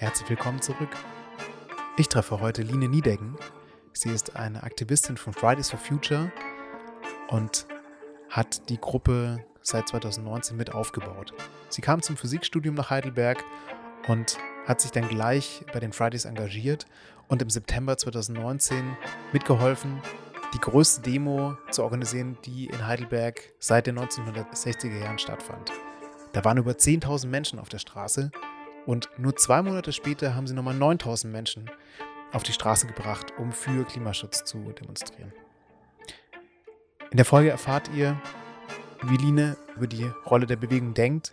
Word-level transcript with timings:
Herzlich 0.00 0.30
willkommen 0.30 0.62
zurück. 0.62 0.90
Ich 1.96 2.08
treffe 2.08 2.38
heute 2.40 2.62
Line 2.62 2.88
Niedecken. 2.88 3.36
Sie 3.92 4.10
ist 4.10 4.36
eine 4.36 4.62
Aktivistin 4.62 5.16
von 5.16 5.32
Fridays 5.32 5.70
for 5.70 5.80
Future 5.80 6.30
und 7.30 7.66
hat 8.30 8.68
die 8.68 8.80
Gruppe 8.80 9.44
seit 9.60 9.88
2019 9.88 10.56
mit 10.56 10.72
aufgebaut. 10.72 11.34
Sie 11.68 11.82
kam 11.82 12.00
zum 12.00 12.16
Physikstudium 12.16 12.76
nach 12.76 12.90
Heidelberg 12.90 13.42
und 14.06 14.38
hat 14.68 14.80
sich 14.80 14.92
dann 14.92 15.08
gleich 15.08 15.64
bei 15.72 15.80
den 15.80 15.92
Fridays 15.92 16.26
engagiert 16.26 16.86
und 17.26 17.42
im 17.42 17.50
September 17.50 17.98
2019 17.98 18.96
mitgeholfen, 19.32 20.00
die 20.54 20.60
größte 20.60 21.02
Demo 21.02 21.56
zu 21.72 21.82
organisieren, 21.82 22.38
die 22.44 22.66
in 22.66 22.86
Heidelberg 22.86 23.52
seit 23.58 23.88
den 23.88 23.98
1960er 23.98 24.96
Jahren 24.96 25.18
stattfand. 25.18 25.72
Da 26.34 26.44
waren 26.44 26.58
über 26.58 26.70
10.000 26.70 27.26
Menschen 27.26 27.58
auf 27.58 27.68
der 27.68 27.78
Straße 27.78 28.30
und 28.88 29.10
nur 29.18 29.36
zwei 29.36 29.60
Monate 29.60 29.92
später 29.92 30.34
haben 30.34 30.46
sie 30.46 30.54
nochmal 30.54 30.74
9.000 30.74 31.26
Menschen 31.26 31.70
auf 32.32 32.42
die 32.42 32.54
Straße 32.54 32.86
gebracht, 32.86 33.34
um 33.36 33.52
für 33.52 33.84
Klimaschutz 33.84 34.44
zu 34.44 34.72
demonstrieren. 34.72 35.34
In 37.10 37.18
der 37.18 37.26
Folge 37.26 37.50
erfahrt 37.50 37.90
ihr, 37.94 38.18
wie 39.02 39.18
Line 39.18 39.58
über 39.76 39.86
die 39.86 40.10
Rolle 40.24 40.46
der 40.46 40.56
Bewegung 40.56 40.94
denkt 40.94 41.32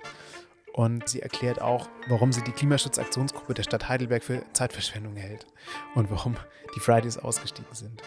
und 0.73 1.07
sie 1.07 1.21
erklärt 1.21 1.61
auch, 1.61 1.87
warum 2.09 2.33
sie 2.33 2.43
die 2.43 2.51
Klimaschutzaktionsgruppe 2.51 3.53
der 3.53 3.63
Stadt 3.63 3.87
Heidelberg 3.87 4.25
für 4.25 4.43
Zeitverschwendung 4.51 5.15
hält 5.15 5.47
und 5.93 6.11
warum 6.11 6.35
die 6.75 6.81
Fridays 6.81 7.17
ausgestiegen 7.17 7.73
sind. 7.73 8.01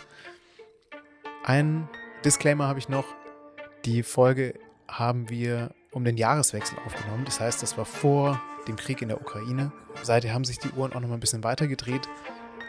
Ein 1.42 1.88
Disclaimer 2.22 2.68
habe 2.68 2.80
ich 2.80 2.90
noch. 2.90 3.06
Die 3.86 4.02
Folge 4.02 4.58
haben 4.86 5.30
wir 5.30 5.74
um 5.90 6.04
den 6.04 6.18
Jahreswechsel 6.18 6.76
aufgenommen. 6.84 7.24
Das 7.24 7.40
heißt, 7.40 7.62
das 7.62 7.78
war 7.78 7.86
vor 7.86 8.38
dem 8.68 8.76
Krieg 8.76 9.02
in 9.02 9.08
der 9.08 9.20
Ukraine. 9.20 9.72
Seither 10.02 10.32
haben 10.32 10.44
sich 10.44 10.58
die 10.58 10.70
Uhren 10.70 10.92
auch 10.92 11.00
noch 11.00 11.08
mal 11.08 11.14
ein 11.14 11.20
bisschen 11.20 11.42
weiter 11.42 11.66
gedreht. 11.66 12.08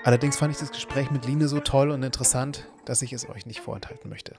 Allerdings 0.04 0.38
fand 0.38 0.54
ich 0.54 0.60
das 0.60 0.72
Gespräch 0.72 1.12
mit 1.12 1.26
Line 1.26 1.48
so 1.48 1.60
toll 1.60 1.92
und 1.92 2.02
interessant, 2.04 2.68
dass 2.86 3.02
ich 3.02 3.12
es 3.12 3.30
euch 3.30 3.46
nicht 3.46 3.60
vorenthalten 3.60 4.10
möchte. 4.10 4.36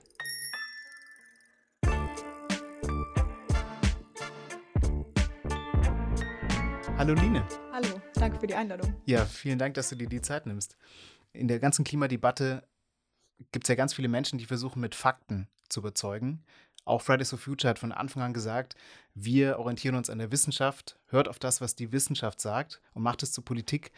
Hallo 6.96 7.14
Line. 7.14 7.46
Hallo, 7.72 8.00
danke 8.14 8.40
für 8.40 8.46
die 8.46 8.54
Einladung. 8.54 8.94
Ja, 9.04 9.24
vielen 9.24 9.58
Dank, 9.58 9.74
dass 9.74 9.90
du 9.90 9.96
dir 9.96 10.08
die 10.08 10.22
Zeit 10.22 10.46
nimmst. 10.46 10.76
In 11.32 11.46
der 11.46 11.58
ganzen 11.58 11.84
Klimadebatte 11.84 12.62
gibt 13.52 13.66
es 13.66 13.68
ja 13.68 13.74
ganz 13.74 13.94
viele 13.94 14.08
Menschen, 14.08 14.38
die 14.38 14.46
versuchen, 14.46 14.80
mit 14.80 14.94
Fakten 14.94 15.48
zu 15.68 15.80
überzeugen. 15.80 16.42
Auch 16.84 17.02
Fridays 17.02 17.30
for 17.30 17.38
Future 17.38 17.70
hat 17.70 17.78
von 17.78 17.92
Anfang 17.92 18.22
an 18.22 18.32
gesagt, 18.32 18.74
wir 19.14 19.58
orientieren 19.58 19.94
uns 19.94 20.10
an 20.10 20.18
der 20.18 20.32
Wissenschaft, 20.32 20.98
hört 21.06 21.28
auf 21.28 21.38
das, 21.38 21.60
was 21.60 21.74
die 21.74 21.92
Wissenschaft 21.92 22.40
sagt 22.40 22.80
und 22.94 23.02
macht 23.02 23.22
es 23.22 23.32
zur 23.32 23.44
Politik. 23.44 23.92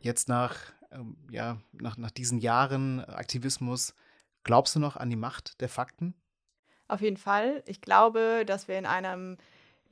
Jetzt 0.00 0.28
nach, 0.28 0.56
ähm, 0.90 1.16
ja, 1.30 1.58
nach, 1.72 1.96
nach 1.96 2.10
diesen 2.10 2.38
Jahren 2.38 3.04
Aktivismus, 3.04 3.94
glaubst 4.44 4.74
du 4.74 4.80
noch 4.80 4.96
an 4.96 5.10
die 5.10 5.16
Macht 5.16 5.60
der 5.60 5.68
Fakten? 5.68 6.14
Auf 6.88 7.00
jeden 7.00 7.16
Fall. 7.16 7.62
Ich 7.66 7.80
glaube, 7.80 8.44
dass 8.46 8.68
wir 8.68 8.78
in 8.78 8.86
einem 8.86 9.38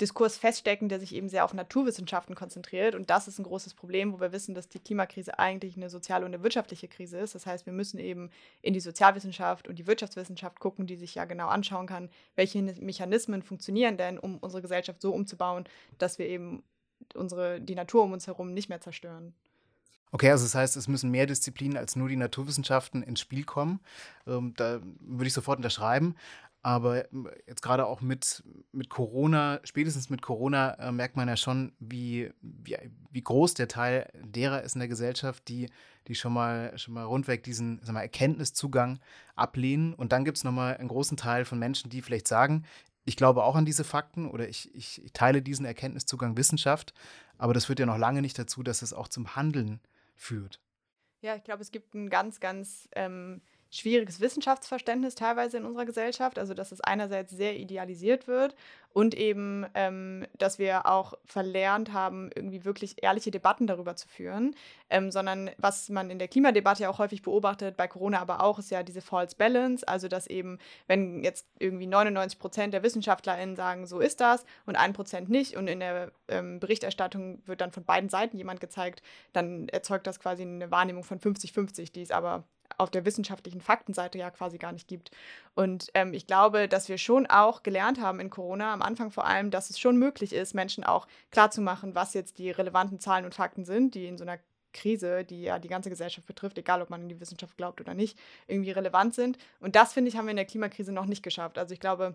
Diskurs 0.01 0.37
feststecken, 0.37 0.89
der 0.89 1.01
sich 1.01 1.15
eben 1.15 1.29
sehr 1.29 1.45
auf 1.45 1.53
Naturwissenschaften 1.53 2.35
konzentriert. 2.35 2.95
Und 2.95 3.11
das 3.11 3.29
ist 3.29 3.39
ein 3.39 3.45
großes 3.45 3.75
Problem, 3.75 4.13
wo 4.13 4.21
wir 4.21 4.33
wissen, 4.33 4.55
dass 4.55 4.69
die 4.69 4.79
Klimakrise 4.79 5.39
eigentlich 5.39 5.77
eine 5.77 5.91
soziale 5.91 6.25
und 6.25 6.35
eine 6.35 6.43
wirtschaftliche 6.43 6.89
Krise 6.89 7.19
ist. 7.19 7.35
Das 7.35 7.47
heißt, 7.47 7.67
wir 7.67 7.73
müssen 7.73 7.99
eben 7.99 8.31
in 8.63 8.75
die 8.75 8.81
Sozialwissenschaft 8.81 9.69
und 9.69 9.79
die 9.79 9.87
Wirtschaftswissenschaft 9.87 10.61
gucken, 10.61 10.87
die 10.87 10.97
sich 10.97 11.15
ja 11.15 11.25
genau 11.25 11.49
anschauen 11.49 11.87
kann, 11.87 12.09
welche 12.35 12.63
Mechanismen 12.63 13.43
funktionieren 13.43 13.97
denn, 13.97 14.19
um 14.19 14.39
unsere 14.39 14.63
Gesellschaft 14.63 15.03
so 15.03 15.13
umzubauen, 15.13 15.65
dass 15.99 16.19
wir 16.19 16.27
eben 16.27 16.63
unsere, 17.15 17.61
die 17.61 17.75
Natur 17.75 18.05
um 18.05 18.13
uns 18.13 18.27
herum 18.27 18.53
nicht 18.55 18.69
mehr 18.69 18.81
zerstören. 18.81 19.35
Okay, 20.13 20.31
also 20.31 20.45
das 20.45 20.55
heißt, 20.55 20.77
es 20.77 20.89
müssen 20.89 21.11
mehr 21.11 21.27
Disziplinen 21.27 21.77
als 21.77 21.95
nur 21.95 22.09
die 22.09 22.17
Naturwissenschaften 22.17 23.03
ins 23.03 23.21
Spiel 23.21 23.45
kommen. 23.45 23.81
Ähm, 24.27 24.55
da 24.57 24.81
würde 25.01 25.29
ich 25.29 25.33
sofort 25.33 25.59
unterschreiben. 25.59 26.17
Aber 26.63 27.11
ähm, 27.13 27.29
jetzt 27.47 27.63
gerade 27.63 27.87
auch 27.87 28.01
mit, 28.01 28.43
mit 28.73 28.91
Corona, 28.91 29.61
spätestens 29.65 30.11
mit 30.11 30.21
Corona, 30.21 30.75
äh, 30.75 30.93
merkt 30.93 31.17
man 31.17 31.29
ja 31.29 31.37
schon, 31.37 31.73
wie, 31.79 32.31
wie, 32.43 32.77
wie 33.11 33.23
groß 33.23 33.55
der 33.55 33.69
Teil 33.69 34.11
derer 34.15 34.63
ist 34.63 34.75
in 34.75 34.81
der 34.81 34.89
Gesellschaft, 34.89 35.49
die, 35.49 35.71
die 36.07 36.15
schon 36.15 36.33
mal 36.33 36.77
schon 36.79 36.95
mal 36.95 37.05
rundweg 37.05 37.43
diesen 37.43 37.81
sag 37.83 37.95
mal, 37.95 38.03
Erkenntniszugang 38.03 39.01
ablehnen. 39.37 39.95
Und 39.95 40.13
dann 40.13 40.25
gibt 40.25 40.37
es 40.37 40.45
nochmal 40.45 40.77
einen 40.77 40.89
großen 40.89 41.17
Teil 41.17 41.45
von 41.45 41.59
Menschen, 41.59 41.89
die 41.89 42.03
vielleicht 42.03 42.29
sagen, 42.29 42.65
ich 43.07 43.17
glaube 43.17 43.43
auch 43.45 43.57
an 43.57 43.65
diese 43.65 43.85
Fakten 43.85 44.29
oder 44.29 44.49
ich, 44.49 44.75
ich, 44.75 45.03
ich 45.03 45.13
teile 45.13 45.41
diesen 45.41 45.65
Erkenntniszugang 45.65 46.37
Wissenschaft, 46.37 46.93
aber 47.39 47.55
das 47.55 47.65
führt 47.65 47.81
ja 47.81 47.87
noch 47.87 47.97
lange 47.97 48.21
nicht 48.21 48.39
dazu, 48.39 48.63
dass 48.63 48.83
es 48.83 48.93
auch 48.93 49.09
zum 49.09 49.35
Handeln 49.35 49.81
führt. 50.15 50.61
Ja, 51.23 51.35
ich 51.35 51.45
glaube, 51.45 51.63
es 51.63 51.71
gibt 51.71 51.95
ein 51.95 52.11
ganz, 52.11 52.39
ganz 52.39 52.89
ähm 52.93 53.41
schwieriges 53.71 54.21
Wissenschaftsverständnis 54.21 55.15
teilweise 55.15 55.57
in 55.57 55.65
unserer 55.65 55.85
Gesellschaft. 55.85 56.39
Also, 56.39 56.55
dass 56.55 56.73
es 56.73 56.81
einerseits 56.81 57.31
sehr 57.31 57.57
idealisiert 57.57 58.27
wird 58.27 58.57
und 58.93 59.15
eben, 59.15 59.65
ähm, 59.75 60.27
dass 60.37 60.59
wir 60.59 60.87
auch 60.87 61.15
verlernt 61.25 61.93
haben, 61.93 62.31
irgendwie 62.35 62.65
wirklich 62.65 63.03
ehrliche 63.03 63.31
Debatten 63.31 63.69
darüber 63.69 63.95
zu 63.95 64.09
führen, 64.09 64.57
ähm, 64.91 65.13
sondern 65.13 65.51
was 65.59 65.89
man 65.89 66.11
in 66.11 66.19
der 66.19 66.27
Klimadebatte 66.27 66.83
ja 66.83 66.91
auch 66.91 66.99
häufig 66.99 67.23
beobachtet, 67.23 67.77
bei 67.77 67.87
Corona 67.87 68.19
aber 68.21 68.43
auch, 68.43 68.59
ist 68.59 68.73
ja 68.73 68.83
diese 68.83 69.01
False 69.01 69.37
Balance. 69.37 69.87
Also, 69.87 70.09
dass 70.09 70.27
eben, 70.27 70.59
wenn 70.89 71.23
jetzt 71.23 71.47
irgendwie 71.61 71.87
99 71.87 72.41
Prozent 72.41 72.75
der 72.75 72.83
WissenschaftlerInnen 72.83 73.55
sagen, 73.55 73.87
so 73.87 74.01
ist 74.01 74.21
das 74.21 74.45
und 74.67 74.75
ein 74.75 74.93
Prozent 74.93 75.29
nicht 75.29 75.57
und 75.57 75.69
in 75.69 75.79
der 75.79 76.11
ähm, 76.27 76.59
Berichterstattung 76.59 77.41
wird 77.47 77.61
dann 77.61 77.71
von 77.71 77.85
beiden 77.85 78.11
Seiten 78.11 78.37
jemand 78.37 78.61
gezeigt, 78.61 79.03
dann 79.33 79.69
erzeugt 79.69 80.09
das 80.09 80.19
quasi 80.19 80.43
eine 80.43 80.73
Wahrnehmung 80.73 81.05
von 81.05 81.21
50-50, 81.21 81.93
die 81.93 82.03
es 82.03 82.11
aber 82.11 82.45
auf 82.79 82.91
der 82.91 83.05
wissenschaftlichen 83.05 83.61
Faktenseite 83.61 84.19
ja 84.19 84.31
quasi 84.31 84.59
gar 84.59 84.73
nicht 84.73 84.89
gibt. 84.89 85.11
Und 85.55 85.91
ähm, 85.95 86.15
ich 86.15 86.27
glaube, 86.27 86.69
dass 86.69 86.89
wir 86.89 86.99
schon 86.99 87.27
auch 87.27 87.63
gelernt 87.63 88.01
haben 88.01 88.21
in 88.21 88.31
Corona, 88.31 88.73
am 88.73 88.83
Anfang 88.83 89.11
vor 89.11 89.27
allem, 89.27 89.51
dass 89.51 89.71
es 89.71 89.79
schon 89.79 89.97
möglich 89.97 90.33
ist, 90.33 90.55
Menschen 90.55 90.85
auch 90.85 91.07
klarzumachen, 91.31 91.95
was 91.95 92.15
jetzt 92.15 92.39
die 92.39 92.51
relevanten 92.51 93.01
Zahlen 93.01 93.25
und 93.25 93.35
Fakten 93.35 93.65
sind, 93.65 93.95
die 93.95 94.07
in 94.07 94.19
so 94.19 94.25
einer 94.25 94.39
Krise, 94.73 95.25
die 95.25 95.43
ja 95.43 95.59
die 95.59 95.69
ganze 95.69 95.91
Gesellschaft 95.91 96.27
betrifft, 96.27 96.59
egal 96.59 96.83
ob 96.83 96.91
man 96.91 97.03
in 97.03 97.09
die 97.09 97.21
Wissenschaft 97.21 97.57
glaubt 97.57 97.81
oder 97.81 97.95
nicht, 97.95 98.19
irgendwie 98.47 98.71
relevant 98.71 99.15
sind. 99.15 99.39
Und 99.61 99.77
das, 99.77 99.93
finde 99.93 100.09
ich, 100.09 100.17
haben 100.17 100.27
wir 100.27 100.31
in 100.31 100.37
der 100.37 100.45
Klimakrise 100.45 100.93
noch 100.93 101.07
nicht 101.07 101.23
geschafft. 101.23 101.59
Also 101.59 101.75
ich 101.75 101.81
glaube, 101.81 102.15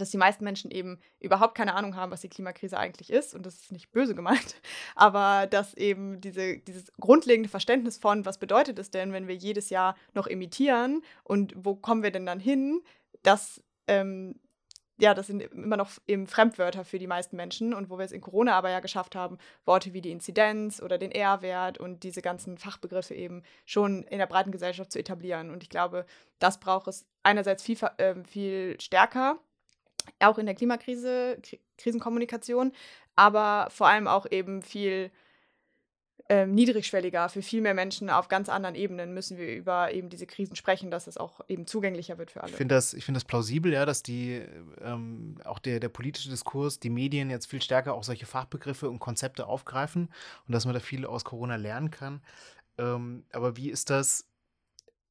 dass 0.00 0.10
die 0.10 0.16
meisten 0.16 0.44
Menschen 0.44 0.70
eben 0.70 0.98
überhaupt 1.18 1.54
keine 1.54 1.74
Ahnung 1.74 1.96
haben, 1.96 2.12
was 2.12 2.20
die 2.20 2.28
Klimakrise 2.28 2.78
eigentlich 2.78 3.10
ist. 3.10 3.34
Und 3.34 3.46
das 3.46 3.54
ist 3.54 3.72
nicht 3.72 3.92
böse 3.92 4.14
gemeint, 4.14 4.56
aber 4.94 5.46
dass 5.46 5.74
eben 5.74 6.20
diese, 6.20 6.58
dieses 6.58 6.92
grundlegende 7.00 7.48
Verständnis 7.48 7.98
von, 7.98 8.24
was 8.24 8.38
bedeutet 8.38 8.78
es 8.78 8.90
denn, 8.90 9.12
wenn 9.12 9.28
wir 9.28 9.34
jedes 9.34 9.70
Jahr 9.70 9.96
noch 10.14 10.26
emittieren 10.26 11.02
und 11.24 11.54
wo 11.56 11.74
kommen 11.74 12.02
wir 12.02 12.10
denn 12.10 12.26
dann 12.26 12.40
hin, 12.40 12.82
das, 13.22 13.62
ähm, 13.86 14.36
ja, 14.98 15.14
das 15.14 15.28
sind 15.28 15.40
immer 15.40 15.76
noch 15.76 15.90
eben 16.06 16.26
Fremdwörter 16.26 16.84
für 16.84 16.98
die 16.98 17.06
meisten 17.06 17.36
Menschen. 17.36 17.72
Und 17.74 17.90
wo 17.90 17.98
wir 17.98 18.04
es 18.04 18.12
in 18.12 18.20
Corona 18.20 18.52
aber 18.52 18.70
ja 18.70 18.80
geschafft 18.80 19.16
haben, 19.16 19.38
Worte 19.64 19.92
wie 19.92 20.02
die 20.02 20.10
Inzidenz 20.10 20.80
oder 20.82 20.98
den 20.98 21.10
R-Wert 21.10 21.78
und 21.78 22.02
diese 22.02 22.22
ganzen 22.22 22.58
Fachbegriffe 22.58 23.14
eben 23.14 23.42
schon 23.64 24.04
in 24.04 24.18
der 24.18 24.26
breiten 24.26 24.52
Gesellschaft 24.52 24.92
zu 24.92 24.98
etablieren. 24.98 25.50
Und 25.50 25.62
ich 25.62 25.70
glaube, 25.70 26.04
das 26.38 26.60
braucht 26.60 26.88
es 26.88 27.06
einerseits 27.22 27.62
viel, 27.62 27.78
äh, 27.96 28.14
viel 28.24 28.80
stärker 28.80 29.38
auch 30.18 30.38
in 30.38 30.46
der 30.46 30.54
Klimakrise, 30.54 31.38
Krisenkommunikation, 31.78 32.72
aber 33.16 33.68
vor 33.70 33.88
allem 33.88 34.06
auch 34.06 34.26
eben 34.30 34.62
viel 34.62 35.10
ähm, 36.30 36.54
niedrigschwelliger 36.54 37.28
für 37.28 37.42
viel 37.42 37.60
mehr 37.60 37.74
Menschen 37.74 38.08
auf 38.08 38.28
ganz 38.28 38.48
anderen 38.48 38.76
Ebenen 38.76 39.12
müssen 39.12 39.36
wir 39.36 39.52
über 39.52 39.92
eben 39.92 40.10
diese 40.10 40.26
Krisen 40.26 40.54
sprechen, 40.54 40.92
dass 40.92 41.08
es 41.08 41.16
auch 41.16 41.40
eben 41.48 41.66
zugänglicher 41.66 42.18
wird 42.18 42.30
für 42.30 42.40
alle. 42.40 42.52
Ich 42.52 42.56
finde 42.56 42.76
das, 42.76 42.96
find 43.00 43.16
das 43.16 43.24
plausibel, 43.24 43.72
ja, 43.72 43.84
dass 43.84 44.04
die 44.04 44.40
ähm, 44.80 45.38
auch 45.44 45.58
der, 45.58 45.80
der 45.80 45.88
politische 45.88 46.30
Diskurs, 46.30 46.78
die 46.78 46.88
Medien 46.88 47.30
jetzt 47.30 47.46
viel 47.46 47.60
stärker 47.60 47.94
auch 47.94 48.04
solche 48.04 48.26
Fachbegriffe 48.26 48.88
und 48.88 49.00
Konzepte 49.00 49.48
aufgreifen 49.48 50.08
und 50.46 50.52
dass 50.52 50.66
man 50.66 50.74
da 50.74 50.78
viel 50.78 51.04
aus 51.04 51.24
Corona 51.24 51.56
lernen 51.56 51.90
kann. 51.90 52.22
Ähm, 52.78 53.24
aber 53.32 53.56
wie 53.56 53.68
ist 53.68 53.90
das 53.90 54.29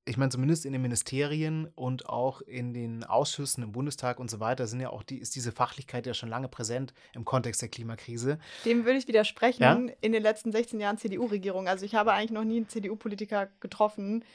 ich 0.09 0.17
meine, 0.17 0.31
zumindest 0.31 0.65
in 0.65 0.73
den 0.73 0.81
Ministerien 0.81 1.67
und 1.75 2.09
auch 2.09 2.41
in 2.41 2.73
den 2.73 3.03
Ausschüssen 3.03 3.63
im 3.63 3.71
Bundestag 3.71 4.19
und 4.19 4.31
so 4.31 4.39
weiter 4.39 4.65
sind 4.65 4.79
ja 4.79 4.89
auch 4.89 5.03
die, 5.03 5.19
ist 5.19 5.35
diese 5.35 5.51
Fachlichkeit 5.51 6.07
ja 6.07 6.15
schon 6.15 6.29
lange 6.29 6.47
präsent 6.47 6.93
im 7.13 7.25
Kontext 7.25 7.61
der 7.61 7.69
Klimakrise. 7.69 8.39
Dem 8.65 8.85
würde 8.85 8.97
ich 8.97 9.07
widersprechen 9.07 9.61
ja? 9.61 9.79
in 10.01 10.11
den 10.11 10.23
letzten 10.23 10.51
16 10.51 10.79
Jahren 10.79 10.97
CDU-Regierung. 10.97 11.67
Also 11.67 11.85
ich 11.85 11.93
habe 11.93 12.13
eigentlich 12.13 12.31
noch 12.31 12.43
nie 12.43 12.57
einen 12.57 12.69
CDU-Politiker 12.69 13.49
getroffen, 13.59 14.25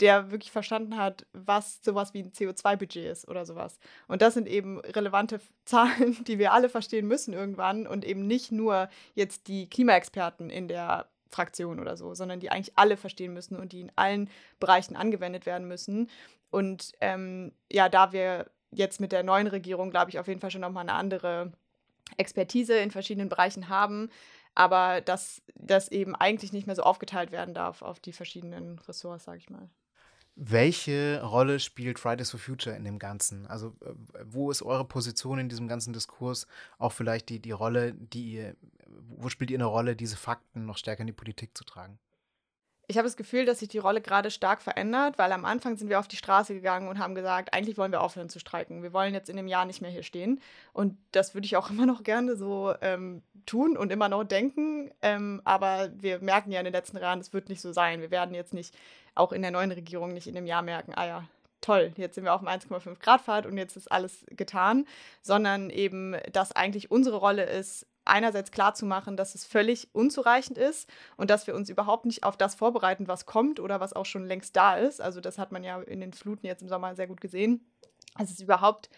der 0.00 0.30
wirklich 0.30 0.50
verstanden 0.50 0.98
hat, 0.98 1.26
was 1.32 1.82
sowas 1.82 2.12
wie 2.12 2.22
ein 2.22 2.32
CO2-Budget 2.32 3.06
ist 3.06 3.26
oder 3.26 3.46
sowas. 3.46 3.78
Und 4.08 4.20
das 4.20 4.34
sind 4.34 4.48
eben 4.48 4.80
relevante 4.80 5.40
Zahlen, 5.64 6.22
die 6.24 6.38
wir 6.38 6.52
alle 6.52 6.68
verstehen 6.68 7.08
müssen 7.08 7.32
irgendwann 7.32 7.86
und 7.86 8.04
eben 8.04 8.26
nicht 8.26 8.52
nur 8.52 8.90
jetzt 9.14 9.48
die 9.48 9.68
Klimaexperten 9.68 10.50
in 10.50 10.68
der 10.68 11.08
Fraktion 11.32 11.80
oder 11.80 11.96
so, 11.96 12.14
sondern 12.14 12.40
die 12.40 12.50
eigentlich 12.50 12.76
alle 12.76 12.96
verstehen 12.96 13.32
müssen 13.32 13.56
und 13.56 13.72
die 13.72 13.80
in 13.80 13.92
allen 13.96 14.30
Bereichen 14.60 14.96
angewendet 14.96 15.46
werden 15.46 15.66
müssen. 15.66 16.08
Und 16.50 16.92
ähm, 17.00 17.52
ja, 17.70 17.88
da 17.88 18.12
wir 18.12 18.50
jetzt 18.70 19.00
mit 19.00 19.12
der 19.12 19.22
neuen 19.22 19.46
Regierung, 19.46 19.90
glaube 19.90 20.10
ich, 20.10 20.18
auf 20.18 20.28
jeden 20.28 20.40
Fall 20.40 20.50
schon 20.50 20.60
nochmal 20.60 20.82
eine 20.82 20.94
andere 20.94 21.52
Expertise 22.16 22.76
in 22.76 22.90
verschiedenen 22.90 23.28
Bereichen 23.28 23.68
haben, 23.68 24.10
aber 24.54 25.00
dass 25.00 25.42
das 25.54 25.88
eben 25.88 26.14
eigentlich 26.14 26.52
nicht 26.52 26.66
mehr 26.66 26.76
so 26.76 26.82
aufgeteilt 26.82 27.32
werden 27.32 27.54
darf 27.54 27.82
auf 27.82 28.00
die 28.00 28.12
verschiedenen 28.12 28.78
Ressorts, 28.80 29.24
sage 29.24 29.38
ich 29.38 29.50
mal. 29.50 29.68
Welche 30.34 31.22
Rolle 31.22 31.60
spielt 31.60 31.98
Fridays 31.98 32.30
for 32.30 32.40
Future 32.40 32.74
in 32.74 32.84
dem 32.84 32.98
Ganzen? 32.98 33.46
Also, 33.46 33.76
äh, 33.84 33.92
wo 34.24 34.50
ist 34.50 34.62
eure 34.62 34.86
Position 34.86 35.38
in 35.38 35.50
diesem 35.50 35.68
ganzen 35.68 35.92
Diskurs? 35.92 36.46
Auch 36.78 36.92
vielleicht 36.92 37.28
die, 37.28 37.38
die 37.38 37.50
Rolle, 37.50 37.92
die 37.92 38.32
ihr, 38.32 38.56
wo 39.18 39.28
spielt 39.28 39.50
ihr 39.50 39.58
eine 39.58 39.66
Rolle, 39.66 39.96
diese 39.96 40.16
Fakten 40.16 40.66
noch 40.66 40.76
stärker 40.76 41.00
in 41.00 41.06
die 41.06 41.12
Politik 41.12 41.56
zu 41.56 41.64
tragen? 41.64 41.98
Ich 42.88 42.98
habe 42.98 43.06
das 43.06 43.16
Gefühl, 43.16 43.46
dass 43.46 43.60
sich 43.60 43.68
die 43.68 43.78
Rolle 43.78 44.00
gerade 44.00 44.30
stark 44.30 44.60
verändert, 44.60 45.16
weil 45.16 45.32
am 45.32 45.44
Anfang 45.44 45.76
sind 45.76 45.88
wir 45.88 45.98
auf 45.98 46.08
die 46.08 46.16
Straße 46.16 46.52
gegangen 46.52 46.88
und 46.88 46.98
haben 46.98 47.14
gesagt, 47.14 47.54
eigentlich 47.54 47.78
wollen 47.78 47.92
wir 47.92 48.00
aufhören 48.00 48.28
zu 48.28 48.40
streiken. 48.40 48.82
Wir 48.82 48.92
wollen 48.92 49.14
jetzt 49.14 49.30
in 49.30 49.36
dem 49.36 49.46
Jahr 49.46 49.64
nicht 49.64 49.80
mehr 49.80 49.90
hier 49.90 50.02
stehen. 50.02 50.40
Und 50.72 50.98
das 51.12 51.32
würde 51.34 51.46
ich 51.46 51.56
auch 51.56 51.70
immer 51.70 51.86
noch 51.86 52.02
gerne 52.02 52.36
so 52.36 52.74
ähm, 52.80 53.22
tun 53.46 53.76
und 53.76 53.92
immer 53.92 54.08
noch 54.08 54.24
denken. 54.24 54.90
Ähm, 55.00 55.40
aber 55.44 55.90
wir 55.96 56.18
merken 56.20 56.50
ja 56.50 56.58
in 56.58 56.64
den 56.64 56.74
letzten 56.74 56.98
Jahren, 56.98 57.20
es 57.20 57.32
wird 57.32 57.48
nicht 57.48 57.60
so 57.60 57.72
sein. 57.72 58.00
Wir 58.00 58.10
werden 58.10 58.34
jetzt 58.34 58.52
nicht, 58.52 58.76
auch 59.14 59.32
in 59.32 59.42
der 59.42 59.52
neuen 59.52 59.72
Regierung, 59.72 60.12
nicht 60.12 60.26
in 60.26 60.34
dem 60.34 60.46
Jahr 60.46 60.62
merken, 60.62 60.92
ah 60.94 61.06
ja, 61.06 61.24
toll, 61.62 61.92
jetzt 61.96 62.16
sind 62.16 62.24
wir 62.24 62.34
auf 62.34 62.40
dem 62.40 62.48
1,5 62.48 62.98
Grad 62.98 63.22
Fahrt 63.22 63.46
und 63.46 63.56
jetzt 63.56 63.76
ist 63.76 63.90
alles 63.90 64.26
getan, 64.30 64.86
sondern 65.22 65.70
eben, 65.70 66.16
dass 66.32 66.52
eigentlich 66.52 66.90
unsere 66.90 67.16
Rolle 67.16 67.44
ist, 67.44 67.86
einerseits 68.04 68.50
klarzumachen, 68.50 69.16
dass 69.16 69.34
es 69.34 69.44
völlig 69.44 69.88
unzureichend 69.92 70.58
ist 70.58 70.88
und 71.16 71.30
dass 71.30 71.46
wir 71.46 71.54
uns 71.54 71.68
überhaupt 71.68 72.04
nicht 72.04 72.24
auf 72.24 72.36
das 72.36 72.54
vorbereiten, 72.54 73.08
was 73.08 73.26
kommt 73.26 73.60
oder 73.60 73.80
was 73.80 73.92
auch 73.92 74.06
schon 74.06 74.26
längst 74.26 74.56
da 74.56 74.76
ist. 74.76 75.00
Also 75.00 75.20
das 75.20 75.38
hat 75.38 75.52
man 75.52 75.64
ja 75.64 75.80
in 75.80 76.00
den 76.00 76.12
Fluten 76.12 76.46
jetzt 76.46 76.62
im 76.62 76.68
Sommer 76.68 76.94
sehr 76.94 77.06
gut 77.06 77.20
gesehen, 77.20 77.64
dass 78.18 78.30
es 78.30 78.40
überhaupt 78.40 78.90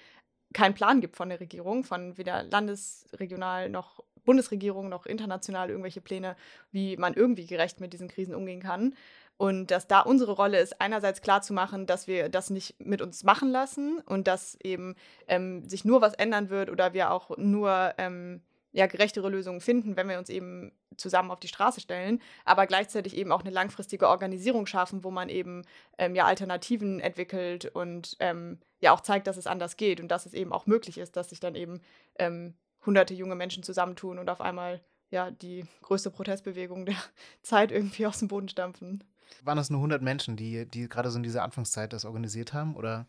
keinen 0.53 0.75
Plan 0.75 1.01
gibt 1.01 1.17
von 1.17 1.29
der 1.29 1.41
Regierung, 1.41 1.85
von 1.85 2.17
weder 2.17 2.43
landesregional 2.45 3.69
noch 3.69 4.01
Bundesregierung 4.25 4.89
noch 4.89 5.07
international 5.07 5.69
irgendwelche 5.69 6.01
Pläne, 6.01 6.37
wie 6.71 6.97
man 6.97 7.15
irgendwie 7.15 7.47
gerecht 7.47 7.81
mit 7.81 7.93
diesen 7.93 8.09
Krisen 8.09 8.35
umgehen 8.35 8.63
kann. 8.63 8.95
Und 9.37 9.73
dass 9.73 9.89
da 9.89 10.01
unsere 10.01 10.33
Rolle 10.33 10.61
ist, 10.61 10.81
einerseits 10.81 11.21
klarzumachen, 11.21 11.87
dass 11.87 12.07
wir 12.07 12.29
das 12.29 12.51
nicht 12.51 12.77
mit 12.79 13.03
uns 13.03 13.25
machen 13.25 13.51
lassen 13.51 13.99
und 14.07 14.29
dass 14.29 14.57
eben 14.63 14.95
ähm, 15.27 15.69
sich 15.69 15.85
nur 15.85 16.01
was 16.01 16.15
ändern 16.15 16.51
wird 16.51 16.71
oder 16.71 16.95
wir 16.95 17.11
auch 17.11 17.37
nur 17.37 17.95
ähm, 17.99 18.43
ja, 18.75 18.89
gerechtere 18.89 19.29
Lösungen 19.29 19.61
finden, 19.61 19.97
wenn 19.97 20.09
wir 20.09 20.19
uns 20.19 20.29
eben 20.29 20.73
zusammen 20.97 21.31
auf 21.31 21.39
die 21.39 21.49
Straße 21.49 21.81
stellen, 21.81 22.21
aber 22.45 22.67
gleichzeitig 22.67 23.17
eben 23.17 23.31
auch 23.31 23.43
eine 23.43 23.51
langfristige 23.51 24.09
Organisierung 24.09 24.67
schaffen, 24.67 25.05
wo 25.05 25.13
man 25.13 25.29
eben 25.29 25.63
ähm, 25.97 26.17
ja 26.17 26.25
Alternativen 26.25 26.99
entwickelt 26.99 27.67
und 27.67 28.17
ähm, 28.19 28.59
ja 28.81 28.93
auch 28.93 29.01
zeigt, 29.01 29.29
dass 29.29 29.37
es 29.37 29.47
anders 29.47 29.77
geht 29.77 30.01
und 30.01 30.09
dass 30.09 30.27
es 30.27 30.35
eben 30.35 30.53
auch 30.53 30.67
möglich 30.67 30.99
ist, 30.99 31.17
dass 31.17 31.31
sich 31.31 31.39
dann 31.39 31.55
eben 31.55 31.81
ähm, 32.19 32.55
hunderte 32.85 33.15
junge 33.15 33.37
Menschen 33.37 33.63
zusammentun 33.63 34.19
und 34.19 34.29
auf 34.29 34.41
einmal 34.41 34.81
ja 35.11 35.31
die 35.31 35.65
größte 35.83 36.11
Protestbewegung 36.11 36.85
der 36.85 36.97
Zeit 37.43 37.71
irgendwie 37.71 38.07
aus 38.07 38.19
dem 38.19 38.27
Boden 38.27 38.49
stampfen. 38.49 39.05
Waren 39.45 39.57
das 39.57 39.71
nur 39.71 39.79
100 39.79 40.03
Menschen, 40.03 40.37
die, 40.37 40.67
die 40.67 40.89
gerade 40.89 41.11
so 41.13 41.17
in 41.17 41.23
dieser 41.23 41.45
Anfangszeit 41.45 41.93
das 41.93 42.05
organisiert 42.05 42.53
haben 42.53 42.75
oder 42.75 43.07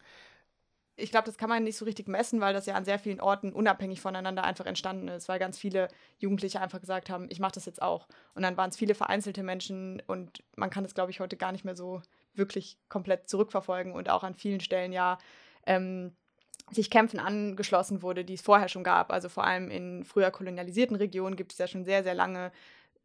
ich 0.98 1.12
glaube, 1.12 1.26
das 1.26 1.38
kann 1.38 1.50
man 1.50 1.64
nicht 1.64 1.78
so 1.78 1.86
richtig 1.86 2.08
messen, 2.08 2.40
weil 2.40 2.54
das 2.54 2.66
ja 2.66 2.76
an 2.76 2.86
sehr 2.86 3.00
vielen 3.00 3.20
Orten 3.20 3.52
unabhängig 3.52 4.00
voneinander 4.00 4.44
einfach 4.44 4.66
entstanden 4.66 5.08
ist, 5.10 5.28
weil 5.28 5.40
ganz 5.40 5.58
viele 5.58 5.90
Jugendliche 6.20 6.62
einfach 6.62 6.80
gesagt 6.80 7.10
haben, 7.10 7.28
ich 7.30 7.40
mache 7.40 7.54
das 7.54 7.66
jetzt 7.66 7.82
auch. 7.82 8.08
Und 8.34 8.44
dann 8.44 8.56
waren 8.56 8.70
es 8.70 8.78
viele 8.78 8.96
vereinzelte 8.96 9.44
Menschen 9.44 10.02
und 10.08 10.44
man 10.56 10.70
kann 10.70 10.86
es, 10.86 10.94
glaube 10.94 11.12
ich, 11.12 11.20
heute 11.20 11.36
gar 11.36 11.52
nicht 11.52 11.66
mehr 11.66 11.76
so 11.76 12.02
wirklich 12.34 12.78
komplett 12.88 13.30
zurückverfolgen 13.30 13.94
und 13.94 14.10
auch 14.10 14.24
an 14.24 14.36
vielen 14.36 14.62
Stellen 14.62 14.94
ja 14.94 15.18
ähm, 15.66 16.16
sich 16.72 16.90
Kämpfen 16.90 17.20
angeschlossen 17.20 18.02
wurde, 18.02 18.24
die 18.24 18.36
es 18.36 18.42
vorher 18.42 18.70
schon 18.70 18.84
gab. 18.84 19.12
Also 19.12 19.28
vor 19.30 19.44
allem 19.44 19.70
in 19.70 20.04
früher 20.06 20.32
kolonialisierten 20.32 20.96
Regionen 20.96 21.36
gibt 21.36 21.52
es 21.52 21.58
ja 21.58 21.68
schon 21.68 21.84
sehr, 21.84 22.04
sehr 22.04 22.16
lange 22.16 22.52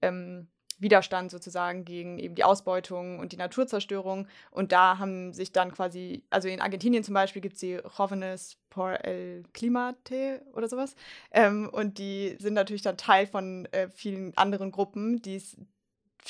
ähm, 0.00 0.48
Widerstand 0.80 1.30
sozusagen 1.30 1.84
gegen 1.84 2.18
eben 2.18 2.34
die 2.34 2.44
Ausbeutung 2.44 3.18
und 3.18 3.32
die 3.32 3.36
Naturzerstörung. 3.36 4.26
Und 4.50 4.72
da 4.72 4.98
haben 4.98 5.32
sich 5.32 5.52
dann 5.52 5.72
quasi, 5.72 6.24
also 6.30 6.48
in 6.48 6.60
Argentinien 6.60 7.04
zum 7.04 7.14
Beispiel 7.14 7.42
gibt 7.42 7.54
es 7.54 7.60
die 7.60 7.78
Jóvenes 7.78 8.56
por 8.70 9.04
el 9.04 9.44
Climate 9.52 10.42
oder 10.54 10.68
sowas. 10.68 10.96
Ähm, 11.30 11.68
und 11.70 11.98
die 11.98 12.36
sind 12.38 12.54
natürlich 12.54 12.82
dann 12.82 12.96
Teil 12.96 13.26
von 13.26 13.66
äh, 13.72 13.88
vielen 13.90 14.36
anderen 14.36 14.72
Gruppen, 14.72 15.22
die 15.22 15.36
es 15.36 15.56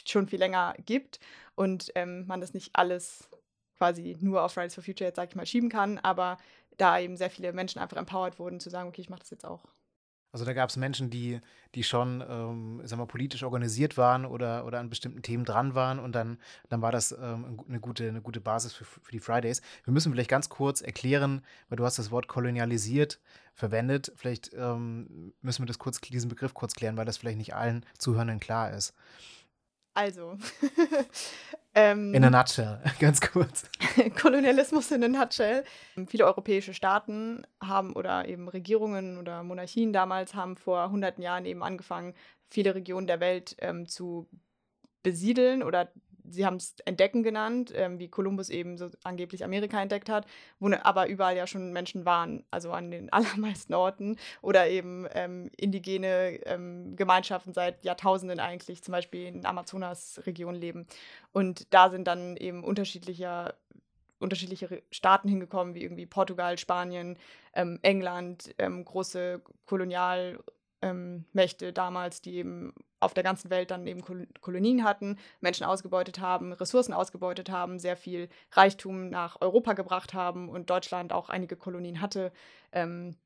schon 0.04 0.28
viel 0.28 0.38
länger 0.38 0.74
gibt. 0.84 1.20
Und 1.54 1.92
ähm, 1.94 2.26
man 2.26 2.40
das 2.40 2.54
nicht 2.54 2.70
alles 2.74 3.28
quasi 3.76 4.16
nur 4.20 4.42
auf 4.42 4.52
Fridays 4.52 4.74
for 4.74 4.84
Future 4.84 5.08
jetzt, 5.08 5.16
sag 5.16 5.30
ich 5.30 5.36
mal, 5.36 5.46
schieben 5.46 5.70
kann, 5.70 5.98
aber 5.98 6.36
da 6.76 6.98
eben 6.98 7.16
sehr 7.16 7.30
viele 7.30 7.52
Menschen 7.52 7.80
einfach 7.80 7.96
empowered 7.96 8.38
wurden, 8.38 8.60
zu 8.60 8.70
sagen, 8.70 8.88
okay, 8.88 9.00
ich 9.00 9.10
mache 9.10 9.20
das 9.20 9.30
jetzt 9.30 9.44
auch. 9.44 9.62
Also 10.32 10.44
da 10.44 10.52
gab 10.52 10.70
es 10.70 10.76
Menschen, 10.76 11.10
die, 11.10 11.40
die 11.74 11.82
schon, 11.82 12.24
ähm, 12.28 12.80
sag 12.84 12.98
mal, 12.98 13.06
politisch 13.06 13.42
organisiert 13.42 13.96
waren 13.96 14.24
oder, 14.24 14.64
oder 14.64 14.78
an 14.78 14.88
bestimmten 14.88 15.22
Themen 15.22 15.44
dran 15.44 15.74
waren 15.74 15.98
und 15.98 16.12
dann, 16.14 16.38
dann 16.68 16.82
war 16.82 16.92
das 16.92 17.12
ähm, 17.12 17.60
eine, 17.68 17.80
gute, 17.80 18.08
eine 18.08 18.22
gute 18.22 18.40
Basis 18.40 18.72
für, 18.72 18.84
für 18.84 19.12
die 19.12 19.20
Fridays. 19.20 19.60
Wir 19.84 19.92
müssen 19.92 20.12
vielleicht 20.12 20.30
ganz 20.30 20.48
kurz 20.48 20.80
erklären, 20.80 21.42
weil 21.68 21.76
du 21.76 21.84
hast 21.84 21.98
das 21.98 22.10
Wort 22.10 22.28
kolonialisiert 22.28 23.18
verwendet. 23.54 24.12
Vielleicht 24.16 24.52
ähm, 24.54 25.32
müssen 25.42 25.62
wir 25.62 25.66
das 25.66 25.78
kurz, 25.78 26.00
diesen 26.00 26.28
Begriff 26.28 26.54
kurz 26.54 26.74
klären, 26.74 26.96
weil 26.96 27.06
das 27.06 27.16
vielleicht 27.16 27.38
nicht 27.38 27.54
allen 27.54 27.84
Zuhörenden 27.98 28.40
klar 28.40 28.70
ist. 28.72 28.94
Also. 29.94 30.36
ähm, 31.74 32.14
in 32.14 32.24
a 32.24 32.30
nutshell, 32.30 32.80
ganz 33.00 33.20
kurz. 33.20 33.64
Kolonialismus 34.20 34.90
in 34.92 35.04
a 35.04 35.08
nutshell. 35.08 35.64
Viele 36.06 36.26
europäische 36.26 36.74
Staaten 36.74 37.46
haben 37.60 37.94
oder 37.94 38.28
eben 38.28 38.48
Regierungen 38.48 39.18
oder 39.18 39.42
Monarchien 39.42 39.92
damals 39.92 40.34
haben 40.34 40.56
vor 40.56 40.90
hunderten 40.90 41.22
Jahren 41.22 41.44
eben 41.44 41.62
angefangen, 41.62 42.14
viele 42.48 42.74
Regionen 42.74 43.06
der 43.06 43.20
Welt 43.20 43.56
ähm, 43.58 43.86
zu 43.86 44.28
besiedeln 45.02 45.62
oder 45.62 45.90
sie 46.28 46.46
haben 46.46 46.56
es 46.56 46.74
Entdecken 46.84 47.22
genannt, 47.22 47.72
ähm, 47.74 47.98
wie 47.98 48.08
Kolumbus 48.08 48.48
eben 48.50 48.78
so 48.78 48.88
angeblich 49.04 49.44
Amerika 49.44 49.80
entdeckt 49.80 50.08
hat, 50.08 50.26
wo 50.58 50.68
ne, 50.68 50.84
aber 50.84 51.08
überall 51.08 51.36
ja 51.36 51.46
schon 51.46 51.72
Menschen 51.72 52.04
waren, 52.04 52.44
also 52.50 52.72
an 52.72 52.90
den 52.90 53.12
allermeisten 53.12 53.74
Orten 53.74 54.16
oder 54.42 54.68
eben 54.68 55.06
ähm, 55.14 55.50
indigene 55.56 56.40
ähm, 56.46 56.96
Gemeinschaften 56.96 57.52
seit 57.52 57.84
Jahrtausenden 57.84 58.40
eigentlich, 58.40 58.82
zum 58.82 58.92
Beispiel 58.92 59.26
in 59.26 59.46
Amazonas-Region 59.46 60.54
leben. 60.54 60.86
Und 61.32 61.72
da 61.72 61.90
sind 61.90 62.06
dann 62.06 62.36
eben 62.36 62.64
unterschiedliche 62.64 63.54
unterschiedliche 64.18 64.82
Staaten 64.90 65.30
hingekommen, 65.30 65.74
wie 65.74 65.82
irgendwie 65.82 66.04
Portugal, 66.04 66.58
Spanien, 66.58 67.16
ähm, 67.54 67.78
England, 67.80 68.54
ähm, 68.58 68.84
große 68.84 69.40
Kolonial- 69.64 70.38
ähm, 70.82 71.24
damals, 71.74 72.22
die 72.22 72.36
eben 72.36 72.74
auf 73.00 73.14
der 73.14 73.24
ganzen 73.24 73.50
Welt 73.50 73.70
dann 73.70 73.86
eben 73.86 74.02
Kolonien 74.40 74.84
hatten, 74.84 75.18
Menschen 75.40 75.64
ausgebeutet 75.64 76.20
haben, 76.20 76.52
Ressourcen 76.52 76.92
ausgebeutet 76.92 77.50
haben, 77.50 77.78
sehr 77.78 77.96
viel 77.96 78.28
Reichtum 78.52 79.08
nach 79.08 79.40
Europa 79.40 79.72
gebracht 79.72 80.14
haben 80.14 80.48
und 80.48 80.70
Deutschland 80.70 81.12
auch 81.12 81.30
einige 81.30 81.56
Kolonien 81.56 82.00
hatte. 82.00 82.30
Ähm, 82.72 83.16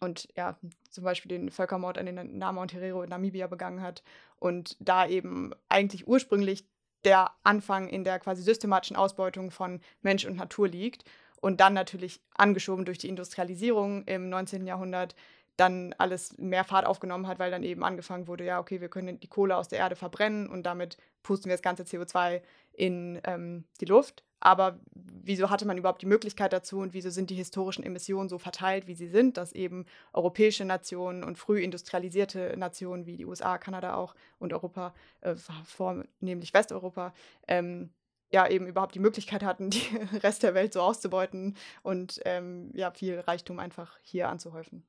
und 0.00 0.28
ja, 0.36 0.56
zum 0.90 1.04
Beispiel 1.04 1.30
den 1.30 1.50
Völkermord 1.50 1.98
an 1.98 2.06
den 2.06 2.38
Nama 2.38 2.62
und 2.62 2.72
Herero 2.72 3.02
in 3.02 3.10
Namibia 3.10 3.46
begangen 3.46 3.82
hat. 3.82 4.02
Und 4.38 4.76
da 4.78 5.06
eben 5.06 5.52
eigentlich 5.68 6.06
ursprünglich 6.06 6.64
der 7.04 7.30
Anfang 7.42 7.88
in 7.88 8.04
der 8.04 8.18
quasi 8.18 8.42
systematischen 8.42 8.96
Ausbeutung 8.96 9.50
von 9.50 9.80
Mensch 10.02 10.24
und 10.26 10.36
Natur 10.36 10.68
liegt. 10.68 11.04
Und 11.40 11.60
dann 11.60 11.72
natürlich 11.72 12.20
angeschoben 12.34 12.84
durch 12.84 12.98
die 12.98 13.08
Industrialisierung 13.08 14.04
im 14.04 14.28
19. 14.28 14.66
Jahrhundert 14.66 15.14
dann 15.60 15.94
alles 15.98 16.38
mehr 16.38 16.64
Fahrt 16.64 16.86
aufgenommen 16.86 17.26
hat, 17.26 17.38
weil 17.38 17.50
dann 17.50 17.62
eben 17.62 17.84
angefangen 17.84 18.26
wurde, 18.26 18.44
ja, 18.44 18.58
okay, 18.58 18.80
wir 18.80 18.88
können 18.88 19.20
die 19.20 19.28
Kohle 19.28 19.56
aus 19.56 19.68
der 19.68 19.78
Erde 19.78 19.94
verbrennen 19.94 20.48
und 20.48 20.62
damit 20.64 20.96
pusten 21.22 21.50
wir 21.50 21.54
das 21.54 21.62
ganze 21.62 21.82
CO2 21.82 22.40
in 22.72 23.20
ähm, 23.24 23.64
die 23.80 23.84
Luft. 23.84 24.24
Aber 24.42 24.80
wieso 24.94 25.50
hatte 25.50 25.66
man 25.66 25.76
überhaupt 25.76 26.00
die 26.00 26.06
Möglichkeit 26.06 26.54
dazu 26.54 26.78
und 26.78 26.94
wieso 26.94 27.10
sind 27.10 27.28
die 27.28 27.34
historischen 27.34 27.84
Emissionen 27.84 28.30
so 28.30 28.38
verteilt, 28.38 28.86
wie 28.86 28.94
sie 28.94 29.08
sind, 29.08 29.36
dass 29.36 29.52
eben 29.52 29.84
europäische 30.14 30.64
Nationen 30.64 31.24
und 31.24 31.36
früh 31.36 31.60
industrialisierte 31.60 32.54
Nationen 32.56 33.04
wie 33.04 33.16
die 33.16 33.26
USA, 33.26 33.58
Kanada 33.58 33.96
auch 33.96 34.14
und 34.38 34.54
Europa, 34.54 34.94
äh, 35.20 35.34
vornehmlich 35.66 36.54
Westeuropa, 36.54 37.12
ähm, 37.48 37.90
ja 38.32 38.48
eben 38.48 38.66
überhaupt 38.66 38.94
die 38.94 39.00
Möglichkeit 39.00 39.42
hatten, 39.42 39.68
die 39.70 39.84
Rest 40.22 40.42
der 40.42 40.54
Welt 40.54 40.72
so 40.72 40.80
auszubeuten 40.80 41.54
und 41.82 42.18
ähm, 42.24 42.70
ja 42.72 42.90
viel 42.92 43.20
Reichtum 43.20 43.58
einfach 43.58 43.98
hier 44.02 44.30
anzuhäufen. 44.30 44.86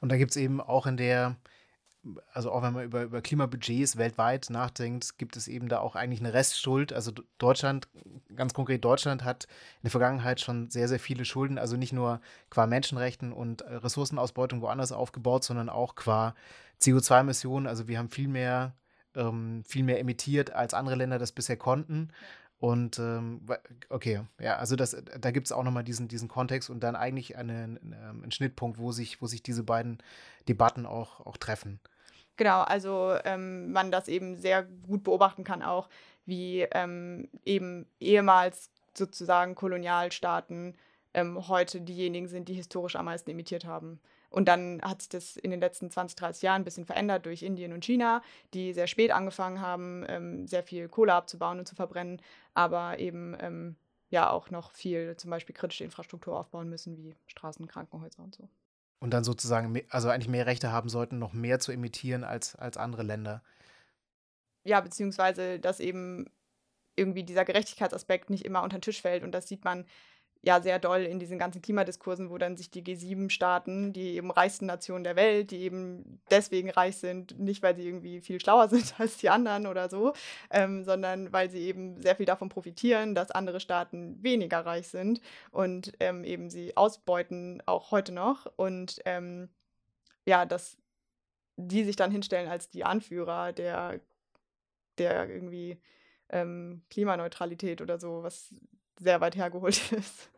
Und 0.00 0.10
da 0.10 0.16
gibt 0.16 0.30
es 0.32 0.36
eben 0.36 0.60
auch 0.60 0.86
in 0.86 0.96
der, 0.96 1.36
also 2.32 2.50
auch 2.50 2.62
wenn 2.62 2.72
man 2.72 2.84
über, 2.84 3.02
über 3.02 3.20
Klimabudgets 3.20 3.96
weltweit 3.96 4.50
nachdenkt, 4.50 5.18
gibt 5.18 5.36
es 5.36 5.48
eben 5.48 5.68
da 5.68 5.80
auch 5.80 5.94
eigentlich 5.94 6.20
eine 6.20 6.34
Restschuld. 6.34 6.92
Also 6.92 7.12
Deutschland, 7.38 7.88
ganz 8.34 8.54
konkret 8.54 8.84
Deutschland 8.84 9.24
hat 9.24 9.44
in 9.44 9.84
der 9.84 9.90
Vergangenheit 9.90 10.40
schon 10.40 10.70
sehr, 10.70 10.88
sehr 10.88 11.00
viele 11.00 11.24
Schulden, 11.24 11.58
also 11.58 11.76
nicht 11.76 11.92
nur 11.92 12.20
qua 12.50 12.66
Menschenrechten 12.66 13.32
und 13.32 13.62
äh, 13.62 13.74
Ressourcenausbeutung 13.74 14.60
woanders 14.60 14.92
aufgebaut, 14.92 15.44
sondern 15.44 15.68
auch 15.68 15.94
qua 15.94 16.34
CO2-Emissionen. 16.80 17.66
Also 17.66 17.88
wir 17.88 17.98
haben 17.98 18.10
viel 18.10 18.28
mehr, 18.28 18.74
ähm, 19.14 19.62
viel 19.64 19.84
mehr 19.84 20.00
emittiert, 20.00 20.52
als 20.52 20.74
andere 20.74 20.96
Länder 20.96 21.18
das 21.18 21.32
bisher 21.32 21.56
konnten. 21.56 22.10
Und 22.62 23.00
ähm, 23.00 23.40
okay, 23.88 24.20
ja, 24.38 24.54
also 24.54 24.76
das, 24.76 24.96
da 25.20 25.32
gibt 25.32 25.48
es 25.48 25.52
auch 25.52 25.64
nochmal 25.64 25.82
diesen, 25.82 26.06
diesen 26.06 26.28
Kontext 26.28 26.70
und 26.70 26.78
dann 26.78 26.94
eigentlich 26.94 27.36
einen, 27.36 27.80
ähm, 27.82 28.22
einen 28.22 28.30
Schnittpunkt, 28.30 28.78
wo 28.78 28.92
sich, 28.92 29.20
wo 29.20 29.26
sich 29.26 29.42
diese 29.42 29.64
beiden 29.64 29.98
Debatten 30.48 30.86
auch, 30.86 31.26
auch 31.26 31.36
treffen. 31.36 31.80
Genau, 32.36 32.60
also 32.60 33.16
ähm, 33.24 33.72
man 33.72 33.90
das 33.90 34.06
eben 34.06 34.36
sehr 34.36 34.62
gut 34.62 35.02
beobachten 35.02 35.42
kann 35.42 35.60
auch, 35.60 35.88
wie 36.24 36.60
ähm, 36.70 37.28
eben 37.44 37.84
ehemals 37.98 38.70
sozusagen 38.94 39.56
Kolonialstaaten 39.56 40.76
ähm, 41.14 41.48
heute 41.48 41.80
diejenigen 41.80 42.28
sind, 42.28 42.48
die 42.48 42.54
historisch 42.54 42.94
am 42.94 43.06
meisten 43.06 43.28
imitiert 43.28 43.64
haben. 43.64 43.98
Und 44.32 44.46
dann 44.46 44.80
hat 44.82 45.02
sich 45.02 45.10
das 45.10 45.36
in 45.36 45.50
den 45.50 45.60
letzten 45.60 45.90
20, 45.90 46.16
30 46.16 46.42
Jahren 46.42 46.62
ein 46.62 46.64
bisschen 46.64 46.86
verändert 46.86 47.26
durch 47.26 47.42
Indien 47.42 47.72
und 47.72 47.84
China, 47.84 48.22
die 48.54 48.72
sehr 48.72 48.86
spät 48.86 49.10
angefangen 49.10 49.60
haben, 49.60 50.04
ähm, 50.08 50.46
sehr 50.46 50.62
viel 50.62 50.88
Kohle 50.88 51.14
abzubauen 51.14 51.58
und 51.58 51.68
zu 51.68 51.74
verbrennen, 51.74 52.20
aber 52.54 52.98
eben 52.98 53.36
ähm, 53.40 53.76
ja 54.08 54.30
auch 54.30 54.50
noch 54.50 54.72
viel 54.72 55.16
zum 55.16 55.30
Beispiel 55.30 55.54
kritische 55.54 55.84
Infrastruktur 55.84 56.38
aufbauen 56.38 56.68
müssen, 56.68 56.96
wie 56.96 57.14
Straßen, 57.26 57.66
Krankenhäuser 57.66 58.22
und 58.22 58.34
so. 58.34 58.48
Und 59.00 59.10
dann 59.10 59.24
sozusagen, 59.24 59.80
also 59.90 60.08
eigentlich 60.08 60.28
mehr 60.28 60.46
Rechte 60.46 60.72
haben 60.72 60.88
sollten, 60.88 61.18
noch 61.18 61.32
mehr 61.32 61.58
zu 61.58 61.72
imitieren 61.72 62.24
als, 62.24 62.54
als 62.56 62.76
andere 62.76 63.02
Länder. 63.02 63.42
Ja, 64.64 64.80
beziehungsweise, 64.80 65.58
dass 65.58 65.80
eben 65.80 66.26
irgendwie 66.94 67.24
dieser 67.24 67.44
Gerechtigkeitsaspekt 67.44 68.30
nicht 68.30 68.44
immer 68.44 68.62
unter 68.62 68.78
den 68.78 68.82
Tisch 68.82 69.02
fällt. 69.02 69.24
Und 69.24 69.32
das 69.32 69.48
sieht 69.48 69.64
man 69.64 69.86
ja 70.42 70.60
sehr 70.60 70.80
doll 70.80 71.02
in 71.02 71.20
diesen 71.20 71.38
ganzen 71.38 71.62
Klimadiskursen, 71.62 72.28
wo 72.28 72.36
dann 72.36 72.56
sich 72.56 72.70
die 72.70 72.82
G7-Staaten, 72.82 73.92
die 73.92 74.16
eben 74.16 74.30
reichsten 74.30 74.66
Nationen 74.66 75.04
der 75.04 75.14
Welt, 75.14 75.52
die 75.52 75.62
eben 75.62 76.20
deswegen 76.30 76.68
reich 76.68 76.96
sind, 76.96 77.38
nicht 77.38 77.62
weil 77.62 77.76
sie 77.76 77.86
irgendwie 77.86 78.20
viel 78.20 78.40
schlauer 78.40 78.68
sind 78.70 78.94
als 78.98 79.18
die 79.18 79.30
anderen 79.30 79.68
oder 79.68 79.88
so, 79.88 80.12
ähm, 80.50 80.84
sondern 80.84 81.32
weil 81.32 81.48
sie 81.48 81.60
eben 81.60 82.02
sehr 82.02 82.16
viel 82.16 82.26
davon 82.26 82.48
profitieren, 82.48 83.14
dass 83.14 83.30
andere 83.30 83.60
Staaten 83.60 84.20
weniger 84.22 84.66
reich 84.66 84.88
sind 84.88 85.20
und 85.52 85.92
ähm, 86.00 86.24
eben 86.24 86.50
sie 86.50 86.76
ausbeuten 86.76 87.62
auch 87.66 87.92
heute 87.92 88.12
noch. 88.12 88.46
Und 88.56 89.00
ähm, 89.04 89.48
ja, 90.26 90.44
dass 90.44 90.76
die 91.56 91.84
sich 91.84 91.94
dann 91.96 92.10
hinstellen 92.10 92.48
als 92.48 92.68
die 92.68 92.84
Anführer 92.84 93.52
der, 93.52 94.00
der 94.98 95.28
irgendwie 95.28 95.80
ähm, 96.30 96.82
Klimaneutralität 96.90 97.80
oder 97.80 97.98
so, 97.98 98.24
was 98.24 98.52
sehr 98.98 99.20
weit 99.20 99.36
hergeholt 99.36 99.92
ist. 99.92 100.30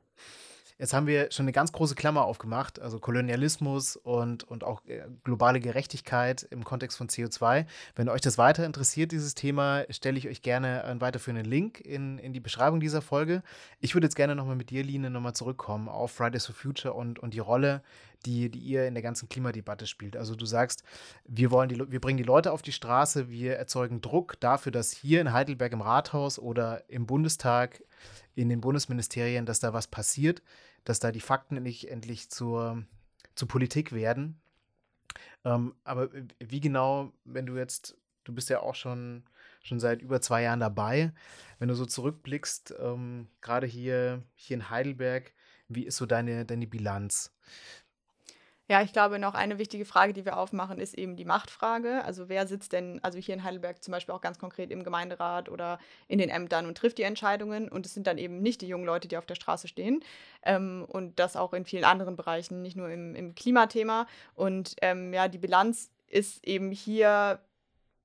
Jetzt 0.76 0.92
haben 0.92 1.06
wir 1.06 1.30
schon 1.30 1.44
eine 1.44 1.52
ganz 1.52 1.70
große 1.70 1.94
Klammer 1.94 2.24
aufgemacht, 2.24 2.80
also 2.80 2.98
Kolonialismus 2.98 3.94
und, 3.94 4.42
und 4.42 4.64
auch 4.64 4.84
äh, 4.86 5.02
globale 5.22 5.60
Gerechtigkeit 5.60 6.42
im 6.50 6.64
Kontext 6.64 6.98
von 6.98 7.08
CO2. 7.08 7.66
Wenn 7.94 8.08
euch 8.08 8.20
das 8.20 8.38
weiter 8.38 8.66
interessiert, 8.66 9.12
dieses 9.12 9.36
Thema, 9.36 9.84
stelle 9.90 10.18
ich 10.18 10.26
euch 10.28 10.42
gerne 10.42 10.82
einen 10.82 11.00
weiterführenden 11.00 11.48
Link 11.48 11.80
in, 11.80 12.18
in 12.18 12.32
die 12.32 12.40
Beschreibung 12.40 12.80
dieser 12.80 13.02
Folge. 13.02 13.44
Ich 13.78 13.94
würde 13.94 14.06
jetzt 14.06 14.16
gerne 14.16 14.34
nochmal 14.34 14.56
mit 14.56 14.70
dir, 14.70 14.82
Line, 14.82 15.10
nochmal 15.10 15.34
zurückkommen 15.34 15.88
auf 15.88 16.10
Fridays 16.10 16.46
for 16.46 16.56
Future 16.56 16.92
und, 16.92 17.20
und 17.20 17.34
die 17.34 17.38
Rolle, 17.38 17.80
die, 18.26 18.50
die 18.50 18.58
ihr 18.58 18.86
in 18.86 18.94
der 18.94 19.02
ganzen 19.02 19.28
Klimadebatte 19.28 19.86
spielt. 19.86 20.16
Also 20.16 20.34
du 20.34 20.46
sagst, 20.46 20.82
wir, 21.24 21.50
wollen 21.50 21.68
die, 21.68 21.90
wir 21.90 22.00
bringen 22.00 22.18
die 22.18 22.24
Leute 22.24 22.52
auf 22.52 22.62
die 22.62 22.72
Straße, 22.72 23.30
wir 23.30 23.56
erzeugen 23.56 24.00
Druck 24.00 24.38
dafür, 24.40 24.72
dass 24.72 24.92
hier 24.92 25.20
in 25.20 25.32
Heidelberg 25.32 25.72
im 25.72 25.80
Rathaus 25.80 26.38
oder 26.38 26.88
im 26.88 27.06
Bundestag 27.06 27.82
in 28.34 28.48
den 28.48 28.60
Bundesministerien, 28.60 29.46
dass 29.46 29.60
da 29.60 29.72
was 29.72 29.86
passiert, 29.86 30.42
dass 30.84 31.00
da 31.00 31.12
die 31.12 31.20
Fakten 31.20 31.56
endlich, 31.56 31.90
endlich 31.90 32.30
zur, 32.30 32.84
zur 33.34 33.48
Politik 33.48 33.92
werden. 33.92 34.40
Ähm, 35.44 35.74
aber 35.84 36.08
wie 36.40 36.60
genau, 36.60 37.12
wenn 37.24 37.46
du 37.46 37.56
jetzt, 37.56 37.96
du 38.24 38.34
bist 38.34 38.48
ja 38.48 38.60
auch 38.60 38.74
schon, 38.74 39.24
schon 39.62 39.80
seit 39.80 40.02
über 40.02 40.20
zwei 40.20 40.42
Jahren 40.42 40.60
dabei, 40.60 41.12
wenn 41.58 41.68
du 41.68 41.74
so 41.74 41.86
zurückblickst, 41.86 42.74
ähm, 42.80 43.28
gerade 43.40 43.66
hier, 43.66 44.22
hier 44.34 44.56
in 44.56 44.70
Heidelberg, 44.70 45.32
wie 45.68 45.84
ist 45.84 45.96
so 45.96 46.06
deine, 46.06 46.44
deine 46.44 46.66
Bilanz? 46.66 47.34
Ja, 48.66 48.80
ich 48.80 48.94
glaube, 48.94 49.18
noch 49.18 49.34
eine 49.34 49.58
wichtige 49.58 49.84
Frage, 49.84 50.14
die 50.14 50.24
wir 50.24 50.38
aufmachen, 50.38 50.78
ist 50.78 50.94
eben 50.94 51.16
die 51.16 51.26
Machtfrage. 51.26 52.02
Also 52.02 52.30
wer 52.30 52.46
sitzt 52.46 52.72
denn, 52.72 52.98
also 53.02 53.18
hier 53.18 53.34
in 53.34 53.44
Heidelberg 53.44 53.84
zum 53.84 53.92
Beispiel 53.92 54.14
auch 54.14 54.22
ganz 54.22 54.38
konkret 54.38 54.70
im 54.70 54.84
Gemeinderat 54.84 55.50
oder 55.50 55.78
in 56.08 56.18
den 56.18 56.30
Ämtern 56.30 56.64
und 56.64 56.78
trifft 56.78 56.96
die 56.96 57.02
Entscheidungen. 57.02 57.68
Und 57.68 57.84
es 57.84 57.92
sind 57.92 58.06
dann 58.06 58.16
eben 58.16 58.40
nicht 58.40 58.62
die 58.62 58.68
jungen 58.68 58.86
Leute, 58.86 59.06
die 59.06 59.18
auf 59.18 59.26
der 59.26 59.34
Straße 59.34 59.68
stehen. 59.68 60.02
Ähm, 60.42 60.86
und 60.88 61.18
das 61.18 61.36
auch 61.36 61.52
in 61.52 61.66
vielen 61.66 61.84
anderen 61.84 62.16
Bereichen, 62.16 62.62
nicht 62.62 62.74
nur 62.74 62.88
im, 62.88 63.14
im 63.14 63.34
Klimathema. 63.34 64.06
Und 64.34 64.76
ähm, 64.80 65.12
ja, 65.12 65.28
die 65.28 65.38
Bilanz 65.38 65.90
ist 66.08 66.42
eben 66.46 66.70
hier, 66.70 67.40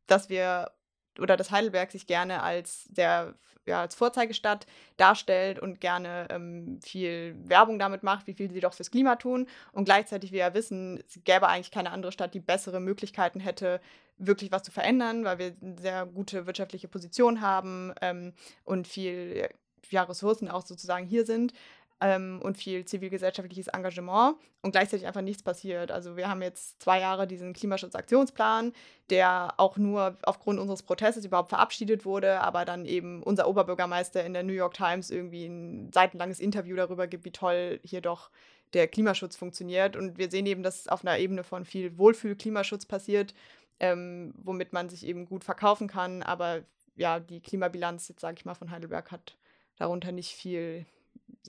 dass 0.07 0.27
wir 0.27 0.71
oder 1.19 1.38
dass 1.38 1.51
Heidelberg 1.51 1.91
sich 1.91 2.07
gerne 2.07 2.43
als 2.43 2.85
der 2.89 3.35
ja, 3.65 3.81
als 3.81 3.95
Vorzeigestadt 3.95 4.65
darstellt 4.97 5.59
und 5.59 5.79
gerne 5.79 6.27
ähm, 6.31 6.79
viel 6.83 7.35
Werbung 7.45 7.79
damit 7.79 8.03
macht, 8.03 8.27
wie 8.27 8.33
viel 8.33 8.51
sie 8.51 8.59
doch 8.59 8.73
fürs 8.73 8.91
Klima 8.91 9.15
tun. 9.15 9.47
Und 9.71 9.85
gleichzeitig 9.85 10.31
wir 10.31 10.39
ja 10.39 10.53
wissen, 10.53 11.01
es 11.07 11.19
gäbe 11.23 11.47
eigentlich 11.47 11.71
keine 11.71 11.91
andere 11.91 12.11
Stadt, 12.11 12.33
die 12.33 12.39
bessere 12.39 12.79
Möglichkeiten 12.79 13.39
hätte, 13.39 13.79
wirklich 14.17 14.51
was 14.51 14.63
zu 14.63 14.71
verändern, 14.71 15.23
weil 15.23 15.38
wir 15.38 15.55
eine 15.61 15.77
sehr 15.79 16.05
gute 16.07 16.45
wirtschaftliche 16.47 16.88
Position 16.88 17.41
haben 17.41 17.93
ähm, 18.01 18.33
und 18.65 18.88
viel 18.88 19.47
ja, 19.89 20.03
Ressourcen 20.03 20.49
auch 20.49 20.65
sozusagen 20.65 21.05
hier 21.05 21.25
sind 21.25 21.53
ähm, 22.01 22.39
und 22.41 22.57
viel 22.57 22.85
zivilgesellschaftliches 22.85 23.67
Engagement 23.67 24.37
und 24.61 24.71
gleichzeitig 24.71 25.05
einfach 25.05 25.21
nichts 25.21 25.43
passiert. 25.43 25.91
Also 25.91 26.15
wir 26.15 26.29
haben 26.29 26.41
jetzt 26.41 26.81
zwei 26.81 26.99
Jahre 26.99 27.27
diesen 27.27 27.53
Klimaschutzaktionsplan, 27.53 28.73
der 29.09 29.53
auch 29.57 29.77
nur 29.77 30.17
aufgrund 30.23 30.59
unseres 30.59 30.83
Protestes 30.83 31.25
überhaupt 31.25 31.49
verabschiedet 31.49 32.05
wurde, 32.05 32.39
aber 32.41 32.65
dann 32.65 32.85
eben 32.85 33.21
unser 33.23 33.47
Oberbürgermeister 33.47 34.23
in 34.23 34.33
der 34.33 34.43
New 34.43 34.53
York 34.53 34.73
Times 34.73 35.09
irgendwie 35.11 35.45
ein 35.45 35.91
seitenlanges 35.93 36.39
Interview 36.39 36.75
darüber 36.75 37.07
gibt, 37.07 37.25
wie 37.25 37.31
toll 37.31 37.79
hier 37.83 38.01
doch 38.01 38.29
der 38.73 38.87
Klimaschutz 38.87 39.35
funktioniert. 39.35 39.95
Und 39.95 40.17
wir 40.17 40.29
sehen 40.29 40.45
eben, 40.45 40.63
dass 40.63 40.87
auf 40.87 41.05
einer 41.05 41.17
Ebene 41.17 41.43
von 41.43 41.65
viel 41.65 41.97
Wohlfühl-Klimaschutz 41.97 42.85
passiert, 42.85 43.33
ähm, 43.79 44.33
womit 44.37 44.73
man 44.73 44.89
sich 44.89 45.05
eben 45.05 45.25
gut 45.25 45.43
verkaufen 45.43 45.87
kann. 45.87 46.23
Aber 46.23 46.61
ja, 46.95 47.19
die 47.19 47.41
Klimabilanz, 47.41 48.07
jetzt 48.07 48.21
sage 48.21 48.35
ich 48.37 48.45
mal, 48.45 48.53
von 48.53 48.71
Heidelberg 48.71 49.11
hat 49.11 49.35
darunter 49.77 50.11
nicht 50.11 50.33
viel 50.33 50.85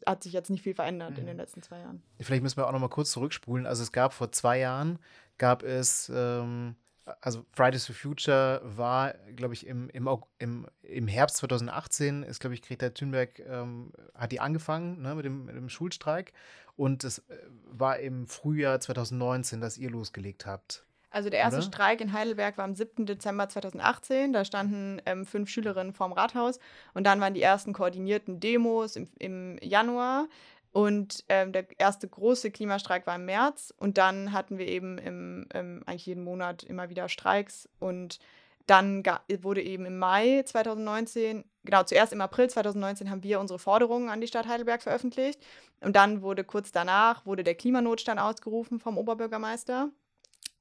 hat 0.06 0.22
sich 0.22 0.32
jetzt 0.32 0.50
nicht 0.50 0.62
viel 0.62 0.74
verändert 0.74 1.12
mhm. 1.12 1.18
in 1.18 1.26
den 1.26 1.36
mhm. 1.36 1.40
letzten 1.40 1.62
zwei 1.62 1.80
Jahren. 1.80 2.02
Vielleicht 2.20 2.42
müssen 2.42 2.56
wir 2.56 2.66
auch 2.66 2.72
noch 2.72 2.80
mal 2.80 2.88
kurz 2.88 3.10
zurückspulen. 3.12 3.66
Also 3.66 3.82
es 3.82 3.92
gab 3.92 4.12
vor 4.12 4.32
zwei 4.32 4.58
Jahren, 4.58 4.98
gab 5.38 5.62
es, 5.62 6.10
ähm, 6.14 6.76
also 7.20 7.44
Fridays 7.52 7.86
for 7.86 7.94
Future 7.94 8.60
war, 8.64 9.14
glaube 9.34 9.54
ich, 9.54 9.66
im, 9.66 9.88
im, 9.90 10.08
im, 10.38 10.66
im 10.82 11.08
Herbst 11.08 11.38
2018 11.38 12.22
ist, 12.22 12.40
glaube 12.40 12.54
ich, 12.54 12.62
Greta 12.62 12.90
Thunberg, 12.90 13.40
ähm, 13.40 13.92
hat 14.14 14.32
die 14.32 14.40
angefangen 14.40 15.02
ne, 15.02 15.14
mit, 15.14 15.24
dem, 15.24 15.46
mit 15.46 15.56
dem 15.56 15.68
Schulstreik. 15.68 16.32
Und 16.76 17.04
es 17.04 17.18
äh, 17.18 17.36
war 17.64 17.98
im 17.98 18.26
Frühjahr 18.26 18.80
2019, 18.80 19.60
dass 19.60 19.76
ihr 19.76 19.90
losgelegt 19.90 20.46
habt. 20.46 20.86
Also 21.10 21.28
der 21.28 21.40
erste 21.40 21.58
Oder? 21.58 21.66
Streik 21.66 22.00
in 22.00 22.12
Heidelberg 22.12 22.56
war 22.56 22.64
am 22.64 22.74
7. 22.74 23.04
Dezember 23.04 23.48
2018. 23.48 24.32
Da 24.32 24.44
standen 24.44 25.02
ähm, 25.06 25.26
fünf 25.26 25.50
Schülerinnen 25.50 25.92
vorm 25.92 26.12
Rathaus. 26.12 26.58
Und 26.94 27.04
dann 27.04 27.20
waren 27.20 27.34
die 27.34 27.42
ersten 27.42 27.72
koordinierten 27.72 28.38
Demos 28.38 28.96
im, 28.96 29.08
im 29.18 29.58
Januar. 29.60 30.28
Und 30.72 31.24
ähm, 31.28 31.52
der 31.52 31.66
erste 31.78 32.06
große 32.06 32.52
Klimastreik 32.52 33.06
war 33.06 33.16
im 33.16 33.24
März. 33.24 33.74
Und 33.76 33.98
dann 33.98 34.32
hatten 34.32 34.58
wir 34.58 34.68
eben 34.68 34.98
im, 34.98 35.46
im 35.52 35.82
eigentlich 35.86 36.06
jeden 36.06 36.22
Monat 36.22 36.62
immer 36.62 36.90
wieder 36.90 37.08
Streiks. 37.08 37.68
Und 37.80 38.20
dann 38.66 39.02
wurde 39.42 39.62
eben 39.62 39.84
im 39.84 39.98
Mai 39.98 40.44
2019, 40.44 41.44
genau 41.64 41.82
zuerst 41.82 42.12
im 42.12 42.20
April 42.20 42.48
2019 42.48 43.10
haben 43.10 43.24
wir 43.24 43.40
unsere 43.40 43.58
Forderungen 43.58 44.08
an 44.08 44.20
die 44.20 44.28
Stadt 44.28 44.46
Heidelberg 44.46 44.82
veröffentlicht. 44.82 45.42
Und 45.80 45.96
dann 45.96 46.22
wurde 46.22 46.44
kurz 46.44 46.70
danach 46.70 47.26
wurde 47.26 47.42
der 47.42 47.56
Klimanotstand 47.56 48.20
ausgerufen 48.20 48.78
vom 48.78 48.96
Oberbürgermeister. 48.96 49.90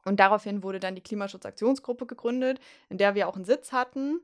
Und 0.05 0.19
daraufhin 0.19 0.63
wurde 0.63 0.79
dann 0.79 0.95
die 0.95 1.01
Klimaschutzaktionsgruppe 1.01 2.05
gegründet, 2.05 2.59
in 2.89 2.97
der 2.97 3.15
wir 3.15 3.27
auch 3.27 3.35
einen 3.35 3.45
Sitz 3.45 3.71
hatten 3.71 4.21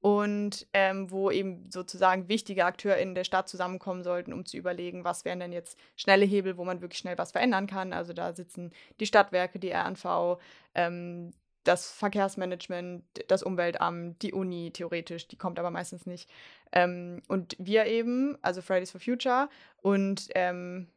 und 0.00 0.66
ähm, 0.72 1.10
wo 1.10 1.30
eben 1.30 1.70
sozusagen 1.70 2.28
wichtige 2.28 2.64
AkteurInnen 2.64 3.14
der 3.14 3.24
Stadt 3.24 3.48
zusammenkommen 3.48 4.04
sollten, 4.04 4.32
um 4.32 4.46
zu 4.46 4.56
überlegen, 4.56 5.04
was 5.04 5.24
wären 5.24 5.40
denn 5.40 5.52
jetzt 5.52 5.78
schnelle 5.96 6.24
Hebel, 6.24 6.56
wo 6.56 6.64
man 6.64 6.80
wirklich 6.80 6.98
schnell 6.98 7.18
was 7.18 7.32
verändern 7.32 7.66
kann. 7.66 7.92
Also 7.92 8.12
da 8.12 8.32
sitzen 8.32 8.72
die 9.00 9.06
Stadtwerke, 9.06 9.58
die 9.58 9.72
RNV, 9.72 10.38
ähm, 10.74 11.32
das 11.64 11.90
Verkehrsmanagement, 11.90 13.04
das 13.26 13.42
Umweltamt, 13.42 14.22
die 14.22 14.32
Uni 14.32 14.70
theoretisch, 14.72 15.26
die 15.26 15.36
kommt 15.36 15.58
aber 15.58 15.70
meistens 15.70 16.06
nicht. 16.06 16.30
Ähm, 16.72 17.20
und 17.26 17.56
wir 17.58 17.86
eben, 17.86 18.38
also 18.40 18.62
Fridays 18.62 18.92
for 18.92 19.00
Future 19.00 19.48
und 19.82 20.28
ähm, 20.34 20.88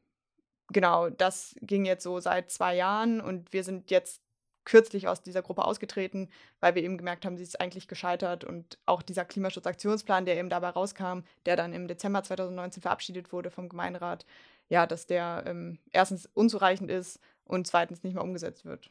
genau, 0.72 1.10
das 1.10 1.56
ging 1.62 1.86
jetzt 1.86 2.04
so 2.04 2.20
seit 2.20 2.52
zwei 2.52 2.76
Jahren 2.76 3.22
und 3.22 3.54
wir 3.54 3.64
sind 3.64 3.92
jetzt 3.92 4.22
kürzlich 4.64 5.08
aus 5.08 5.22
dieser 5.22 5.42
Gruppe 5.42 5.66
ausgetreten, 5.66 6.30
weil 6.60 6.76
wir 6.76 6.84
eben 6.84 6.98
gemerkt 6.98 7.26
haben, 7.26 7.38
sie 7.38 7.44
ist 7.44 7.60
eigentlich 7.60 7.88
gescheitert 7.88 8.44
und 8.44 8.78
auch 8.86 9.02
dieser 9.02 9.26
Klimaschutzaktionsplan, 9.26 10.26
der 10.26 10.38
eben 10.38 10.50
dabei 10.50 10.70
rauskam, 10.70 11.22
der 11.46 11.56
dann 11.56 11.74
im 11.74 11.88
Dezember 11.88 12.24
2019 12.24 12.82
verabschiedet 12.82 13.34
wurde 13.34 13.50
vom 13.50 13.70
Gemeinderat, 13.70 14.26
ja, 14.70 14.86
dass 14.86 15.08
der 15.08 15.44
ähm, 15.48 15.80
erstens 15.92 16.30
unzureichend 16.34 16.92
ist 16.92 17.20
und 17.46 17.66
zweitens 17.68 18.04
nicht 18.04 18.14
mehr 18.14 18.24
umgesetzt 18.24 18.66
wird. 18.66 18.90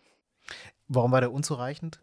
Warum 0.88 1.12
war 1.12 1.20
der 1.20 1.32
unzureichend? 1.32 2.00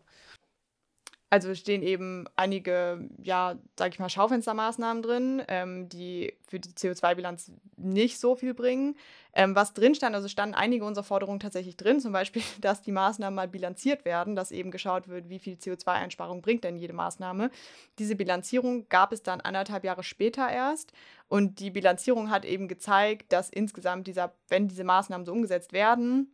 Also 1.38 1.54
stehen 1.54 1.84
eben 1.84 2.26
einige, 2.36 3.08
ja, 3.22 3.58
sag 3.78 3.94
ich 3.94 4.00
mal, 4.00 4.10
Schaufenstermaßnahmen 4.10 5.04
drin, 5.04 5.44
ähm, 5.48 5.88
die 5.88 6.34
für 6.48 6.60
die 6.60 6.70
CO2-Bilanz 6.70 7.52
nicht 7.76 8.20
so 8.20 8.36
viel 8.36 8.56
bringen. 8.56 8.96
Ähm, 9.34 9.56
was 9.56 9.76
drin 9.76 9.94
stand, 9.94 10.16
also 10.16 10.28
standen 10.28 10.56
einige 10.56 10.84
unserer 10.84 11.04
Forderungen 11.04 11.40
tatsächlich 11.40 11.78
drin, 11.78 12.00
zum 12.00 12.12
Beispiel, 12.12 12.42
dass 12.62 12.82
die 12.82 12.92
Maßnahmen 12.92 13.36
mal 13.36 13.48
bilanziert 13.48 14.04
werden, 14.04 14.36
dass 14.36 14.52
eben 14.52 14.72
geschaut 14.72 15.08
wird, 15.08 15.30
wie 15.30 15.38
viel 15.38 15.58
CO2-Einsparung 15.58 16.42
bringt 16.42 16.64
denn 16.64 16.76
jede 16.76 16.94
Maßnahme. 16.94 17.52
Diese 18.00 18.16
Bilanzierung 18.16 18.90
gab 18.90 19.12
es 19.12 19.22
dann 19.22 19.40
anderthalb 19.40 19.84
Jahre 19.84 20.04
später 20.04 20.50
erst. 20.50 20.92
Und 21.28 21.60
die 21.60 21.70
Bilanzierung 21.70 22.32
hat 22.32 22.46
eben 22.46 22.68
gezeigt, 22.68 23.32
dass 23.32 23.50
insgesamt 23.50 24.08
dieser, 24.08 24.34
wenn 24.48 24.68
diese 24.68 24.84
Maßnahmen 24.84 25.26
so 25.26 25.34
umgesetzt 25.34 25.72
werden, 25.72 26.32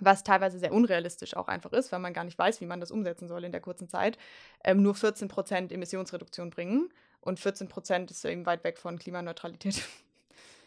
was 0.00 0.24
teilweise 0.24 0.58
sehr 0.58 0.72
unrealistisch 0.72 1.36
auch 1.36 1.48
einfach 1.48 1.72
ist, 1.72 1.92
weil 1.92 1.98
man 1.98 2.12
gar 2.12 2.24
nicht 2.24 2.38
weiß, 2.38 2.60
wie 2.60 2.66
man 2.66 2.80
das 2.80 2.90
umsetzen 2.90 3.28
soll 3.28 3.44
in 3.44 3.52
der 3.52 3.60
kurzen 3.60 3.88
Zeit, 3.88 4.18
ähm, 4.64 4.82
nur 4.82 4.94
14 4.94 5.28
Prozent 5.28 5.72
Emissionsreduktion 5.72 6.50
bringen. 6.50 6.90
Und 7.20 7.40
14 7.40 7.68
Prozent 7.68 8.10
ist 8.10 8.24
eben 8.24 8.46
weit 8.46 8.64
weg 8.64 8.78
von 8.78 8.98
Klimaneutralität. 8.98 9.82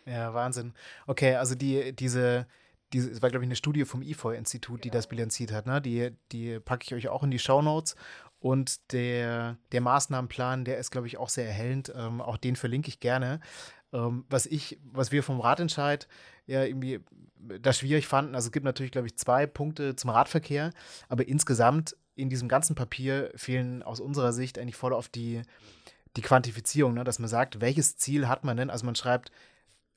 Ja, 0.05 0.33
Wahnsinn. 0.33 0.73
Okay, 1.05 1.35
also 1.35 1.55
die, 1.55 1.95
diese, 1.95 2.47
diese, 2.91 3.11
es 3.11 3.21
war, 3.21 3.29
glaube 3.29 3.45
ich, 3.45 3.47
eine 3.47 3.55
Studie 3.55 3.85
vom 3.85 4.01
IFOI-Institut, 4.01 4.83
die 4.83 4.89
genau. 4.89 4.97
das 4.97 5.07
bilanziert 5.07 5.51
hat. 5.51 5.65
Ne? 5.65 5.81
Die, 5.81 6.11
die 6.31 6.59
packe 6.59 6.83
ich 6.85 6.93
euch 6.93 7.07
auch 7.07 7.23
in 7.23 7.31
die 7.31 7.39
Shownotes. 7.39 7.95
Und 8.39 8.91
der, 8.91 9.57
der 9.71 9.81
Maßnahmenplan, 9.81 10.65
der 10.65 10.79
ist, 10.79 10.89
glaube 10.89 11.07
ich, 11.07 11.17
auch 11.17 11.29
sehr 11.29 11.45
erhellend. 11.45 11.93
Ähm, 11.95 12.21
auch 12.21 12.37
den 12.37 12.55
verlinke 12.55 12.89
ich 12.89 12.99
gerne. 12.99 13.39
Ähm, 13.93 14.25
was 14.29 14.45
ich, 14.45 14.79
was 14.83 15.11
wir 15.11 15.21
vom 15.21 15.39
Ratentscheid 15.39 16.07
ja 16.51 16.63
irgendwie 16.63 16.99
da 17.59 17.73
schwierig 17.73 18.07
fanden, 18.07 18.35
also 18.35 18.47
es 18.47 18.51
gibt 18.51 18.65
natürlich, 18.65 18.91
glaube 18.91 19.07
ich, 19.07 19.17
zwei 19.17 19.47
Punkte 19.47 19.95
zum 19.95 20.11
Radverkehr, 20.11 20.71
aber 21.09 21.27
insgesamt 21.27 21.95
in 22.15 22.29
diesem 22.29 22.47
ganzen 22.47 22.75
Papier 22.75 23.31
fehlen 23.35 23.81
aus 23.83 23.99
unserer 23.99 24.31
Sicht 24.31 24.59
eigentlich 24.59 24.75
voll 24.75 24.93
auf 24.93 25.09
die, 25.09 25.41
die 26.15 26.21
Quantifizierung, 26.21 26.93
ne? 26.93 27.03
dass 27.03 27.19
man 27.19 27.29
sagt, 27.29 27.61
welches 27.61 27.97
Ziel 27.97 28.27
hat 28.27 28.43
man 28.43 28.57
denn? 28.57 28.69
Also 28.69 28.85
man 28.85 28.95
schreibt, 28.95 29.31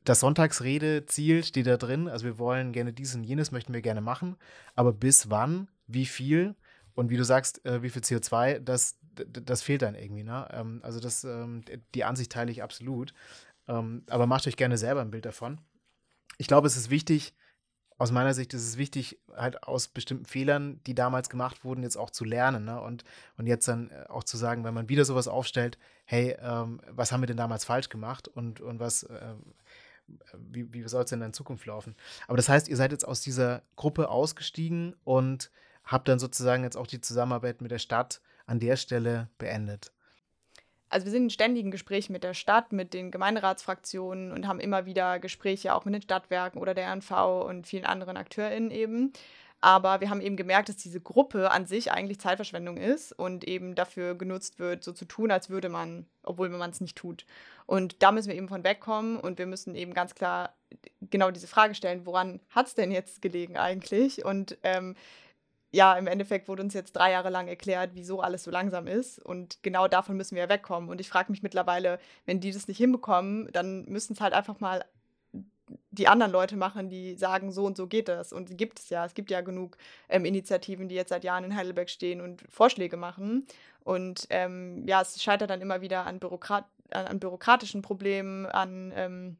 das 0.04 0.20
Sonntagsrede-Ziel 0.20 1.44
steht 1.44 1.66
da 1.66 1.76
drin, 1.76 2.08
also 2.08 2.24
wir 2.24 2.38
wollen 2.38 2.72
gerne 2.72 2.92
dies 2.92 3.14
und 3.14 3.24
jenes, 3.24 3.52
möchten 3.52 3.72
wir 3.72 3.82
gerne 3.82 4.00
machen, 4.00 4.36
aber 4.74 4.92
bis 4.92 5.30
wann, 5.30 5.68
wie 5.86 6.06
viel 6.06 6.54
und 6.94 7.10
wie 7.10 7.16
du 7.16 7.24
sagst, 7.24 7.64
äh, 7.66 7.82
wie 7.82 7.90
viel 7.90 8.02
CO2, 8.02 8.60
das, 8.60 8.98
das 9.14 9.62
fehlt 9.62 9.82
dann 9.82 9.94
irgendwie. 9.94 10.24
Ne? 10.24 10.46
Ähm, 10.52 10.80
also 10.82 11.00
das, 11.00 11.24
ähm, 11.24 11.62
die 11.94 12.04
Ansicht 12.04 12.32
teile 12.32 12.50
ich 12.50 12.62
absolut. 12.62 13.12
Ähm, 13.66 14.04
aber 14.08 14.26
macht 14.26 14.46
euch 14.46 14.56
gerne 14.56 14.78
selber 14.78 15.00
ein 15.00 15.10
Bild 15.10 15.24
davon. 15.24 15.60
Ich 16.38 16.48
glaube, 16.48 16.66
es 16.66 16.76
ist 16.76 16.90
wichtig, 16.90 17.34
aus 17.96 18.10
meiner 18.10 18.34
Sicht 18.34 18.52
ist 18.54 18.66
es 18.66 18.76
wichtig, 18.76 19.20
halt 19.36 19.62
aus 19.62 19.88
bestimmten 19.88 20.24
Fehlern, 20.24 20.80
die 20.84 20.94
damals 20.94 21.28
gemacht 21.28 21.64
wurden, 21.64 21.82
jetzt 21.82 21.96
auch 21.96 22.10
zu 22.10 22.24
lernen. 22.24 22.64
Ne? 22.64 22.80
Und, 22.80 23.04
und 23.36 23.46
jetzt 23.46 23.68
dann 23.68 23.90
äh, 23.90 24.06
auch 24.08 24.24
zu 24.24 24.36
sagen, 24.36 24.64
wenn 24.64 24.74
man 24.74 24.88
wieder 24.88 25.04
sowas 25.04 25.28
aufstellt, 25.28 25.78
hey, 26.04 26.36
ähm, 26.40 26.80
was 26.90 27.12
haben 27.12 27.22
wir 27.22 27.26
denn 27.26 27.36
damals 27.36 27.64
falsch 27.64 27.88
gemacht 27.88 28.26
und, 28.26 28.60
und 28.60 28.80
was, 28.80 29.04
äh, 29.04 29.34
wie, 30.36 30.72
wie 30.72 30.88
soll 30.88 31.04
es 31.04 31.10
denn 31.10 31.22
in 31.22 31.32
Zukunft 31.32 31.66
laufen? 31.66 31.94
Aber 32.26 32.36
das 32.36 32.48
heißt, 32.48 32.68
ihr 32.68 32.76
seid 32.76 32.90
jetzt 32.90 33.06
aus 33.06 33.20
dieser 33.20 33.62
Gruppe 33.76 34.08
ausgestiegen 34.08 34.96
und 35.04 35.50
habt 35.84 36.08
dann 36.08 36.18
sozusagen 36.18 36.64
jetzt 36.64 36.76
auch 36.76 36.88
die 36.88 37.00
Zusammenarbeit 37.00 37.60
mit 37.60 37.70
der 37.70 37.78
Stadt 37.78 38.20
an 38.46 38.58
der 38.58 38.76
Stelle 38.76 39.28
beendet 39.38 39.92
also 40.94 41.06
wir 41.06 41.10
sind 41.10 41.24
in 41.24 41.30
ständigen 41.30 41.72
Gesprächen 41.72 42.12
mit 42.12 42.22
der 42.22 42.34
Stadt, 42.34 42.72
mit 42.72 42.94
den 42.94 43.10
Gemeinderatsfraktionen 43.10 44.30
und 44.30 44.46
haben 44.46 44.60
immer 44.60 44.86
wieder 44.86 45.18
Gespräche 45.18 45.74
auch 45.74 45.84
mit 45.84 45.92
den 45.92 46.02
Stadtwerken 46.02 46.60
oder 46.60 46.72
der 46.72 46.88
RNV 46.88 47.10
und 47.48 47.66
vielen 47.66 47.84
anderen 47.84 48.16
AkteurInnen 48.16 48.70
eben. 48.70 49.12
Aber 49.60 50.00
wir 50.00 50.08
haben 50.08 50.20
eben 50.20 50.36
gemerkt, 50.36 50.68
dass 50.68 50.76
diese 50.76 51.00
Gruppe 51.00 51.50
an 51.50 51.66
sich 51.66 51.90
eigentlich 51.90 52.20
Zeitverschwendung 52.20 52.76
ist 52.76 53.10
und 53.10 53.42
eben 53.42 53.74
dafür 53.74 54.14
genutzt 54.14 54.60
wird, 54.60 54.84
so 54.84 54.92
zu 54.92 55.04
tun, 55.04 55.32
als 55.32 55.50
würde 55.50 55.68
man, 55.68 56.06
obwohl 56.22 56.48
man 56.48 56.70
es 56.70 56.80
nicht 56.80 56.96
tut. 56.96 57.26
Und 57.66 58.00
da 58.00 58.12
müssen 58.12 58.28
wir 58.28 58.36
eben 58.36 58.48
von 58.48 58.62
wegkommen 58.62 59.16
und 59.18 59.38
wir 59.38 59.46
müssen 59.46 59.74
eben 59.74 59.94
ganz 59.94 60.14
klar 60.14 60.54
genau 61.10 61.32
diese 61.32 61.48
Frage 61.48 61.74
stellen, 61.74 62.06
woran 62.06 62.38
hat 62.50 62.68
es 62.68 62.74
denn 62.76 62.92
jetzt 62.92 63.20
gelegen 63.20 63.56
eigentlich? 63.56 64.24
Und 64.24 64.58
ähm, 64.62 64.94
ja, 65.74 65.94
im 65.94 66.06
Endeffekt 66.06 66.48
wurde 66.48 66.62
uns 66.62 66.72
jetzt 66.72 66.92
drei 66.92 67.10
Jahre 67.10 67.30
lang 67.30 67.48
erklärt, 67.48 67.90
wieso 67.94 68.20
alles 68.20 68.44
so 68.44 68.50
langsam 68.50 68.86
ist. 68.86 69.18
Und 69.18 69.58
genau 69.62 69.88
davon 69.88 70.16
müssen 70.16 70.36
wir 70.36 70.44
ja 70.44 70.48
wegkommen. 70.48 70.88
Und 70.88 71.00
ich 71.00 71.08
frage 71.08 71.32
mich 71.32 71.42
mittlerweile, 71.42 71.98
wenn 72.26 72.40
die 72.40 72.52
das 72.52 72.68
nicht 72.68 72.78
hinbekommen, 72.78 73.48
dann 73.52 73.84
müssen 73.86 74.12
es 74.12 74.20
halt 74.20 74.34
einfach 74.34 74.60
mal 74.60 74.84
die 75.90 76.06
anderen 76.06 76.30
Leute 76.30 76.56
machen, 76.56 76.90
die 76.90 77.16
sagen, 77.16 77.50
so 77.50 77.64
und 77.64 77.76
so 77.76 77.88
geht 77.88 78.08
das. 78.08 78.32
Und 78.32 78.56
gibt 78.56 78.78
es 78.78 78.90
ja. 78.90 79.04
Es 79.04 79.14
gibt 79.14 79.30
ja 79.30 79.40
genug 79.40 79.76
ähm, 80.08 80.24
Initiativen, 80.24 80.88
die 80.88 80.94
jetzt 80.94 81.08
seit 81.08 81.24
Jahren 81.24 81.44
in 81.44 81.56
Heidelberg 81.56 81.90
stehen 81.90 82.20
und 82.20 82.44
Vorschläge 82.48 82.96
machen. 82.96 83.46
Und 83.82 84.26
ähm, 84.30 84.86
ja, 84.86 85.00
es 85.02 85.20
scheitert 85.22 85.50
dann 85.50 85.60
immer 85.60 85.80
wieder 85.80 86.06
an, 86.06 86.20
Bürokrat 86.20 86.66
an 86.90 87.18
bürokratischen 87.18 87.82
Problemen, 87.82 88.46
an 88.46 88.92
ähm, 88.94 89.38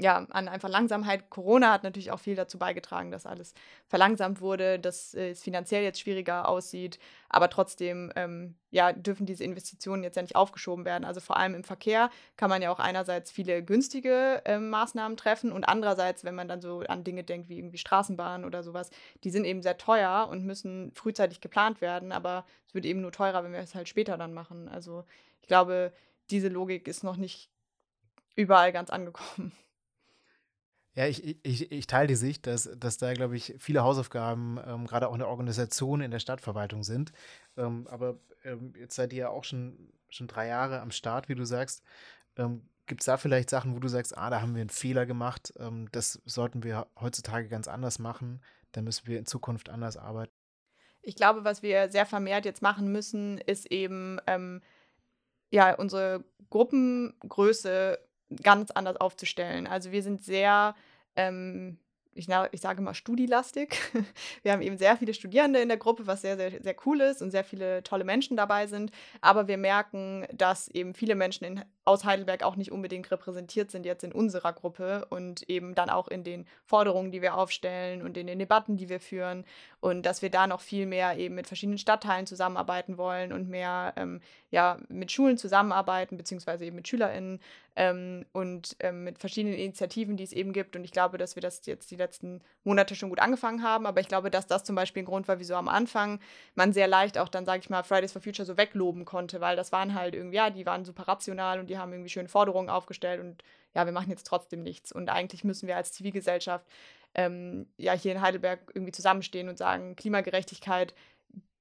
ja, 0.00 0.26
an 0.30 0.48
einfach 0.48 0.68
Langsamkeit. 0.68 1.28
Corona 1.28 1.72
hat 1.72 1.82
natürlich 1.82 2.10
auch 2.10 2.20
viel 2.20 2.34
dazu 2.34 2.58
beigetragen, 2.58 3.10
dass 3.10 3.26
alles 3.26 3.52
verlangsamt 3.86 4.40
wurde, 4.40 4.78
dass 4.78 5.12
es 5.12 5.42
finanziell 5.42 5.82
jetzt 5.82 6.00
schwieriger 6.00 6.48
aussieht. 6.48 6.98
Aber 7.28 7.50
trotzdem 7.50 8.10
ähm, 8.16 8.54
ja, 8.70 8.92
dürfen 8.92 9.26
diese 9.26 9.44
Investitionen 9.44 10.02
jetzt 10.02 10.16
ja 10.16 10.22
nicht 10.22 10.36
aufgeschoben 10.36 10.84
werden. 10.86 11.04
Also 11.04 11.20
vor 11.20 11.36
allem 11.36 11.54
im 11.54 11.64
Verkehr 11.64 12.10
kann 12.36 12.48
man 12.48 12.62
ja 12.62 12.70
auch 12.70 12.78
einerseits 12.78 13.30
viele 13.30 13.62
günstige 13.62 14.42
äh, 14.46 14.58
Maßnahmen 14.58 15.18
treffen 15.18 15.52
und 15.52 15.64
andererseits, 15.64 16.24
wenn 16.24 16.34
man 16.34 16.48
dann 16.48 16.62
so 16.62 16.80
an 16.80 17.04
Dinge 17.04 17.22
denkt 17.22 17.50
wie 17.50 17.58
irgendwie 17.58 17.78
Straßenbahnen 17.78 18.46
oder 18.46 18.62
sowas, 18.62 18.90
die 19.22 19.30
sind 19.30 19.44
eben 19.44 19.62
sehr 19.62 19.76
teuer 19.76 20.28
und 20.30 20.46
müssen 20.46 20.92
frühzeitig 20.92 21.42
geplant 21.42 21.82
werden. 21.82 22.10
Aber 22.10 22.46
es 22.66 22.74
wird 22.74 22.86
eben 22.86 23.02
nur 23.02 23.12
teurer, 23.12 23.44
wenn 23.44 23.52
wir 23.52 23.60
es 23.60 23.74
halt 23.74 23.88
später 23.88 24.16
dann 24.16 24.32
machen. 24.32 24.68
Also 24.68 25.04
ich 25.42 25.48
glaube, 25.48 25.92
diese 26.30 26.48
Logik 26.48 26.88
ist 26.88 27.04
noch 27.04 27.16
nicht 27.16 27.50
überall 28.34 28.72
ganz 28.72 28.88
angekommen. 28.88 29.52
Ja, 30.94 31.06
ich, 31.06 31.44
ich, 31.44 31.70
ich 31.70 31.86
teile 31.86 32.08
die 32.08 32.16
Sicht, 32.16 32.46
dass, 32.46 32.68
dass 32.76 32.98
da, 32.98 33.12
glaube 33.14 33.36
ich, 33.36 33.54
viele 33.58 33.82
Hausaufgaben, 33.82 34.58
ähm, 34.66 34.86
gerade 34.86 35.08
auch 35.08 35.12
in 35.12 35.20
der 35.20 35.28
Organisation 35.28 36.00
in 36.00 36.10
der 36.10 36.18
Stadtverwaltung 36.18 36.82
sind. 36.82 37.12
Ähm, 37.56 37.86
aber 37.88 38.18
ähm, 38.44 38.72
jetzt 38.76 38.96
seid 38.96 39.12
ihr 39.12 39.20
ja 39.20 39.28
auch 39.28 39.44
schon, 39.44 39.92
schon 40.08 40.26
drei 40.26 40.48
Jahre 40.48 40.80
am 40.80 40.90
Start, 40.90 41.28
wie 41.28 41.36
du 41.36 41.44
sagst. 41.44 41.82
Ähm, 42.36 42.68
Gibt 42.86 43.02
es 43.02 43.06
da 43.06 43.18
vielleicht 43.18 43.50
Sachen, 43.50 43.76
wo 43.76 43.78
du 43.78 43.86
sagst, 43.86 44.18
ah, 44.18 44.30
da 44.30 44.40
haben 44.40 44.56
wir 44.56 44.62
einen 44.62 44.70
Fehler 44.70 45.06
gemacht, 45.06 45.52
ähm, 45.60 45.88
das 45.92 46.20
sollten 46.24 46.64
wir 46.64 46.88
heutzutage 47.00 47.46
ganz 47.48 47.68
anders 47.68 48.00
machen, 48.00 48.42
da 48.72 48.82
müssen 48.82 49.06
wir 49.06 49.16
in 49.16 49.26
Zukunft 49.26 49.68
anders 49.68 49.96
arbeiten? 49.96 50.32
Ich 51.00 51.14
glaube, 51.14 51.44
was 51.44 51.62
wir 51.62 51.88
sehr 51.90 52.04
vermehrt 52.04 52.44
jetzt 52.44 52.62
machen 52.62 52.90
müssen, 52.90 53.38
ist 53.38 53.70
eben 53.70 54.18
ähm, 54.26 54.60
ja 55.50 55.72
unsere 55.76 56.24
Gruppengröße 56.50 57.98
ganz 58.42 58.70
anders 58.70 58.96
aufzustellen. 58.96 59.66
Also 59.66 59.92
wir 59.92 60.02
sind 60.02 60.22
sehr 60.22 60.74
ähm, 61.16 61.78
ich, 62.14 62.28
ich 62.52 62.60
sage 62.60 62.82
mal, 62.82 62.94
studilastig. 62.94 63.78
Wir 64.42 64.52
haben 64.52 64.62
eben 64.62 64.76
sehr 64.76 64.96
viele 64.96 65.14
Studierende 65.14 65.60
in 65.60 65.68
der 65.68 65.76
Gruppe, 65.76 66.06
was 66.06 66.22
sehr, 66.22 66.36
sehr, 66.36 66.50
sehr 66.62 66.76
cool 66.84 67.00
ist 67.00 67.22
und 67.22 67.30
sehr 67.30 67.44
viele 67.44 67.82
tolle 67.82 68.04
Menschen 68.04 68.36
dabei 68.36 68.66
sind. 68.66 68.90
Aber 69.20 69.48
wir 69.48 69.56
merken, 69.56 70.26
dass 70.32 70.68
eben 70.68 70.94
viele 70.94 71.14
Menschen 71.14 71.44
in, 71.44 71.64
aus 71.90 72.04
Heidelberg 72.04 72.44
auch 72.44 72.56
nicht 72.56 72.70
unbedingt 72.70 73.10
repräsentiert 73.10 73.70
sind 73.70 73.84
jetzt 73.84 74.04
in 74.04 74.12
unserer 74.12 74.52
Gruppe 74.52 75.06
und 75.10 75.48
eben 75.50 75.74
dann 75.74 75.90
auch 75.90 76.08
in 76.08 76.22
den 76.22 76.46
Forderungen, 76.64 77.10
die 77.10 77.20
wir 77.20 77.34
aufstellen 77.34 78.02
und 78.02 78.16
in 78.16 78.28
den 78.28 78.38
Debatten, 78.38 78.76
die 78.76 78.88
wir 78.88 79.00
führen. 79.00 79.44
Und 79.80 80.04
dass 80.04 80.22
wir 80.22 80.30
da 80.30 80.46
noch 80.46 80.60
viel 80.60 80.86
mehr 80.86 81.18
eben 81.18 81.34
mit 81.34 81.46
verschiedenen 81.46 81.78
Stadtteilen 81.78 82.26
zusammenarbeiten 82.26 82.96
wollen 82.96 83.32
und 83.32 83.48
mehr 83.48 83.92
ähm, 83.96 84.20
ja, 84.50 84.78
mit 84.88 85.10
Schulen 85.10 85.38
zusammenarbeiten, 85.38 86.16
beziehungsweise 86.16 86.64
eben 86.64 86.76
mit 86.76 86.86
SchülerInnen 86.86 87.40
ähm, 87.76 88.26
und 88.32 88.76
ähm, 88.80 89.04
mit 89.04 89.18
verschiedenen 89.18 89.56
Initiativen, 89.56 90.16
die 90.16 90.24
es 90.24 90.32
eben 90.32 90.52
gibt. 90.52 90.76
Und 90.76 90.84
ich 90.84 90.90
glaube, 90.90 91.18
dass 91.18 91.34
wir 91.34 91.40
das 91.40 91.64
jetzt 91.66 91.90
die 91.90 91.96
letzten 91.96 92.42
Monate 92.64 92.94
schon 92.94 93.08
gut 93.08 93.20
angefangen 93.20 93.62
haben. 93.62 93.86
Aber 93.86 94.00
ich 94.00 94.08
glaube, 94.08 94.30
dass 94.30 94.46
das 94.46 94.64
zum 94.64 94.76
Beispiel 94.76 95.02
ein 95.02 95.06
Grund 95.06 95.28
war, 95.28 95.38
wieso 95.38 95.54
am 95.54 95.68
Anfang 95.68 96.20
man 96.54 96.72
sehr 96.72 96.88
leicht 96.88 97.16
auch 97.16 97.28
dann, 97.28 97.46
sage 97.46 97.60
ich 97.60 97.70
mal, 97.70 97.82
Fridays 97.82 98.12
for 98.12 98.20
Future 98.20 98.44
so 98.44 98.56
wegloben 98.56 99.04
konnte, 99.04 99.40
weil 99.40 99.56
das 99.56 99.72
waren 99.72 99.94
halt 99.94 100.14
irgendwie, 100.14 100.36
ja, 100.36 100.50
die 100.50 100.66
waren 100.66 100.84
super 100.84 101.08
rational 101.08 101.60
und 101.60 101.70
die 101.70 101.78
haben 101.80 101.92
irgendwie 101.92 102.10
schöne 102.10 102.28
Forderungen 102.28 102.68
aufgestellt 102.68 103.20
und 103.20 103.42
ja, 103.74 103.84
wir 103.86 103.92
machen 103.92 104.10
jetzt 104.10 104.26
trotzdem 104.26 104.62
nichts. 104.62 104.92
Und 104.92 105.08
eigentlich 105.08 105.44
müssen 105.44 105.66
wir 105.66 105.76
als 105.76 105.92
Zivilgesellschaft 105.92 106.66
ähm, 107.14 107.66
ja 107.76 107.92
hier 107.92 108.12
in 108.12 108.20
Heidelberg 108.20 108.60
irgendwie 108.74 108.92
zusammenstehen 108.92 109.48
und 109.48 109.58
sagen, 109.58 109.96
Klimagerechtigkeit 109.96 110.94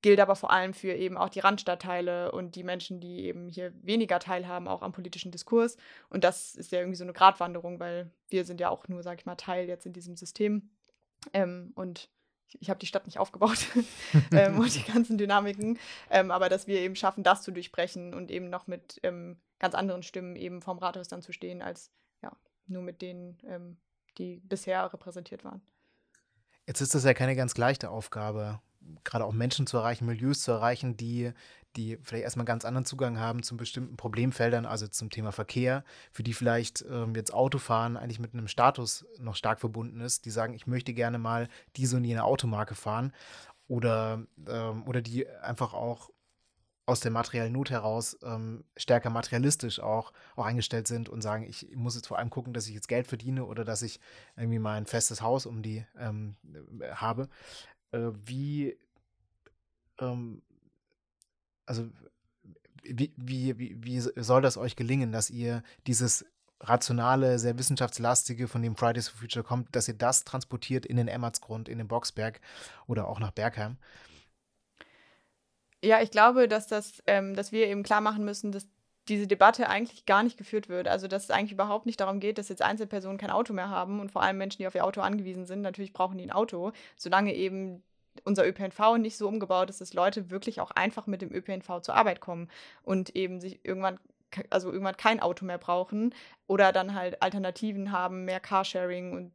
gilt 0.02 0.20
aber 0.20 0.36
vor 0.36 0.52
allem 0.52 0.74
für 0.74 0.94
eben 0.94 1.18
auch 1.18 1.30
die 1.30 1.42
Randstadtteile 1.42 2.32
und 2.32 2.56
die 2.56 2.64
Menschen, 2.64 3.00
die 3.02 3.26
eben 3.26 3.50
hier 3.50 3.74
weniger 3.84 4.20
teilhaben, 4.20 4.68
auch 4.68 4.82
am 4.82 4.94
politischen 4.94 5.32
Diskurs. 5.32 5.78
Und 6.10 6.24
das 6.24 6.56
ist 6.56 6.72
ja 6.72 6.80
irgendwie 6.80 6.96
so 6.96 7.04
eine 7.04 7.14
Gratwanderung, 7.14 7.80
weil 7.80 8.10
wir 8.30 8.46
sind 8.46 8.62
ja 8.62 8.70
auch 8.70 8.88
nur, 8.88 9.04
sag 9.04 9.20
ich 9.20 9.26
mal, 9.26 9.36
Teil 9.36 9.68
jetzt 9.68 9.86
in 9.86 9.94
diesem 9.94 10.16
System. 10.16 10.70
Ähm, 11.34 11.74
und 11.76 12.10
ich, 12.50 12.62
ich 12.62 12.70
habe 12.70 12.80
die 12.80 12.88
Stadt 12.88 13.06
nicht 13.06 13.20
aufgebaut 13.20 13.60
ähm, 14.32 14.60
und 14.60 14.74
die 14.74 14.92
ganzen 14.92 15.18
Dynamiken, 15.18 15.80
ähm, 16.10 16.32
aber 16.32 16.50
dass 16.50 16.68
wir 16.68 16.80
eben 16.80 16.96
schaffen, 16.96 17.24
das 17.24 17.42
zu 17.42 17.52
durchbrechen 17.52 18.14
und 18.14 18.32
eben 18.32 18.50
noch 18.50 18.68
mit 18.68 19.00
ähm, 19.04 19.38
ganz 19.60 19.76
anderen 19.76 20.04
Stimmen 20.04 20.36
eben 20.36 20.62
vom 20.62 20.80
Rathaus 20.80 21.08
dann 21.08 21.22
zu 21.22 21.32
stehen, 21.32 21.62
als 21.62 21.92
ja, 22.22 22.32
nur 22.68 22.82
mit 22.82 23.02
denen, 23.02 23.38
ähm, 23.48 23.78
die 24.18 24.42
bisher 24.44 24.92
repräsentiert 24.92 25.44
waren. 25.44 25.62
Jetzt 26.66 26.82
ist 26.82 26.94
das 26.94 27.04
ja 27.04 27.14
keine 27.14 27.36
ganz 27.36 27.58
leichte 27.58 27.90
Aufgabe 27.90 28.60
gerade 29.04 29.26
auch 29.26 29.34
Menschen 29.34 29.68
zu 29.68 29.78
erreichen, 29.78 30.06
Milieus 30.06 30.42
zu 30.42 30.52
erreichen, 30.52 30.98
die 30.98 31.32
die 31.76 31.98
vielleicht 32.02 32.24
erstmal 32.24 32.46
ganz 32.46 32.66
anderen 32.66 32.86
Zugang 32.86 33.20
haben 33.20 33.44
zu 33.44 33.56
bestimmten 33.56 33.98
Problemfeldern, 33.98 34.66
also 34.66 34.88
zum 34.88 35.10
Thema 35.10 35.32
Verkehr, 35.32 35.84
für 36.12 36.24
die 36.24 36.34
vielleicht 36.34 36.84
ähm, 36.90 37.16
jetzt 37.16 37.34
Autofahren 37.34 37.98
eigentlich 37.98 38.20
mit 38.20 38.34
einem 38.34 38.48
Status 38.48 39.06
noch 39.20 39.36
stark 39.36 39.60
verbunden 39.60 40.02
ist, 40.02 40.26
die 40.26 40.32
sagen, 40.32 40.54
ich 40.54 40.68
möchte 40.68 40.94
gerne 40.94 41.20
mal 41.20 41.48
diese 41.76 41.98
und 41.98 42.04
jene 42.04 42.24
Automarke 42.24 42.76
fahren 42.76 43.14
oder, 43.68 44.26
ähm, 44.48 44.88
oder 44.88 45.02
die 45.02 45.30
einfach 45.30 45.74
auch 45.74 46.10
aus 46.90 47.02
der 47.02 47.12
materiellen 47.12 47.54
Not 47.54 47.70
heraus 47.70 48.18
ähm, 48.24 48.64
stärker 48.76 49.12
materialistisch 49.12 49.80
auch, 49.80 50.12
auch 50.36 50.46
eingestellt 50.46 50.88
sind 50.88 51.08
und 51.08 51.22
sagen, 51.22 51.44
ich 51.44 51.70
muss 51.76 51.96
jetzt 51.96 52.08
vor 52.08 52.18
allem 52.18 52.32
gucken, 52.32 52.52
dass 52.52 52.68
ich 52.68 52.74
jetzt 52.74 52.88
Geld 52.88 53.06
verdiene 53.06 53.46
oder 53.46 53.64
dass 53.64 53.84
ich 53.84 54.00
irgendwie 54.36 54.58
mein 54.58 54.88
festes 54.88 55.22
Haus 55.22 55.46
um 55.46 55.62
die 55.62 55.86
ähm, 56.00 56.36
habe. 56.94 57.30
Äh, 57.92 58.10
wie, 58.26 58.76
ähm, 60.00 60.42
also 61.70 61.88
wie, 62.84 63.14
wie, 63.16 63.56
wie, 63.58 64.00
soll 64.00 64.42
das 64.42 64.58
euch 64.58 64.76
gelingen, 64.76 65.12
dass 65.12 65.30
ihr 65.30 65.62
dieses 65.86 66.26
rationale, 66.62 67.38
sehr 67.38 67.58
wissenschaftslastige, 67.58 68.48
von 68.48 68.62
dem 68.62 68.76
Fridays 68.76 69.08
for 69.08 69.20
Future 69.20 69.46
kommt, 69.46 69.74
dass 69.76 69.88
ihr 69.88 69.94
das 69.94 70.24
transportiert 70.24 70.86
in 70.86 70.98
den 70.98 71.08
Emmertsgrund, 71.08 71.70
in 71.70 71.78
den 71.78 71.88
Boxberg 71.88 72.42
oder 72.88 73.08
auch 73.08 73.20
nach 73.20 73.32
Bergheim? 73.32 73.78
Ja, 75.84 76.02
ich 76.02 76.12
glaube, 76.12 76.48
dass 76.48 76.68
das, 76.68 77.02
ähm, 77.08 77.36
dass 77.36 77.52
wir 77.52 77.68
eben 77.68 77.84
klar 77.84 78.02
machen 78.02 78.26
müssen, 78.26 78.52
dass 78.52 78.68
diese 79.08 79.28
Debatte 79.28 79.70
eigentlich 79.70 80.06
gar 80.06 80.24
nicht 80.24 80.38
geführt 80.38 80.70
wird. 80.70 80.88
Also 80.88 81.08
dass 81.08 81.26
es 81.26 81.32
eigentlich 81.32 81.52
überhaupt 81.52 81.86
nicht 81.86 82.00
darum 82.00 82.20
geht, 82.20 82.38
dass 82.38 82.50
jetzt 82.50 82.62
Einzelpersonen 82.62 83.18
kein 83.18 83.32
Auto 83.32 83.54
mehr 83.54 83.70
haben 83.70 84.00
und 84.00 84.12
vor 84.12 84.22
allem 84.22 84.38
Menschen, 84.38 84.58
die 84.58 84.68
auf 84.68 84.76
ihr 84.76 84.86
Auto 84.86 85.02
angewiesen 85.02 85.46
sind, 85.46 85.62
natürlich 85.62 85.94
brauchen 85.94 86.18
die 86.18 86.26
ein 86.26 86.32
Auto, 86.32 86.72
solange 86.98 87.34
eben 87.34 87.84
unser 88.26 88.48
ÖPNV 88.48 88.98
nicht 88.98 89.18
so 89.18 89.28
umgebaut 89.28 89.70
ist, 89.70 89.82
dass 89.82 89.94
Leute 89.94 90.30
wirklich 90.30 90.62
auch 90.62 90.72
einfach 90.72 91.08
mit 91.08 91.22
dem 91.22 91.34
ÖPNV 91.34 91.82
zur 91.82 91.96
Arbeit 91.96 92.20
kommen 92.20 92.50
und 92.84 93.16
eben 93.16 93.40
sich 93.40 93.60
irgendwann 93.64 94.00
also 94.50 94.72
irgendwann 94.72 94.98
kein 94.98 95.20
Auto 95.20 95.46
mehr 95.46 95.58
brauchen 95.58 96.14
oder 96.48 96.72
dann 96.72 96.94
halt 96.94 97.22
Alternativen 97.22 97.92
haben, 97.92 98.26
mehr 98.26 98.40
Carsharing 98.40 99.14
und 99.14 99.32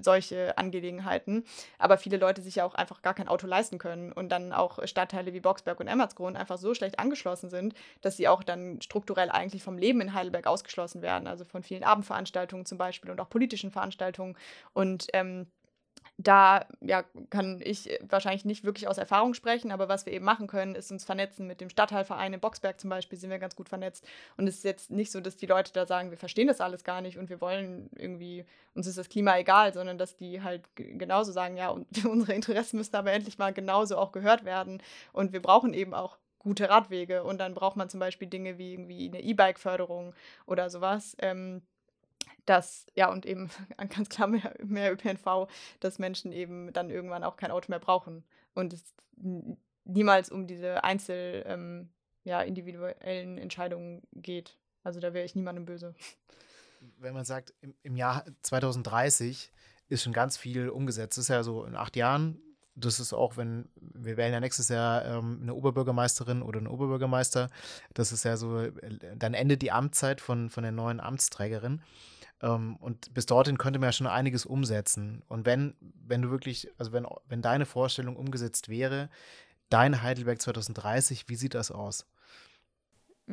solche 0.00 0.56
Angelegenheiten. 0.58 1.44
Aber 1.78 1.96
viele 1.96 2.16
Leute 2.16 2.42
sich 2.42 2.56
ja 2.56 2.64
auch 2.64 2.74
einfach 2.74 3.02
gar 3.02 3.14
kein 3.14 3.28
Auto 3.28 3.46
leisten 3.46 3.78
können 3.78 4.12
und 4.12 4.30
dann 4.30 4.52
auch 4.52 4.84
Stadtteile 4.86 5.32
wie 5.32 5.40
Boxberg 5.40 5.78
und 5.80 5.86
Emmertsgrund 5.86 6.36
einfach 6.36 6.58
so 6.58 6.74
schlecht 6.74 6.98
angeschlossen 6.98 7.50
sind, 7.50 7.74
dass 8.00 8.16
sie 8.16 8.28
auch 8.28 8.42
dann 8.42 8.80
strukturell 8.82 9.30
eigentlich 9.30 9.62
vom 9.62 9.78
Leben 9.78 10.00
in 10.00 10.12
Heidelberg 10.12 10.46
ausgeschlossen 10.46 11.02
werden. 11.02 11.26
Also 11.26 11.44
von 11.44 11.62
vielen 11.62 11.84
Abendveranstaltungen 11.84 12.66
zum 12.66 12.78
Beispiel 12.78 13.10
und 13.10 13.20
auch 13.20 13.30
politischen 13.30 13.70
Veranstaltungen. 13.70 14.36
Und 14.72 15.06
ähm, 15.12 15.46
da 16.22 16.66
ja, 16.80 17.04
kann 17.30 17.60
ich 17.64 17.88
wahrscheinlich 18.02 18.44
nicht 18.44 18.64
wirklich 18.64 18.88
aus 18.88 18.98
Erfahrung 18.98 19.34
sprechen, 19.34 19.72
aber 19.72 19.88
was 19.88 20.06
wir 20.06 20.12
eben 20.12 20.24
machen 20.24 20.46
können, 20.46 20.74
ist 20.74 20.90
uns 20.90 21.04
vernetzen 21.04 21.46
mit 21.46 21.60
dem 21.60 21.70
Stadtteilverein 21.70 22.34
in 22.34 22.40
Boxberg 22.40 22.78
zum 22.80 22.90
Beispiel, 22.90 23.18
sind 23.18 23.30
wir 23.30 23.38
ganz 23.38 23.56
gut 23.56 23.68
vernetzt. 23.68 24.06
Und 24.36 24.46
es 24.46 24.56
ist 24.56 24.64
jetzt 24.64 24.90
nicht 24.90 25.10
so, 25.10 25.20
dass 25.20 25.36
die 25.36 25.46
Leute 25.46 25.72
da 25.72 25.86
sagen, 25.86 26.10
wir 26.10 26.18
verstehen 26.18 26.48
das 26.48 26.60
alles 26.60 26.84
gar 26.84 27.00
nicht 27.00 27.18
und 27.18 27.30
wir 27.30 27.40
wollen 27.40 27.90
irgendwie, 27.96 28.44
uns 28.74 28.86
ist 28.86 28.98
das 28.98 29.08
Klima 29.08 29.38
egal, 29.38 29.72
sondern 29.72 29.98
dass 29.98 30.16
die 30.16 30.42
halt 30.42 30.62
genauso 30.74 31.32
sagen, 31.32 31.56
ja, 31.56 31.68
und 31.70 31.86
unsere 32.04 32.34
Interessen 32.34 32.76
müssen 32.76 32.96
aber 32.96 33.12
endlich 33.12 33.38
mal 33.38 33.52
genauso 33.52 33.96
auch 33.96 34.12
gehört 34.12 34.44
werden. 34.44 34.82
Und 35.12 35.32
wir 35.32 35.40
brauchen 35.40 35.72
eben 35.72 35.94
auch 35.94 36.18
gute 36.38 36.68
Radwege. 36.68 37.22
Und 37.22 37.38
dann 37.38 37.54
braucht 37.54 37.76
man 37.76 37.88
zum 37.88 38.00
Beispiel 38.00 38.28
Dinge 38.28 38.58
wie 38.58 38.72
irgendwie 38.72 39.08
eine 39.08 39.22
E-Bike-Förderung 39.22 40.14
oder 40.46 40.68
sowas. 40.70 41.16
Ähm, 41.20 41.62
dass, 42.50 42.86
ja, 42.96 43.08
und 43.08 43.26
eben 43.26 43.48
ganz 43.94 44.08
klar 44.08 44.26
mehr, 44.26 44.52
mehr 44.64 44.92
ÖPNV, 44.92 45.48
dass 45.78 46.00
Menschen 46.00 46.32
eben 46.32 46.72
dann 46.72 46.90
irgendwann 46.90 47.22
auch 47.22 47.36
kein 47.36 47.52
Auto 47.52 47.70
mehr 47.70 47.78
brauchen. 47.78 48.24
Und 48.54 48.72
es 48.72 48.92
niemals 49.84 50.30
um 50.30 50.48
diese 50.48 50.82
einzel, 50.82 51.44
ähm, 51.46 51.90
ja, 52.24 52.42
individuellen 52.42 53.38
Entscheidungen 53.38 54.02
geht. 54.12 54.58
Also 54.82 54.98
da 54.98 55.14
wäre 55.14 55.24
ich 55.24 55.36
niemandem 55.36 55.64
böse. 55.64 55.94
Wenn 56.98 57.14
man 57.14 57.24
sagt, 57.24 57.54
im, 57.60 57.74
im 57.82 57.94
Jahr 57.94 58.24
2030 58.42 59.52
ist 59.88 60.02
schon 60.02 60.12
ganz 60.12 60.36
viel 60.36 60.70
umgesetzt. 60.70 61.18
Das 61.18 61.24
ist 61.24 61.28
ja 61.28 61.44
so 61.44 61.64
in 61.64 61.76
acht 61.76 61.94
Jahren. 61.94 62.40
Das 62.74 62.98
ist 62.98 63.12
auch, 63.12 63.36
wenn 63.36 63.68
wir 63.76 64.16
wählen 64.16 64.32
ja 64.32 64.40
nächstes 64.40 64.68
Jahr 64.68 65.04
ähm, 65.04 65.40
eine 65.42 65.54
Oberbürgermeisterin 65.54 66.42
oder 66.42 66.58
einen 66.58 66.68
Oberbürgermeister. 66.68 67.48
Das 67.94 68.10
ist 68.10 68.24
ja 68.24 68.36
so, 68.36 68.58
äh, 68.58 68.72
dann 69.16 69.34
endet 69.34 69.62
die 69.62 69.70
Amtszeit 69.70 70.20
von, 70.20 70.50
von 70.50 70.62
der 70.62 70.72
neuen 70.72 70.98
Amtsträgerin. 70.98 71.82
Ähm, 72.42 72.76
und 72.76 73.12
bis 73.14 73.26
dorthin 73.26 73.58
könnte 73.58 73.78
man 73.78 73.88
ja 73.88 73.92
schon 73.92 74.06
einiges 74.06 74.46
umsetzen. 74.46 75.22
Und 75.28 75.46
wenn, 75.46 75.74
wenn 75.80 76.22
du 76.22 76.30
wirklich, 76.30 76.68
also 76.78 76.92
wenn, 76.92 77.06
wenn 77.28 77.42
deine 77.42 77.66
Vorstellung 77.66 78.16
umgesetzt 78.16 78.68
wäre, 78.68 79.10
dein 79.68 80.02
Heidelberg 80.02 80.40
2030, 80.40 81.28
wie 81.28 81.36
sieht 81.36 81.54
das 81.54 81.70
aus? 81.70 82.06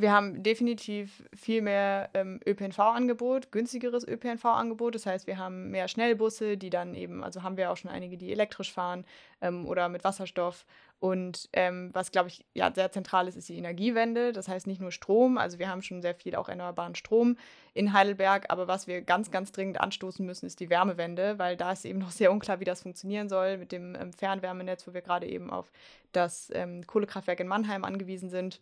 wir 0.01 0.11
haben 0.11 0.43
definitiv 0.43 1.27
viel 1.33 1.61
mehr 1.61 2.09
ähm, 2.13 2.39
ÖPNV-Angebot, 2.45 3.51
günstigeres 3.51 4.07
ÖPNV-Angebot. 4.07 4.93
Das 4.93 5.07
heißt, 5.07 5.25
wir 5.25 5.37
haben 5.37 5.71
mehr 5.71 5.87
Schnellbusse, 5.87 6.55
die 6.55 6.69
dann 6.69 6.93
eben, 6.93 7.23
also 7.23 7.41
haben 7.41 7.57
wir 7.57 7.71
auch 7.71 7.77
schon 7.77 7.89
einige, 7.89 8.15
die 8.17 8.31
elektrisch 8.31 8.71
fahren 8.71 9.05
ähm, 9.41 9.65
oder 9.65 9.89
mit 9.89 10.03
Wasserstoff. 10.03 10.65
Und 10.99 11.47
ähm, 11.53 11.91
was, 11.93 12.11
glaube 12.11 12.29
ich, 12.29 12.43
ja, 12.55 12.73
sehr 12.73 12.91
zentral 12.91 13.27
ist, 13.27 13.35
ist 13.35 13.49
die 13.49 13.57
Energiewende. 13.57 14.33
Das 14.33 14.47
heißt 14.47 14.65
nicht 14.65 14.81
nur 14.81 14.91
Strom, 14.91 15.37
also 15.37 15.59
wir 15.59 15.69
haben 15.69 15.83
schon 15.83 16.01
sehr 16.01 16.15
viel 16.15 16.35
auch 16.35 16.49
erneuerbaren 16.49 16.95
Strom 16.95 17.37
in 17.75 17.93
Heidelberg, 17.93 18.45
aber 18.49 18.67
was 18.67 18.87
wir 18.87 19.03
ganz, 19.03 19.29
ganz 19.29 19.51
dringend 19.51 19.79
anstoßen 19.79 20.25
müssen, 20.25 20.47
ist 20.47 20.59
die 20.59 20.71
Wärmewende, 20.71 21.37
weil 21.37 21.55
da 21.55 21.71
ist 21.71 21.85
eben 21.85 21.99
noch 21.99 22.09
sehr 22.09 22.31
unklar, 22.31 22.59
wie 22.59 22.65
das 22.65 22.81
funktionieren 22.81 23.29
soll 23.29 23.57
mit 23.57 23.71
dem 23.71 23.95
ähm, 23.95 24.11
Fernwärmenetz, 24.11 24.87
wo 24.87 24.93
wir 24.93 25.01
gerade 25.01 25.27
eben 25.27 25.51
auf 25.51 25.71
das 26.13 26.51
ähm, 26.55 26.85
Kohlekraftwerk 26.87 27.39
in 27.39 27.47
Mannheim 27.47 27.83
angewiesen 27.83 28.29
sind. 28.29 28.59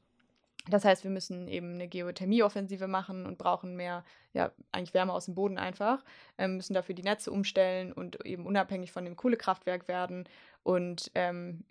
Das 0.67 0.83
heißt, 0.83 1.03
wir 1.03 1.11
müssen 1.11 1.47
eben 1.47 1.75
eine 1.75 1.87
Geothermieoffensive 1.87 2.87
machen 2.87 3.25
und 3.25 3.37
brauchen 3.37 3.75
mehr, 3.75 4.03
ja, 4.33 4.51
eigentlich 4.71 4.95
Wärme 4.95 5.13
aus 5.13 5.25
dem 5.25 5.35
Boden 5.35 5.59
einfach, 5.59 6.03
ähm, 6.37 6.57
müssen 6.57 6.73
dafür 6.73 6.95
die 6.95 7.03
Netze 7.03 7.31
umstellen 7.31 7.93
und 7.93 8.25
eben 8.25 8.45
unabhängig 8.45 8.91
von 8.91 9.05
dem 9.05 9.15
Kohlekraftwerk 9.15 9.87
werden. 9.87 10.27
Und 10.63 11.11
ähm, 11.13 11.63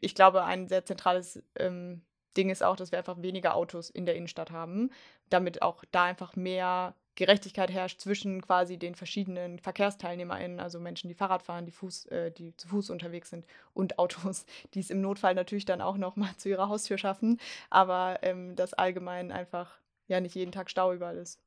ich 0.00 0.14
glaube, 0.14 0.44
ein 0.44 0.68
sehr 0.68 0.84
zentrales 0.84 1.42
ähm, 1.58 2.02
Ding 2.36 2.50
ist 2.50 2.62
auch, 2.62 2.76
dass 2.76 2.92
wir 2.92 2.98
einfach 2.98 3.20
weniger 3.20 3.54
Autos 3.54 3.90
in 3.90 4.06
der 4.06 4.16
Innenstadt 4.16 4.50
haben, 4.50 4.90
damit 5.28 5.62
auch 5.62 5.84
da 5.90 6.04
einfach 6.04 6.36
mehr 6.36 6.94
Gerechtigkeit 7.14 7.70
herrscht 7.70 8.00
zwischen 8.00 8.40
quasi 8.40 8.78
den 8.78 8.94
verschiedenen 8.94 9.58
VerkehrsteilnehmerInnen, 9.58 10.60
also 10.60 10.80
Menschen, 10.80 11.08
die 11.08 11.14
Fahrrad 11.14 11.42
fahren, 11.42 11.66
die, 11.66 11.72
Fuß, 11.72 12.06
äh, 12.06 12.30
die 12.30 12.56
zu 12.56 12.68
Fuß 12.68 12.88
unterwegs 12.88 13.28
sind 13.30 13.44
und 13.74 13.98
Autos, 13.98 14.46
die 14.74 14.80
es 14.80 14.90
im 14.90 15.02
Notfall 15.02 15.34
natürlich 15.34 15.66
dann 15.66 15.82
auch 15.82 15.98
nochmal 15.98 16.34
zu 16.36 16.48
ihrer 16.48 16.68
Haustür 16.68 16.96
schaffen, 16.96 17.38
aber 17.68 18.20
ähm, 18.22 18.56
dass 18.56 18.72
allgemein 18.72 19.30
einfach 19.30 19.78
ja 20.08 20.20
nicht 20.20 20.34
jeden 20.34 20.52
Tag 20.52 20.70
Stau 20.70 20.92
überall 20.92 21.18
ist. 21.18 21.38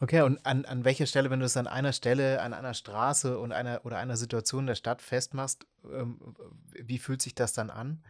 Okay, 0.00 0.22
und 0.22 0.44
an, 0.44 0.64
an 0.64 0.84
welcher 0.84 1.06
Stelle, 1.06 1.30
wenn 1.30 1.40
du 1.40 1.46
es 1.46 1.56
an 1.56 1.66
einer 1.66 1.92
Stelle, 1.92 2.42
an 2.42 2.52
einer 2.52 2.74
Straße 2.74 3.38
und 3.38 3.52
einer 3.52 3.84
oder 3.84 3.98
einer 3.98 4.16
Situation 4.16 4.66
der 4.66 4.74
Stadt 4.74 5.00
festmachst, 5.00 5.66
ähm, 5.92 6.18
wie 6.72 6.98
fühlt 6.98 7.22
sich 7.22 7.34
das 7.34 7.52
dann 7.52 7.70
an? 7.70 8.02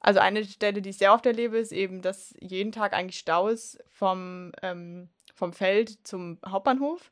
Also 0.00 0.20
eine 0.20 0.44
Stelle, 0.44 0.82
die 0.82 0.90
ich 0.90 0.98
sehr 0.98 1.14
oft 1.14 1.24
erlebe, 1.24 1.56
ist 1.56 1.72
eben, 1.72 2.02
dass 2.02 2.34
jeden 2.38 2.72
Tag 2.72 2.92
eigentlich 2.92 3.18
Stau 3.18 3.48
ist 3.48 3.82
vom, 3.90 4.52
ähm, 4.60 5.08
vom 5.34 5.54
Feld 5.54 6.06
zum 6.06 6.38
Hauptbahnhof. 6.46 7.10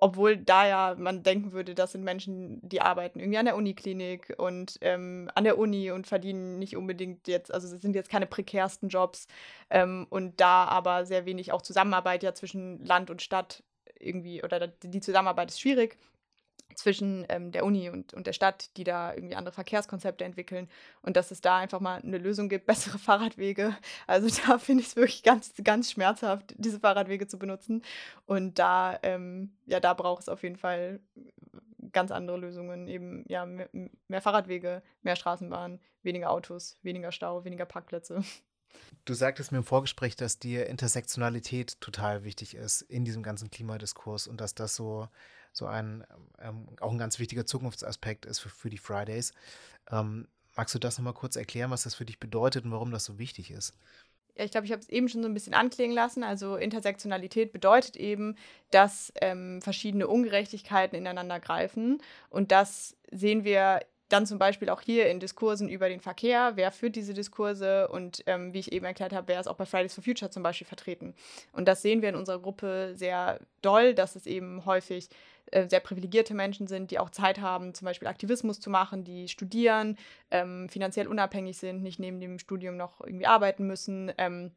Obwohl 0.00 0.36
da 0.36 0.66
ja 0.66 0.94
man 0.98 1.22
denken 1.22 1.52
würde, 1.52 1.74
das 1.74 1.92
sind 1.92 2.04
Menschen, 2.04 2.60
die 2.62 2.80
arbeiten 2.80 3.20
irgendwie 3.20 3.38
an 3.38 3.46
der 3.46 3.56
Uniklinik 3.56 4.34
und 4.38 4.78
ähm, 4.80 5.30
an 5.34 5.44
der 5.44 5.58
Uni 5.58 5.90
und 5.90 6.06
verdienen 6.06 6.58
nicht 6.58 6.76
unbedingt 6.76 7.28
jetzt, 7.28 7.52
also 7.52 7.74
es 7.74 7.82
sind 7.82 7.94
jetzt 7.94 8.10
keine 8.10 8.26
prekärsten 8.26 8.88
Jobs 8.88 9.26
ähm, 9.70 10.06
und 10.10 10.40
da 10.40 10.64
aber 10.64 11.06
sehr 11.06 11.26
wenig 11.26 11.52
auch 11.52 11.62
Zusammenarbeit 11.62 12.22
ja 12.22 12.34
zwischen 12.34 12.84
Land 12.84 13.10
und 13.10 13.22
Stadt 13.22 13.62
irgendwie 13.98 14.42
oder 14.42 14.66
die 14.66 15.00
Zusammenarbeit 15.00 15.50
ist 15.50 15.60
schwierig 15.60 15.96
zwischen 16.74 17.26
ähm, 17.28 17.52
der 17.52 17.64
Uni 17.64 17.90
und, 17.90 18.14
und 18.14 18.26
der 18.26 18.32
Stadt, 18.32 18.76
die 18.76 18.84
da 18.84 19.14
irgendwie 19.14 19.34
andere 19.34 19.54
Verkehrskonzepte 19.54 20.24
entwickeln 20.24 20.68
und 21.02 21.16
dass 21.16 21.30
es 21.30 21.40
da 21.40 21.58
einfach 21.58 21.80
mal 21.80 22.00
eine 22.00 22.18
Lösung 22.18 22.48
gibt, 22.48 22.66
bessere 22.72 22.98
Fahrradwege. 22.98 23.76
Also 24.06 24.28
da 24.46 24.58
finde 24.58 24.82
ich 24.82 24.88
es 24.88 24.96
wirklich 24.96 25.22
ganz, 25.22 25.52
ganz 25.62 25.90
schmerzhaft, 25.90 26.54
diese 26.56 26.80
Fahrradwege 26.80 27.26
zu 27.26 27.38
benutzen. 27.38 27.82
Und 28.26 28.58
da, 28.58 28.98
ähm, 29.02 29.52
ja, 29.66 29.80
da 29.80 29.94
braucht 29.94 30.22
es 30.22 30.28
auf 30.28 30.42
jeden 30.42 30.56
Fall 30.56 31.00
ganz 31.92 32.10
andere 32.10 32.38
Lösungen, 32.38 32.88
eben 32.88 33.24
ja, 33.28 33.44
mehr, 33.44 33.68
mehr 34.08 34.22
Fahrradwege, 34.22 34.82
mehr 35.02 35.16
Straßenbahn, 35.16 35.80
weniger 36.02 36.30
Autos, 36.30 36.78
weniger 36.82 37.12
Stau, 37.12 37.44
weniger 37.44 37.66
Parkplätze. 37.66 38.22
Du 39.04 39.14
sagtest 39.14 39.52
mir 39.52 39.58
im 39.58 39.64
Vorgespräch, 39.64 40.16
dass 40.16 40.38
dir 40.38 40.66
Intersektionalität 40.66 41.80
total 41.80 42.24
wichtig 42.24 42.54
ist 42.54 42.82
in 42.82 43.04
diesem 43.04 43.22
ganzen 43.22 43.50
Klimadiskurs 43.50 44.26
und 44.26 44.40
dass 44.40 44.54
das 44.54 44.76
so 44.76 45.08
so 45.52 45.66
ein, 45.66 46.04
ähm, 46.40 46.66
auch 46.80 46.92
ein 46.92 46.98
ganz 46.98 47.18
wichtiger 47.18 47.46
Zukunftsaspekt 47.46 48.26
ist 48.26 48.40
für, 48.40 48.48
für 48.48 48.70
die 48.70 48.78
Fridays. 48.78 49.32
Ähm, 49.90 50.28
magst 50.56 50.74
du 50.74 50.78
das 50.78 50.98
nochmal 50.98 51.14
kurz 51.14 51.36
erklären, 51.36 51.70
was 51.70 51.84
das 51.84 51.94
für 51.94 52.04
dich 52.04 52.18
bedeutet 52.18 52.64
und 52.64 52.72
warum 52.72 52.90
das 52.90 53.04
so 53.04 53.18
wichtig 53.18 53.50
ist? 53.50 53.74
Ja, 54.36 54.44
ich 54.44 54.50
glaube, 54.50 54.66
ich 54.66 54.72
habe 54.72 54.80
es 54.80 54.88
eben 54.88 55.08
schon 55.08 55.22
so 55.22 55.28
ein 55.28 55.34
bisschen 55.34 55.54
anklingen 55.54 55.94
lassen. 55.94 56.24
Also 56.24 56.56
Intersektionalität 56.56 57.52
bedeutet 57.52 57.96
eben, 57.96 58.36
dass 58.70 59.12
ähm, 59.20 59.60
verschiedene 59.60 60.08
Ungerechtigkeiten 60.08 60.96
ineinander 60.96 61.38
greifen. 61.38 62.00
Und 62.30 62.50
das 62.50 62.96
sehen 63.10 63.44
wir 63.44 63.80
dann 64.12 64.26
zum 64.26 64.38
Beispiel 64.38 64.68
auch 64.68 64.82
hier 64.82 65.08
in 65.08 65.20
Diskursen 65.20 65.68
über 65.68 65.88
den 65.88 66.00
Verkehr, 66.00 66.52
wer 66.54 66.70
führt 66.70 66.96
diese 66.96 67.14
Diskurse 67.14 67.88
und 67.88 68.22
ähm, 68.26 68.52
wie 68.52 68.58
ich 68.58 68.72
eben 68.72 68.84
erklärt 68.84 69.14
habe, 69.14 69.28
wer 69.28 69.40
ist 69.40 69.46
auch 69.46 69.56
bei 69.56 69.64
Fridays 69.64 69.94
for 69.94 70.04
Future 70.04 70.30
zum 70.30 70.42
Beispiel 70.42 70.66
vertreten. 70.66 71.14
Und 71.52 71.66
das 71.66 71.80
sehen 71.80 72.02
wir 72.02 72.10
in 72.10 72.16
unserer 72.16 72.38
Gruppe 72.38 72.92
sehr 72.94 73.40
doll, 73.62 73.94
dass 73.94 74.14
es 74.14 74.26
eben 74.26 74.66
häufig 74.66 75.08
äh, 75.46 75.68
sehr 75.68 75.80
privilegierte 75.80 76.34
Menschen 76.34 76.66
sind, 76.66 76.90
die 76.90 76.98
auch 76.98 77.10
Zeit 77.10 77.40
haben, 77.40 77.74
zum 77.74 77.86
Beispiel 77.86 78.08
Aktivismus 78.08 78.60
zu 78.60 78.70
machen, 78.70 79.04
die 79.04 79.28
studieren, 79.28 79.96
ähm, 80.30 80.68
finanziell 80.68 81.08
unabhängig 81.08 81.58
sind, 81.58 81.82
nicht 81.82 81.98
neben 81.98 82.20
dem 82.20 82.38
Studium 82.38 82.76
noch 82.76 83.00
irgendwie 83.00 83.26
arbeiten 83.26 83.66
müssen. 83.66 84.12
Ähm, 84.18 84.52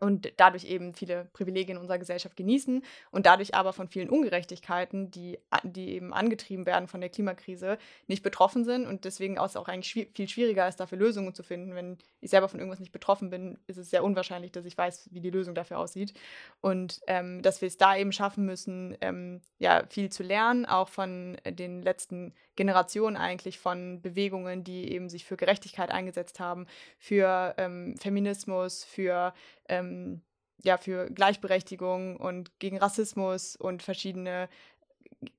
und 0.00 0.32
dadurch 0.36 0.64
eben 0.64 0.94
viele 0.94 1.28
Privilegien 1.32 1.76
in 1.76 1.80
unserer 1.80 1.98
Gesellschaft 1.98 2.36
genießen 2.36 2.82
und 3.10 3.26
dadurch 3.26 3.54
aber 3.54 3.72
von 3.72 3.88
vielen 3.88 4.10
Ungerechtigkeiten, 4.10 5.10
die, 5.10 5.38
die 5.62 5.90
eben 5.90 6.12
angetrieben 6.12 6.66
werden 6.66 6.88
von 6.88 7.00
der 7.00 7.10
Klimakrise, 7.10 7.78
nicht 8.06 8.22
betroffen 8.22 8.64
sind 8.64 8.86
und 8.86 9.04
deswegen 9.04 9.38
auch, 9.38 9.54
auch 9.56 9.68
eigentlich 9.68 10.08
viel 10.12 10.28
schwieriger 10.28 10.68
ist, 10.68 10.80
dafür 10.80 10.98
Lösungen 10.98 11.34
zu 11.34 11.42
finden. 11.42 11.74
Wenn 11.74 11.98
ich 12.20 12.30
selber 12.30 12.48
von 12.48 12.60
irgendwas 12.60 12.80
nicht 12.80 12.92
betroffen 12.92 13.30
bin, 13.30 13.58
ist 13.66 13.78
es 13.78 13.90
sehr 13.90 14.04
unwahrscheinlich, 14.04 14.52
dass 14.52 14.64
ich 14.64 14.76
weiß, 14.76 15.10
wie 15.12 15.20
die 15.20 15.30
Lösung 15.30 15.54
dafür 15.54 15.78
aussieht. 15.78 16.14
Und 16.60 17.00
ähm, 17.06 17.42
dass 17.42 17.60
wir 17.60 17.68
es 17.68 17.78
da 17.78 17.96
eben 17.96 18.12
schaffen 18.12 18.44
müssen, 18.44 18.96
ähm, 19.00 19.40
ja, 19.58 19.84
viel 19.88 20.10
zu 20.10 20.22
lernen, 20.22 20.66
auch 20.66 20.88
von 20.88 21.36
den 21.48 21.82
letzten 21.82 22.34
Generationen 22.56 23.16
eigentlich 23.16 23.58
von 23.58 24.00
Bewegungen, 24.00 24.64
die 24.64 24.90
eben 24.92 25.08
sich 25.08 25.24
für 25.24 25.36
Gerechtigkeit 25.36 25.90
eingesetzt 25.90 26.40
haben, 26.40 26.66
für 26.98 27.54
ähm, 27.58 27.96
Feminismus, 27.98 28.82
für 28.82 29.34
ähm, 29.68 30.22
ja, 30.62 30.76
für 30.76 31.10
Gleichberechtigung 31.10 32.16
und 32.16 32.58
gegen 32.58 32.78
Rassismus 32.78 33.56
und 33.56 33.82
verschiedene 33.82 34.48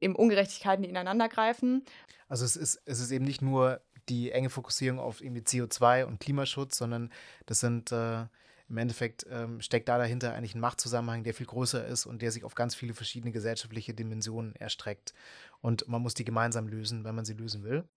eben 0.02 0.16
Ungerechtigkeiten, 0.16 0.84
die 0.84 0.90
ineinander 0.90 1.30
greifen. 1.30 1.84
Also 2.28 2.46
es 2.46 2.56
ist, 2.56 2.82
es 2.86 3.00
ist 3.00 3.12
eben 3.12 3.26
nicht 3.26 3.42
nur 3.42 3.82
die 4.10 4.32
enge 4.32 4.50
Fokussierung 4.50 5.00
auf 5.00 5.22
irgendwie 5.22 5.42
CO2 5.42 6.06
und 6.06 6.20
Klimaschutz, 6.20 6.78
sondern 6.78 7.12
das 7.46 7.60
sind 7.60 7.92
äh, 7.92 8.26
im 8.70 8.78
Endeffekt 8.78 9.26
ähm, 9.30 9.62
steckt 9.62 9.88
da 9.88 9.98
dahinter 9.98 10.34
eigentlich 10.34 10.56
ein 10.56 10.60
Machtzusammenhang, 10.60 11.24
der 11.24 11.34
viel 11.34 11.46
größer 11.46 11.86
ist 11.86 12.06
und 12.06 12.22
der 12.22 12.32
sich 12.32 12.44
auf 12.44 12.56
ganz 12.56 12.76
viele 12.76 12.94
verschiedene 12.94 13.32
gesellschaftliche 13.32 13.94
Dimensionen 13.94 14.56
erstreckt. 14.56 15.14
Und 15.62 15.88
man 15.88 16.02
muss 16.02 16.14
die 16.14 16.26
gemeinsam 16.26 16.68
lösen, 16.68 17.04
wenn 17.04 17.16
man 17.16 17.26
sie 17.26 17.34
lösen 17.34 17.64
will. 17.64 17.88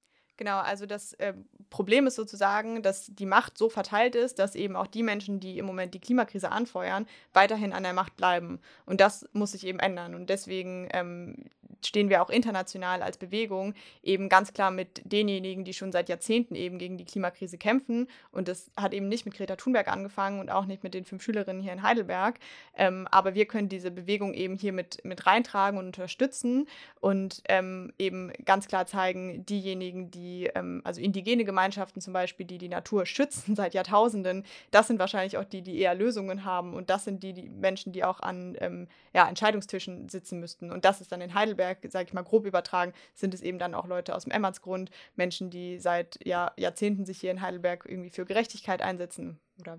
Genau, 0.41 0.57
also 0.57 0.87
das 0.87 1.13
äh, 1.15 1.35
Problem 1.69 2.07
ist 2.07 2.15
sozusagen, 2.15 2.83
dass 2.83 3.15
die 3.15 3.27
Macht 3.27 3.59
so 3.59 3.69
verteilt 3.69 4.15
ist, 4.15 4.39
dass 4.39 4.55
eben 4.55 4.75
auch 4.75 4.87
die 4.87 5.03
Menschen, 5.03 5.39
die 5.39 5.59
im 5.59 5.67
Moment 5.67 5.93
die 5.93 6.01
Klimakrise 6.01 6.51
anfeuern, 6.51 7.07
weiterhin 7.35 7.75
an 7.75 7.83
der 7.83 7.93
Macht 7.93 8.17
bleiben. 8.17 8.59
Und 8.87 9.03
das 9.03 9.29
muss 9.35 9.53
sich 9.53 9.67
eben 9.67 9.81
ändern. 9.81 10.15
Und 10.15 10.31
deswegen 10.31 10.89
ähm, 10.95 11.51
stehen 11.85 12.09
wir 12.09 12.23
auch 12.23 12.31
international 12.31 13.03
als 13.03 13.19
Bewegung 13.19 13.75
eben 14.03 14.31
ganz 14.31 14.55
klar 14.55 14.71
mit 14.71 15.03
denjenigen, 15.05 15.65
die 15.65 15.75
schon 15.75 15.93
seit 15.93 16.09
Jahrzehnten 16.09 16.55
eben 16.55 16.79
gegen 16.79 16.97
die 16.97 17.05
Klimakrise 17.05 17.59
kämpfen. 17.59 18.09
Und 18.33 18.49
das 18.49 18.71
hat 18.79 18.95
eben 18.95 19.09
nicht 19.09 19.27
mit 19.27 19.35
Greta 19.35 19.57
Thunberg 19.57 19.89
angefangen 19.89 20.41
und 20.41 20.51
auch 20.51 20.65
nicht 20.65 20.83
mit 20.83 20.95
den 20.95 21.05
fünf 21.05 21.23
Schülerinnen 21.23 21.63
hier 21.63 21.75
in 21.75 21.83
Heidelberg. 21.83 22.39
Ähm, 22.75 23.07
aber 23.11 23.35
wir 23.35 23.45
können 23.45 23.69
diese 23.69 23.91
Bewegung 23.91 24.33
eben 24.33 24.57
hier 24.57 24.73
mit, 24.73 25.05
mit 25.05 25.27
reintragen 25.27 25.79
und 25.79 25.85
unterstützen 25.85 26.67
und 27.01 27.43
ähm, 27.49 27.93
eben 27.99 28.33
ganz 28.47 28.69
klar 28.69 28.87
zeigen, 28.87 29.45
diejenigen, 29.45 30.11
die 30.11 30.30
die, 30.31 30.47
ähm, 30.55 30.81
also 30.85 31.01
indigene 31.01 31.45
Gemeinschaften 31.45 32.01
zum 32.01 32.13
Beispiel, 32.13 32.47
die 32.47 32.59
die 32.59 32.69
Natur 32.69 33.07
schützen 33.07 33.57
seit 33.57 33.75
Jahrtausenden, 33.75 34.45
das 34.71 34.87
sind 34.87 34.99
wahrscheinlich 34.99 35.37
auch 35.39 35.45
die, 35.45 35.63
die 35.63 35.79
eher 35.79 35.95
Lösungen 35.95 36.45
haben 36.45 36.75
und 36.75 36.91
das 36.91 37.05
sind 37.05 37.23
die, 37.23 37.33
die 37.33 37.49
Menschen, 37.49 37.93
die 37.93 38.05
auch 38.05 38.21
an 38.21 38.57
ähm, 38.61 38.89
ja, 39.13 39.29
Entscheidungstischen 39.29 40.09
sitzen 40.09 40.41
müssten. 40.41 40.71
Und 40.71 40.85
das 40.85 41.01
ist 41.01 41.13
dann 41.13 41.21
in 41.21 41.35
Heidelberg, 41.35 41.79
sage 41.89 42.07
ich 42.07 42.15
mal 42.15 42.23
grob 42.23 42.47
übertragen, 42.47 42.93
sind 43.15 43.35
es 43.35 43.43
eben 43.43 43.59
dann 43.59 43.75
auch 43.75 43.87
Leute 43.87 44.15
aus 44.15 44.25
dem 44.25 44.33
Emmertsgrund, 44.33 44.91
Menschen, 45.17 45.51
die 45.51 45.79
seit 45.79 46.19
ja, 46.25 46.53
Jahrzehnten 46.57 47.05
sich 47.05 47.21
hier 47.21 47.31
in 47.31 47.41
Heidelberg 47.41 47.87
irgendwie 47.89 48.11
für 48.11 48.25
Gerechtigkeit 48.25 48.83
einsetzen 48.83 49.39
oder 49.61 49.79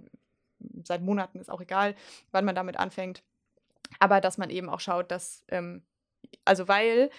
seit 0.83 1.01
Monaten, 1.01 1.39
ist 1.39 1.49
auch 1.49 1.61
egal, 1.61 1.95
wann 2.31 2.45
man 2.45 2.55
damit 2.55 2.77
anfängt. 2.77 3.23
Aber 3.99 4.21
dass 4.21 4.37
man 4.37 4.49
eben 4.49 4.69
auch 4.69 4.79
schaut, 4.79 5.11
dass 5.11 5.43
ähm, 5.49 5.81
also 6.45 6.67
weil 6.67 7.09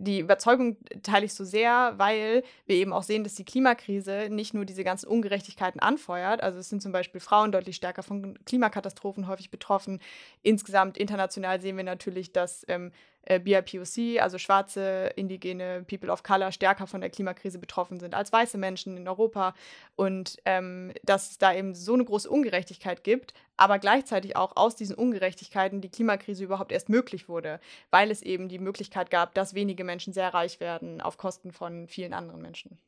die 0.00 0.20
Überzeugung 0.20 0.76
teile 1.02 1.26
ich 1.26 1.34
so 1.34 1.44
sehr, 1.44 1.94
weil 1.96 2.42
wir 2.66 2.76
eben 2.76 2.92
auch 2.92 3.02
sehen, 3.02 3.22
dass 3.22 3.34
die 3.34 3.44
Klimakrise 3.44 4.28
nicht 4.30 4.54
nur 4.54 4.64
diese 4.64 4.82
ganzen 4.82 5.08
Ungerechtigkeiten 5.08 5.80
anfeuert. 5.80 6.42
Also 6.42 6.58
es 6.58 6.70
sind 6.70 6.82
zum 6.82 6.92
Beispiel 6.92 7.20
Frauen 7.20 7.52
deutlich 7.52 7.76
stärker 7.76 8.02
von 8.02 8.38
Klimakatastrophen 8.46 9.28
häufig 9.28 9.50
betroffen. 9.50 10.00
Insgesamt 10.42 10.96
international 10.96 11.60
sehen 11.60 11.76
wir 11.76 11.84
natürlich, 11.84 12.32
dass 12.32 12.64
ähm, 12.68 12.92
äh, 13.22 13.38
BIPOC, 13.38 14.20
also 14.20 14.38
schwarze, 14.38 15.12
indigene 15.16 15.84
People 15.88 16.10
of 16.10 16.22
Color, 16.22 16.52
stärker 16.52 16.86
von 16.86 17.00
der 17.00 17.10
Klimakrise 17.10 17.58
betroffen 17.58 18.00
sind 18.00 18.14
als 18.14 18.32
weiße 18.32 18.58
Menschen 18.58 18.96
in 18.96 19.06
Europa. 19.06 19.54
Und 19.96 20.38
ähm, 20.44 20.92
dass 21.04 21.32
es 21.32 21.38
da 21.38 21.52
eben 21.52 21.74
so 21.74 21.94
eine 21.94 22.04
große 22.04 22.28
Ungerechtigkeit 22.28 23.04
gibt, 23.04 23.34
aber 23.56 23.78
gleichzeitig 23.78 24.36
auch 24.36 24.56
aus 24.56 24.74
diesen 24.74 24.96
Ungerechtigkeiten 24.96 25.80
die 25.80 25.90
Klimakrise 25.90 26.44
überhaupt 26.44 26.72
erst 26.72 26.88
möglich 26.88 27.28
wurde, 27.28 27.60
weil 27.90 28.10
es 28.10 28.22
eben 28.22 28.48
die 28.48 28.58
Möglichkeit 28.58 29.10
gab, 29.10 29.34
dass 29.34 29.54
wenige 29.54 29.84
Menschen 29.84 30.12
sehr 30.12 30.32
reich 30.32 30.60
werden 30.60 31.00
auf 31.00 31.18
Kosten 31.18 31.52
von 31.52 31.86
vielen 31.88 32.14
anderen 32.14 32.40
Menschen. 32.40 32.78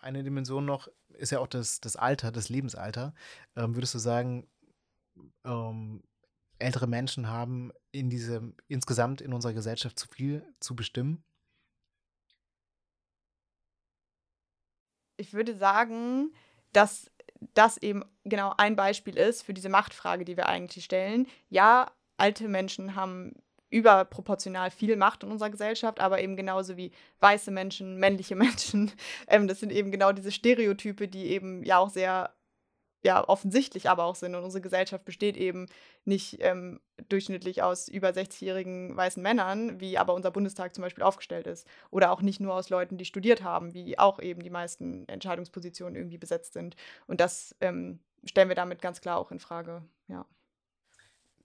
Eine 0.00 0.24
Dimension 0.24 0.64
noch 0.64 0.88
ist 1.10 1.30
ja 1.30 1.38
auch 1.38 1.46
das, 1.46 1.80
das 1.80 1.96
Alter, 1.96 2.32
das 2.32 2.48
Lebensalter. 2.48 3.14
Ähm, 3.56 3.76
würdest 3.76 3.94
du 3.94 3.98
sagen, 3.98 4.46
ähm, 5.44 6.02
ältere 6.64 6.86
Menschen 6.86 7.28
haben 7.28 7.72
in 7.92 8.10
diesem, 8.10 8.56
insgesamt 8.68 9.20
in 9.20 9.32
unserer 9.32 9.52
Gesellschaft 9.52 9.98
zu 9.98 10.08
viel 10.08 10.44
zu 10.60 10.74
bestimmen? 10.74 11.22
Ich 15.16 15.32
würde 15.32 15.54
sagen, 15.56 16.32
dass 16.72 17.10
das 17.54 17.76
eben 17.76 18.04
genau 18.24 18.54
ein 18.56 18.74
Beispiel 18.74 19.16
ist 19.16 19.42
für 19.42 19.54
diese 19.54 19.68
Machtfrage, 19.68 20.24
die 20.24 20.36
wir 20.36 20.48
eigentlich 20.48 20.84
stellen. 20.84 21.26
Ja, 21.50 21.92
alte 22.16 22.48
Menschen 22.48 22.96
haben 22.96 23.34
überproportional 23.70 24.70
viel 24.70 24.96
Macht 24.96 25.24
in 25.24 25.32
unserer 25.32 25.50
Gesellschaft, 25.50 25.98
aber 26.00 26.20
eben 26.20 26.36
genauso 26.36 26.76
wie 26.76 26.92
weiße 27.20 27.50
Menschen, 27.50 27.98
männliche 27.98 28.36
Menschen. 28.36 28.92
Ähm, 29.26 29.48
das 29.48 29.60
sind 29.60 29.72
eben 29.72 29.90
genau 29.90 30.12
diese 30.12 30.32
Stereotype, 30.32 31.08
die 31.08 31.26
eben 31.26 31.64
ja 31.64 31.78
auch 31.78 31.90
sehr 31.90 32.33
ja 33.04 33.26
offensichtlich 33.28 33.88
aber 33.88 34.04
auch 34.04 34.16
sind. 34.16 34.34
Und 34.34 34.42
unsere 34.42 34.62
Gesellschaft 34.62 35.04
besteht 35.04 35.36
eben 35.36 35.66
nicht 36.04 36.38
ähm, 36.40 36.80
durchschnittlich 37.08 37.62
aus 37.62 37.88
über 37.88 38.08
60-jährigen 38.08 38.96
weißen 38.96 39.22
Männern, 39.22 39.80
wie 39.80 39.98
aber 39.98 40.14
unser 40.14 40.30
Bundestag 40.30 40.74
zum 40.74 40.82
Beispiel 40.82 41.04
aufgestellt 41.04 41.46
ist. 41.46 41.68
Oder 41.90 42.10
auch 42.10 42.22
nicht 42.22 42.40
nur 42.40 42.54
aus 42.54 42.70
Leuten, 42.70 42.96
die 42.96 43.04
studiert 43.04 43.42
haben, 43.42 43.74
wie 43.74 43.98
auch 43.98 44.20
eben 44.20 44.42
die 44.42 44.50
meisten 44.50 45.06
Entscheidungspositionen 45.06 45.96
irgendwie 45.96 46.18
besetzt 46.18 46.54
sind. 46.54 46.76
Und 47.06 47.20
das 47.20 47.54
ähm, 47.60 48.00
stellen 48.24 48.48
wir 48.48 48.56
damit 48.56 48.80
ganz 48.80 49.00
klar 49.00 49.18
auch 49.18 49.30
in 49.30 49.38
Frage, 49.38 49.82
ja. 50.08 50.24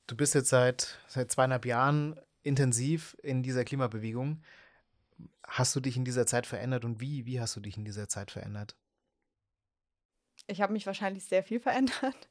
Du 0.08 0.16
bist 0.16 0.34
jetzt 0.34 0.50
seit, 0.50 0.98
seit 1.08 1.32
zweieinhalb 1.32 1.66
Jahren 1.66 2.20
intensiv 2.42 3.16
in 3.22 3.44
dieser 3.44 3.66
Klimabewegung. 3.66 4.42
Hast 5.46 5.76
du 5.76 5.82
dich 5.82 5.98
in 5.98 6.06
dieser 6.06 6.26
Zeit 6.26 6.48
verändert 6.48 6.86
und 6.86 7.02
wie? 7.02 7.26
Wie 7.26 7.40
hast 7.40 7.56
du 7.56 7.60
dich 7.60 7.78
in 7.78 7.86
dieser 7.86 8.08
Zeit 8.08 8.32
verändert? 8.32 8.76
Ich 10.50 10.62
habe 10.62 10.74
mich 10.74 10.86
wahrscheinlich 10.86 11.26
sehr 11.26 11.44
viel 11.44 11.60
verändert. 11.60 12.28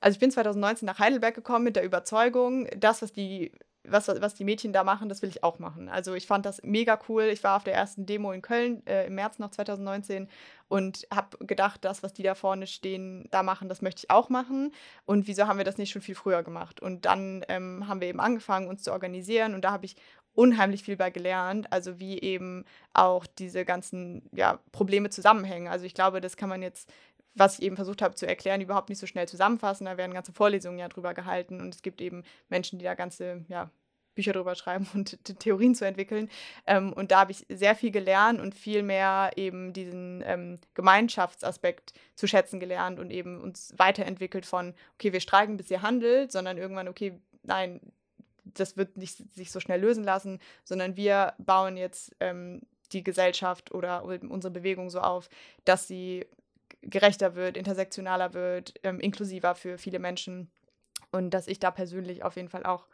Also 0.00 0.14
ich 0.14 0.20
bin 0.20 0.30
2019 0.30 0.86
nach 0.86 0.98
Heidelberg 0.98 1.34
gekommen 1.34 1.64
mit 1.64 1.76
der 1.76 1.84
Überzeugung, 1.84 2.68
das, 2.76 3.02
was 3.02 3.12
die, 3.12 3.50
was, 3.84 4.08
was 4.08 4.34
die 4.34 4.44
Mädchen 4.44 4.72
da 4.72 4.84
machen, 4.84 5.08
das 5.08 5.22
will 5.22 5.28
ich 5.28 5.42
auch 5.42 5.58
machen. 5.58 5.88
Also 5.88 6.14
ich 6.14 6.26
fand 6.26 6.46
das 6.46 6.62
mega 6.62 6.98
cool. 7.08 7.24
Ich 7.24 7.42
war 7.42 7.56
auf 7.56 7.64
der 7.64 7.74
ersten 7.74 8.06
Demo 8.06 8.32
in 8.32 8.42
Köln 8.42 8.86
äh, 8.86 9.06
im 9.06 9.14
März 9.16 9.38
noch 9.38 9.50
2019 9.50 10.28
und 10.68 11.06
habe 11.12 11.44
gedacht, 11.46 11.84
das, 11.84 12.02
was 12.02 12.12
die 12.12 12.22
da 12.22 12.34
vorne 12.34 12.66
stehen, 12.66 13.26
da 13.30 13.42
machen, 13.42 13.68
das 13.68 13.82
möchte 13.82 14.02
ich 14.04 14.10
auch 14.10 14.28
machen. 14.28 14.72
Und 15.04 15.26
wieso 15.26 15.46
haben 15.46 15.58
wir 15.58 15.64
das 15.64 15.78
nicht 15.78 15.90
schon 15.90 16.02
viel 16.02 16.14
früher 16.14 16.42
gemacht? 16.42 16.80
Und 16.80 17.04
dann 17.04 17.44
ähm, 17.48 17.88
haben 17.88 18.00
wir 18.00 18.08
eben 18.08 18.20
angefangen, 18.20 18.68
uns 18.68 18.82
zu 18.82 18.92
organisieren 18.92 19.54
und 19.54 19.62
da 19.62 19.72
habe 19.72 19.86
ich 19.86 19.96
unheimlich 20.34 20.84
viel 20.84 20.96
bei 20.96 21.10
gelernt, 21.10 21.72
also 21.72 21.98
wie 21.98 22.20
eben 22.20 22.64
auch 22.92 23.26
diese 23.26 23.64
ganzen 23.64 24.22
ja, 24.32 24.60
Probleme 24.70 25.10
zusammenhängen. 25.10 25.66
Also 25.66 25.84
ich 25.84 25.94
glaube, 25.94 26.20
das 26.20 26.36
kann 26.36 26.48
man 26.48 26.62
jetzt 26.62 26.92
was 27.34 27.58
ich 27.58 27.64
eben 27.64 27.76
versucht 27.76 28.02
habe 28.02 28.14
zu 28.14 28.26
erklären, 28.26 28.60
überhaupt 28.60 28.88
nicht 28.88 28.98
so 28.98 29.06
schnell 29.06 29.28
zusammenfassen. 29.28 29.84
Da 29.84 29.96
werden 29.96 30.14
ganze 30.14 30.32
Vorlesungen 30.32 30.78
ja 30.78 30.88
drüber 30.88 31.14
gehalten 31.14 31.60
und 31.60 31.74
es 31.74 31.82
gibt 31.82 32.00
eben 32.00 32.24
Menschen, 32.48 32.78
die 32.78 32.84
da 32.84 32.94
ganze 32.94 33.44
ja, 33.48 33.70
Bücher 34.18 34.32
drüber 34.32 34.56
schreiben 34.56 34.88
und 34.94 35.16
Theorien 35.38 35.76
zu 35.76 35.86
entwickeln. 35.86 36.28
Ähm, 36.66 36.92
und 36.92 37.12
da 37.12 37.20
habe 37.20 37.30
ich 37.30 37.46
sehr 37.48 37.76
viel 37.76 37.92
gelernt 37.92 38.40
und 38.40 38.54
viel 38.54 38.82
mehr 38.82 39.30
eben 39.36 39.72
diesen 39.72 40.24
ähm, 40.26 40.58
Gemeinschaftsaspekt 40.74 41.92
zu 42.16 42.26
schätzen 42.26 42.58
gelernt 42.58 42.98
und 42.98 43.12
eben 43.12 43.40
uns 43.40 43.72
weiterentwickelt 43.76 44.44
von, 44.44 44.74
okay, 44.94 45.12
wir 45.12 45.20
streiken, 45.20 45.56
bis 45.56 45.70
ihr 45.70 45.82
handelt, 45.82 46.32
sondern 46.32 46.58
irgendwann, 46.58 46.88
okay, 46.88 47.20
nein, 47.44 47.80
das 48.44 48.76
wird 48.76 48.96
nicht 48.96 49.22
sich 49.34 49.52
so 49.52 49.60
schnell 49.60 49.80
lösen 49.80 50.02
lassen, 50.02 50.40
sondern 50.64 50.96
wir 50.96 51.34
bauen 51.38 51.76
jetzt 51.76 52.16
ähm, 52.18 52.62
die 52.92 53.04
Gesellschaft 53.04 53.72
oder 53.72 54.02
unsere 54.04 54.52
Bewegung 54.52 54.90
so 54.90 55.00
auf, 55.00 55.28
dass 55.64 55.86
sie 55.86 56.26
gerechter 56.82 57.34
wird, 57.34 57.56
intersektionaler 57.56 58.34
wird, 58.34 58.74
ähm, 58.82 59.00
inklusiver 59.00 59.54
für 59.54 59.78
viele 59.78 59.98
Menschen. 59.98 60.50
Und 61.10 61.30
dass 61.30 61.48
ich 61.48 61.58
da 61.58 61.70
persönlich 61.70 62.22
auf 62.22 62.36
jeden 62.36 62.48
Fall 62.48 62.64
auch 62.64 62.86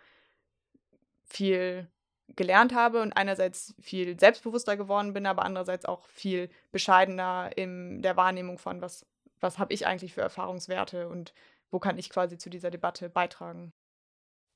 viel 1.25 1.89
gelernt 2.37 2.75
habe 2.75 3.03
und 3.03 3.13
einerseits 3.13 3.75
viel 3.81 4.19
selbstbewusster 4.19 4.77
geworden 4.77 5.13
bin, 5.13 5.27
aber 5.27 5.45
andererseits 5.45 5.85
auch 5.85 6.07
viel 6.09 6.49
bescheidener 6.73 7.51
in 7.57 8.03
der 8.03 8.17
Wahrnehmung 8.17 8.59
von, 8.59 8.81
was, 8.81 9.07
was 9.41 9.59
habe 9.59 9.75
ich 9.75 9.87
eigentlich 9.87 10.15
für 10.15 10.23
Erfahrungswerte 10.23 11.09
und 11.09 11.35
wo 11.71 11.79
kann 11.79 11.99
ich 11.99 12.09
quasi 12.09 12.39
zu 12.39 12.51
dieser 12.51 12.71
Debatte 12.71 13.11
beitragen. 13.11 13.73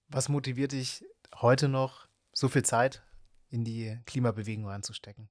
Was 0.09 0.29
motiviert 0.29 0.73
dich 0.73 1.05
heute 1.35 1.69
noch, 1.69 2.09
so 2.33 2.49
viel 2.49 2.65
Zeit 2.65 3.03
in 3.51 3.65
die 3.65 3.99
Klimabewegung 4.07 4.67
reinzustecken? 4.67 5.29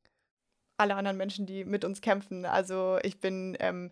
Alle 0.77 0.95
anderen 0.95 1.17
Menschen, 1.17 1.45
die 1.45 1.65
mit 1.65 1.83
uns 1.83 2.01
kämpfen. 2.01 2.45
Also 2.45 2.99
ich 3.03 3.19
bin 3.19 3.57
ähm, 3.59 3.91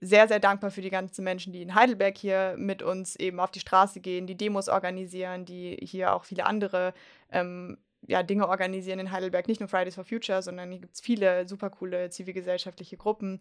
sehr, 0.00 0.28
sehr 0.28 0.40
dankbar 0.40 0.70
für 0.70 0.80
die 0.80 0.90
ganzen 0.90 1.24
Menschen, 1.24 1.52
die 1.52 1.62
in 1.62 1.74
Heidelberg 1.74 2.16
hier 2.16 2.54
mit 2.56 2.82
uns 2.82 3.16
eben 3.16 3.40
auf 3.40 3.50
die 3.50 3.60
Straße 3.60 4.00
gehen, 4.00 4.26
die 4.26 4.36
Demos 4.36 4.68
organisieren, 4.68 5.44
die 5.44 5.76
hier 5.82 6.14
auch 6.14 6.24
viele 6.24 6.46
andere 6.46 6.94
ähm, 7.30 7.78
ja, 8.06 8.22
Dinge 8.22 8.48
organisieren 8.48 8.98
in 8.98 9.10
Heidelberg. 9.10 9.46
Nicht 9.46 9.60
nur 9.60 9.68
Fridays 9.68 9.94
for 9.94 10.04
Future, 10.04 10.42
sondern 10.42 10.70
hier 10.70 10.80
gibt 10.80 10.94
es 10.94 11.00
viele 11.00 11.46
super 11.46 11.70
coole 11.70 12.10
zivilgesellschaftliche 12.10 12.96
Gruppen. 12.96 13.40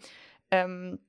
Ähm, 0.52 1.00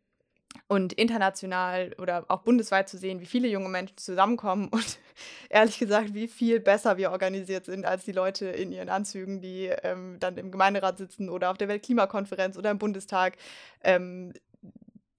und 0.69 0.93
international 0.93 1.95
oder 1.99 2.25
auch 2.29 2.43
bundesweit 2.43 2.89
zu 2.89 2.99
sehen, 2.99 3.21
wie 3.21 3.27
viele 3.27 3.49
junge 3.49 3.69
Menschen 3.69 3.97
zusammenkommen 3.97 4.69
und 4.69 4.99
ehrlich 5.49 5.79
gesagt, 5.79 6.15
wie 6.15 6.29
viel 6.29 6.61
besser 6.61 6.97
wir 6.97 7.11
organisiert 7.11 7.67
sind 7.67 7.85
als 7.85 8.05
die 8.05 8.13
Leute 8.13 8.47
in 8.47 8.73
ihren 8.73 8.89
Anzügen, 8.89 9.41
die 9.41 9.67
ähm, 9.83 10.17
dann 10.21 10.37
im 10.39 10.51
Gemeinderat 10.51 10.99
sitzen 10.99 11.29
oder 11.29 11.51
auf 11.51 11.59
der 11.59 11.69
Weltklimakonferenz 11.69 12.57
oder 12.57 12.71
im 12.71 12.79
Bundestag. 12.79 13.37
Ähm, 13.83 14.33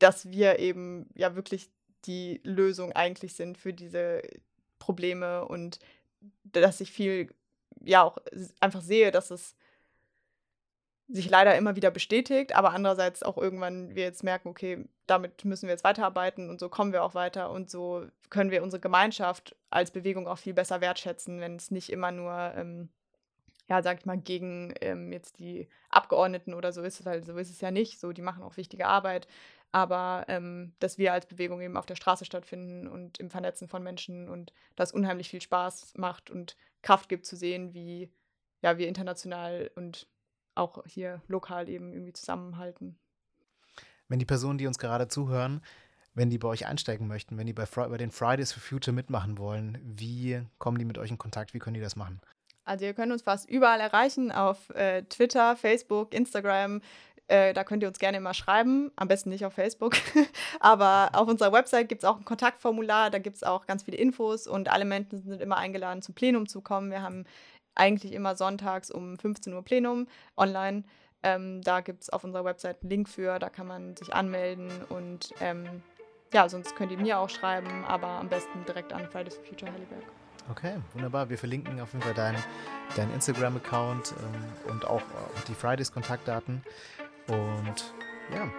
dass 0.02 0.32
wir 0.32 0.58
eben 0.60 1.08
ja 1.16 1.36
wirklich 1.36 1.70
die 2.06 2.42
Lösung 2.44 2.92
eigentlich 2.92 3.36
sind 3.36 3.58
für 3.58 3.74
diese 3.74 4.24
Probleme 4.80 5.46
und 5.46 5.80
dass 6.44 6.82
ich 6.82 6.92
viel 6.92 7.30
ja 7.84 8.04
auch 8.04 8.18
einfach 8.60 8.82
sehe, 8.82 9.12
dass 9.12 9.30
es 9.30 9.56
sich 11.12 11.30
leider 11.30 11.56
immer 11.56 11.76
wieder 11.76 11.92
bestätigt, 11.92 12.56
aber 12.56 12.72
andererseits 12.72 13.24
auch 13.24 13.38
irgendwann 13.38 13.96
wir 13.96 14.04
jetzt 14.04 14.24
merken, 14.24 14.48
okay, 14.48 14.86
damit 15.08 15.44
müssen 15.46 15.68
wir 15.68 15.74
jetzt 15.74 15.84
weiterarbeiten 15.84 16.50
und 16.50 16.60
so 16.60 16.70
kommen 16.70 16.94
wir 16.94 17.04
auch 17.04 17.16
weiter 17.16 17.52
und 17.52 17.70
so 17.70 18.06
können 18.30 18.52
wir 18.52 18.64
unsere 18.64 18.80
Gemeinschaft 18.80 19.56
als 19.70 19.92
Bewegung 19.92 20.28
auch 20.28 20.38
viel 20.38 20.54
besser 20.54 20.82
wertschätzen, 20.82 21.40
wenn 21.42 21.56
es 21.56 21.72
nicht 21.72 21.92
immer 21.92 22.12
nur, 22.12 22.54
ähm, 22.56 22.90
ja, 23.68 23.84
sag 23.84 24.00
ich 24.00 24.06
mal, 24.06 24.18
gegen 24.18 24.74
ähm, 24.82 25.12
jetzt 25.12 25.40
die 25.40 25.68
Abgeordneten 25.90 26.54
oder 26.54 26.72
so 26.72 26.82
ist, 26.82 27.06
weil 27.06 27.24
so 27.24 27.38
ist 27.38 27.50
es 27.50 27.62
ja 27.62 27.72
nicht. 27.72 28.00
So, 28.00 28.12
die 28.12 28.22
machen 28.22 28.44
auch 28.44 28.58
wichtige 28.58 28.88
Arbeit 28.88 29.28
aber 29.72 30.26
ähm, 30.28 30.74
dass 30.80 30.98
wir 30.98 31.14
als 31.14 31.26
Bewegung 31.26 31.62
eben 31.62 31.78
auf 31.78 31.86
der 31.86 31.96
Straße 31.96 32.26
stattfinden 32.26 32.88
und 32.88 33.20
im 33.20 33.30
Vernetzen 33.30 33.68
von 33.68 33.84
Menschen 33.84 34.28
und 34.28 34.54
das 34.76 34.92
unheimlich 34.92 35.30
viel 35.30 35.42
Spaß 35.42 35.94
macht 35.98 36.30
und 36.30 36.58
Kraft 36.82 37.10
gibt 37.10 37.26
zu 37.26 37.36
sehen, 37.36 37.74
wie 37.74 38.10
ja, 38.62 38.78
wir 38.78 38.88
international 38.88 39.72
und 39.76 40.08
auch 40.62 40.84
hier 40.86 41.22
lokal 41.28 41.68
eben 41.68 41.92
irgendwie 41.92 42.14
zusammenhalten. 42.14 42.98
Wenn 44.08 44.20
die 44.20 44.26
Personen, 44.26 44.58
die 44.58 44.68
uns 44.68 44.78
gerade 44.78 45.08
zuhören, 45.08 45.62
wenn 46.14 46.30
die 46.30 46.38
bei 46.38 46.48
euch 46.48 46.68
einsteigen 46.68 47.08
möchten, 47.08 47.38
wenn 47.38 47.48
die 47.48 47.54
bei, 47.54 47.66
bei 47.66 47.98
den 47.98 48.12
Fridays 48.12 48.52
for 48.52 48.62
Future 48.62 48.94
mitmachen 48.94 49.38
wollen, 49.38 49.80
wie 49.84 50.42
kommen 50.58 50.78
die 50.78 50.86
mit 50.86 50.98
euch 50.98 51.10
in 51.10 51.18
Kontakt? 51.18 51.54
Wie 51.54 51.60
können 51.60 51.76
die 51.76 51.82
das 51.82 51.96
machen? 51.96 52.22
Also 52.64 52.86
ihr 52.86 52.94
könnt 52.94 53.12
uns 53.12 53.24
fast 53.24 53.50
überall 53.50 53.80
erreichen, 53.80 54.32
auf 54.32 54.70
äh, 54.72 55.04
Twitter, 55.04 55.56
Facebook, 55.56 56.14
Instagram. 56.14 56.82
Äh, 57.28 57.54
da 57.54 57.64
könnt 57.64 57.82
ihr 57.82 57.88
uns 57.88 57.98
gerne 57.98 58.18
immer 58.18 58.34
schreiben, 58.34 58.92
am 58.98 59.08
besten 59.08 59.30
nicht 59.30 59.46
auf 59.46 59.54
Facebook. 59.54 59.96
Aber 60.60 61.12
auf 61.14 61.28
unserer 61.28 61.54
Website 61.54 61.90
gibt 61.90 62.04
es 62.04 62.10
auch 62.10 62.18
ein 62.18 62.26
Kontaktformular, 62.26 63.10
da 63.10 63.20
gibt 63.20 63.38
es 63.38 63.44
auch 63.44 63.66
ganz 63.66 63.84
viele 63.84 63.98
Infos 63.98 64.48
und 64.48 64.70
alle 64.70 64.86
Menschen 64.86 65.24
sind 65.24 65.42
immer 65.42 65.58
eingeladen, 65.58 66.02
zum 66.02 66.14
Plenum 66.14 66.48
zu 66.48 66.62
kommen. 66.62 66.92
Wir 66.92 67.02
haben 67.02 67.26
eigentlich 67.76 68.14
immer 68.14 68.36
sonntags 68.36 68.92
um 68.92 69.18
15 69.18 69.54
Uhr 69.54 69.64
Plenum 69.64 70.08
online. 70.38 70.84
Ähm, 71.24 71.62
da 71.62 71.82
gibt 71.82 72.04
es 72.04 72.10
auf 72.10 72.24
unserer 72.24 72.46
Website 72.46 72.82
einen 72.82 72.90
Link 72.90 73.10
für, 73.10 73.38
da 73.40 73.50
kann 73.50 73.68
man 73.68 73.96
sich 73.96 74.14
anmelden 74.14 74.72
und 74.90 75.34
ähm, 75.40 75.84
ja, 76.34 76.48
sonst 76.50 76.76
könnt 76.76 76.92
ihr 76.92 76.98
mir 76.98 77.20
auch 77.20 77.30
schreiben, 77.30 77.84
aber 77.86 78.08
am 78.08 78.30
besten 78.30 78.66
direkt 78.66 78.94
an 78.94 79.08
Fridays 79.08 79.36
for 79.36 79.44
Future 79.44 79.72
Heidelberg. 79.72 80.04
Okay, 80.50 80.78
wunderbar. 80.94 81.30
Wir 81.30 81.38
verlinken 81.38 81.80
auf 81.80 81.94
jeden 81.94 82.04
Fall 82.04 82.14
deinen 82.14 82.42
dein 82.96 83.14
Instagram-Account 83.14 84.16
ähm, 84.18 84.72
und 84.72 84.86
auch, 84.86 85.02
auch 85.02 85.44
die 85.48 85.54
Fridays-Kontaktdaten. 85.54 86.64
Und 87.28 87.94
ja, 88.34 88.50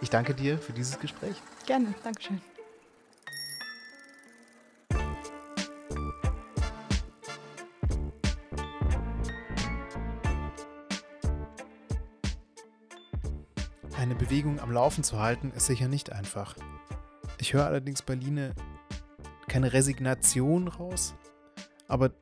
ich 0.00 0.10
danke 0.10 0.34
dir 0.34 0.58
für 0.58 0.72
dieses 0.72 0.98
Gespräch. 0.98 1.36
Gerne, 1.66 1.94
Dankeschön. 2.02 2.40
Bewegung 14.30 14.60
am 14.60 14.70
Laufen 14.70 15.02
zu 15.02 15.18
halten, 15.18 15.50
ist 15.56 15.66
sicher 15.66 15.88
nicht 15.88 16.12
einfach. 16.12 16.54
Ich 17.38 17.52
höre 17.52 17.66
allerdings 17.66 18.00
bei 18.00 18.14
Line 18.14 18.54
keine 19.48 19.72
Resignation 19.72 20.68
raus, 20.68 21.16
aber 21.88 22.12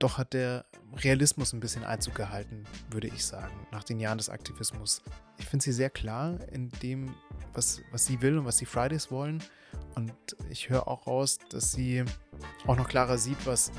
doch 0.00 0.18
hat 0.18 0.32
der 0.32 0.64
Realismus 0.96 1.52
ein 1.52 1.60
bisschen 1.60 1.84
Einzug 1.84 2.16
gehalten, 2.16 2.64
würde 2.90 3.06
ich 3.06 3.24
sagen, 3.24 3.54
nach 3.70 3.84
den 3.84 4.00
Jahren 4.00 4.18
des 4.18 4.28
Aktivismus. 4.28 5.02
Ich 5.38 5.46
finde 5.46 5.62
sie 5.62 5.70
sehr 5.70 5.88
klar 5.88 6.36
in 6.50 6.68
dem, 6.82 7.14
was, 7.54 7.80
was 7.92 8.06
sie 8.06 8.20
will 8.22 8.38
und 8.38 8.44
was 8.44 8.56
die 8.56 8.66
Fridays 8.66 9.12
wollen. 9.12 9.40
Und 9.94 10.12
ich 10.50 10.68
höre 10.68 10.88
auch 10.88 11.06
raus, 11.06 11.38
dass 11.50 11.70
sie 11.70 12.04
auch 12.66 12.76
noch 12.76 12.88
klarer 12.88 13.18
sieht, 13.18 13.46
was 13.46 13.70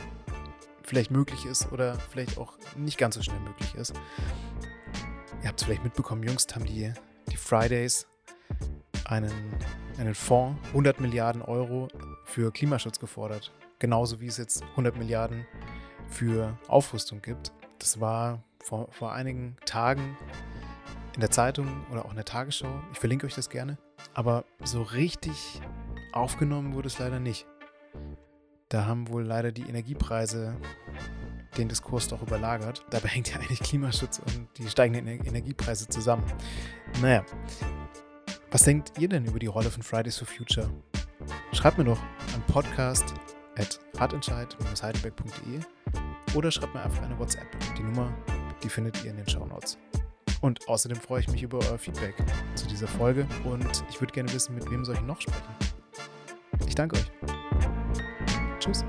vielleicht 0.84 1.12
möglich 1.12 1.46
ist 1.46 1.70
oder 1.74 2.00
vielleicht 2.00 2.38
auch 2.38 2.58
nicht 2.78 2.98
ganz 2.98 3.16
so 3.16 3.22
schnell 3.22 3.42
möglich 3.42 3.76
ist. 3.76 3.94
Ihr 5.42 5.50
habt 5.50 5.60
es 5.60 5.66
vielleicht 5.66 5.84
mitbekommen, 5.84 6.24
jüngst 6.24 6.56
haben 6.56 6.66
die, 6.66 6.94
die 7.30 7.38
Fridays 7.38 8.08
einen, 9.06 9.32
einen 9.98 10.16
Fonds, 10.16 10.60
100 10.70 11.00
Milliarden 11.00 11.42
Euro 11.42 11.88
für 12.26 12.52
Klimaschutz 12.52 13.00
gefordert. 13.00 13.52
Genauso 13.80 14.20
wie 14.20 14.28
es 14.28 14.38
jetzt 14.38 14.64
100 14.64 14.98
Milliarden 14.98 15.46
für 16.08 16.58
Aufrüstung 16.68 17.22
gibt. 17.22 17.52
Das 17.80 18.00
war 18.00 18.44
vor, 18.64 18.88
vor 18.92 19.14
einigen 19.14 19.56
Tagen 19.66 20.18
in 21.14 21.22
der 21.22 21.32
Zeitung 21.32 21.86
oder 21.92 22.06
auch 22.06 22.10
in 22.10 22.16
der 22.16 22.26
Tagesschau. 22.26 22.82
Ich 22.92 23.00
verlinke 23.00 23.26
euch 23.26 23.36
das 23.36 23.50
gerne. 23.50 23.78
Aber 24.14 24.46
so 24.64 24.82
richtig 24.82 25.62
aufgenommen 26.12 26.74
wurde 26.74 26.88
es 26.88 27.00
leider 27.00 27.20
nicht. 27.20 27.46
Da 28.70 28.86
haben 28.86 29.08
wohl 29.10 29.24
leider 29.24 29.52
die 29.52 29.64
Energiepreise 29.64 30.56
den 31.58 31.70
Diskurs 31.70 32.08
doch 32.08 32.22
überlagert. 32.22 32.86
Dabei 32.90 33.10
hängt 33.10 33.30
ja 33.30 33.38
eigentlich 33.38 33.60
Klimaschutz 33.60 34.20
und 34.20 34.48
die 34.58 34.70
steigenden 34.70 35.08
Energiepreise 35.08 35.88
zusammen. 35.88 36.24
Naja, 37.02 37.24
was 38.52 38.64
denkt 38.64 38.94
ihr 38.98 39.10
denn 39.10 39.26
über 39.26 39.40
die 39.40 39.48
Rolle 39.48 39.70
von 39.70 39.84
Fridays 39.84 40.18
for 40.18 40.28
Future? 40.28 40.70
Schreibt 41.52 41.78
mir 41.78 41.86
doch 41.86 42.00
an 42.34 42.42
podcast 42.48 43.14
at 43.58 43.80
radentscheid-heidelberg.de 43.96 45.60
oder 46.36 46.52
schreibt 46.52 46.74
mir 46.74 46.82
einfach 46.82 47.04
eine 47.04 47.18
WhatsApp. 47.18 47.48
Die 47.78 47.84
Nummer, 47.84 48.14
die 48.64 48.70
findet 48.70 49.04
ihr 49.04 49.12
in 49.12 49.18
den 49.18 49.28
Show 49.28 49.46
Notes. 49.46 49.78
Und 50.42 50.68
außerdem 50.68 50.98
freue 50.98 51.22
ich 51.22 51.28
mich 51.30 51.42
über 51.42 51.60
euer 51.60 51.78
Feedback 51.78 52.16
zu 52.56 52.68
dieser 52.68 52.88
Folge 52.88 53.28
und 53.44 53.84
ich 53.90 54.00
würde 54.00 54.14
gerne 54.14 54.32
wissen, 54.34 54.56
mit 54.56 54.70
wem 54.70 54.86
soll 54.86 54.96
ich 54.96 55.02
noch 55.02 55.20
sprechen. 55.20 55.56
Ich 56.68 56.76
danke 56.76 56.98
euch. 56.98 57.12
Tschüss. 58.60 58.86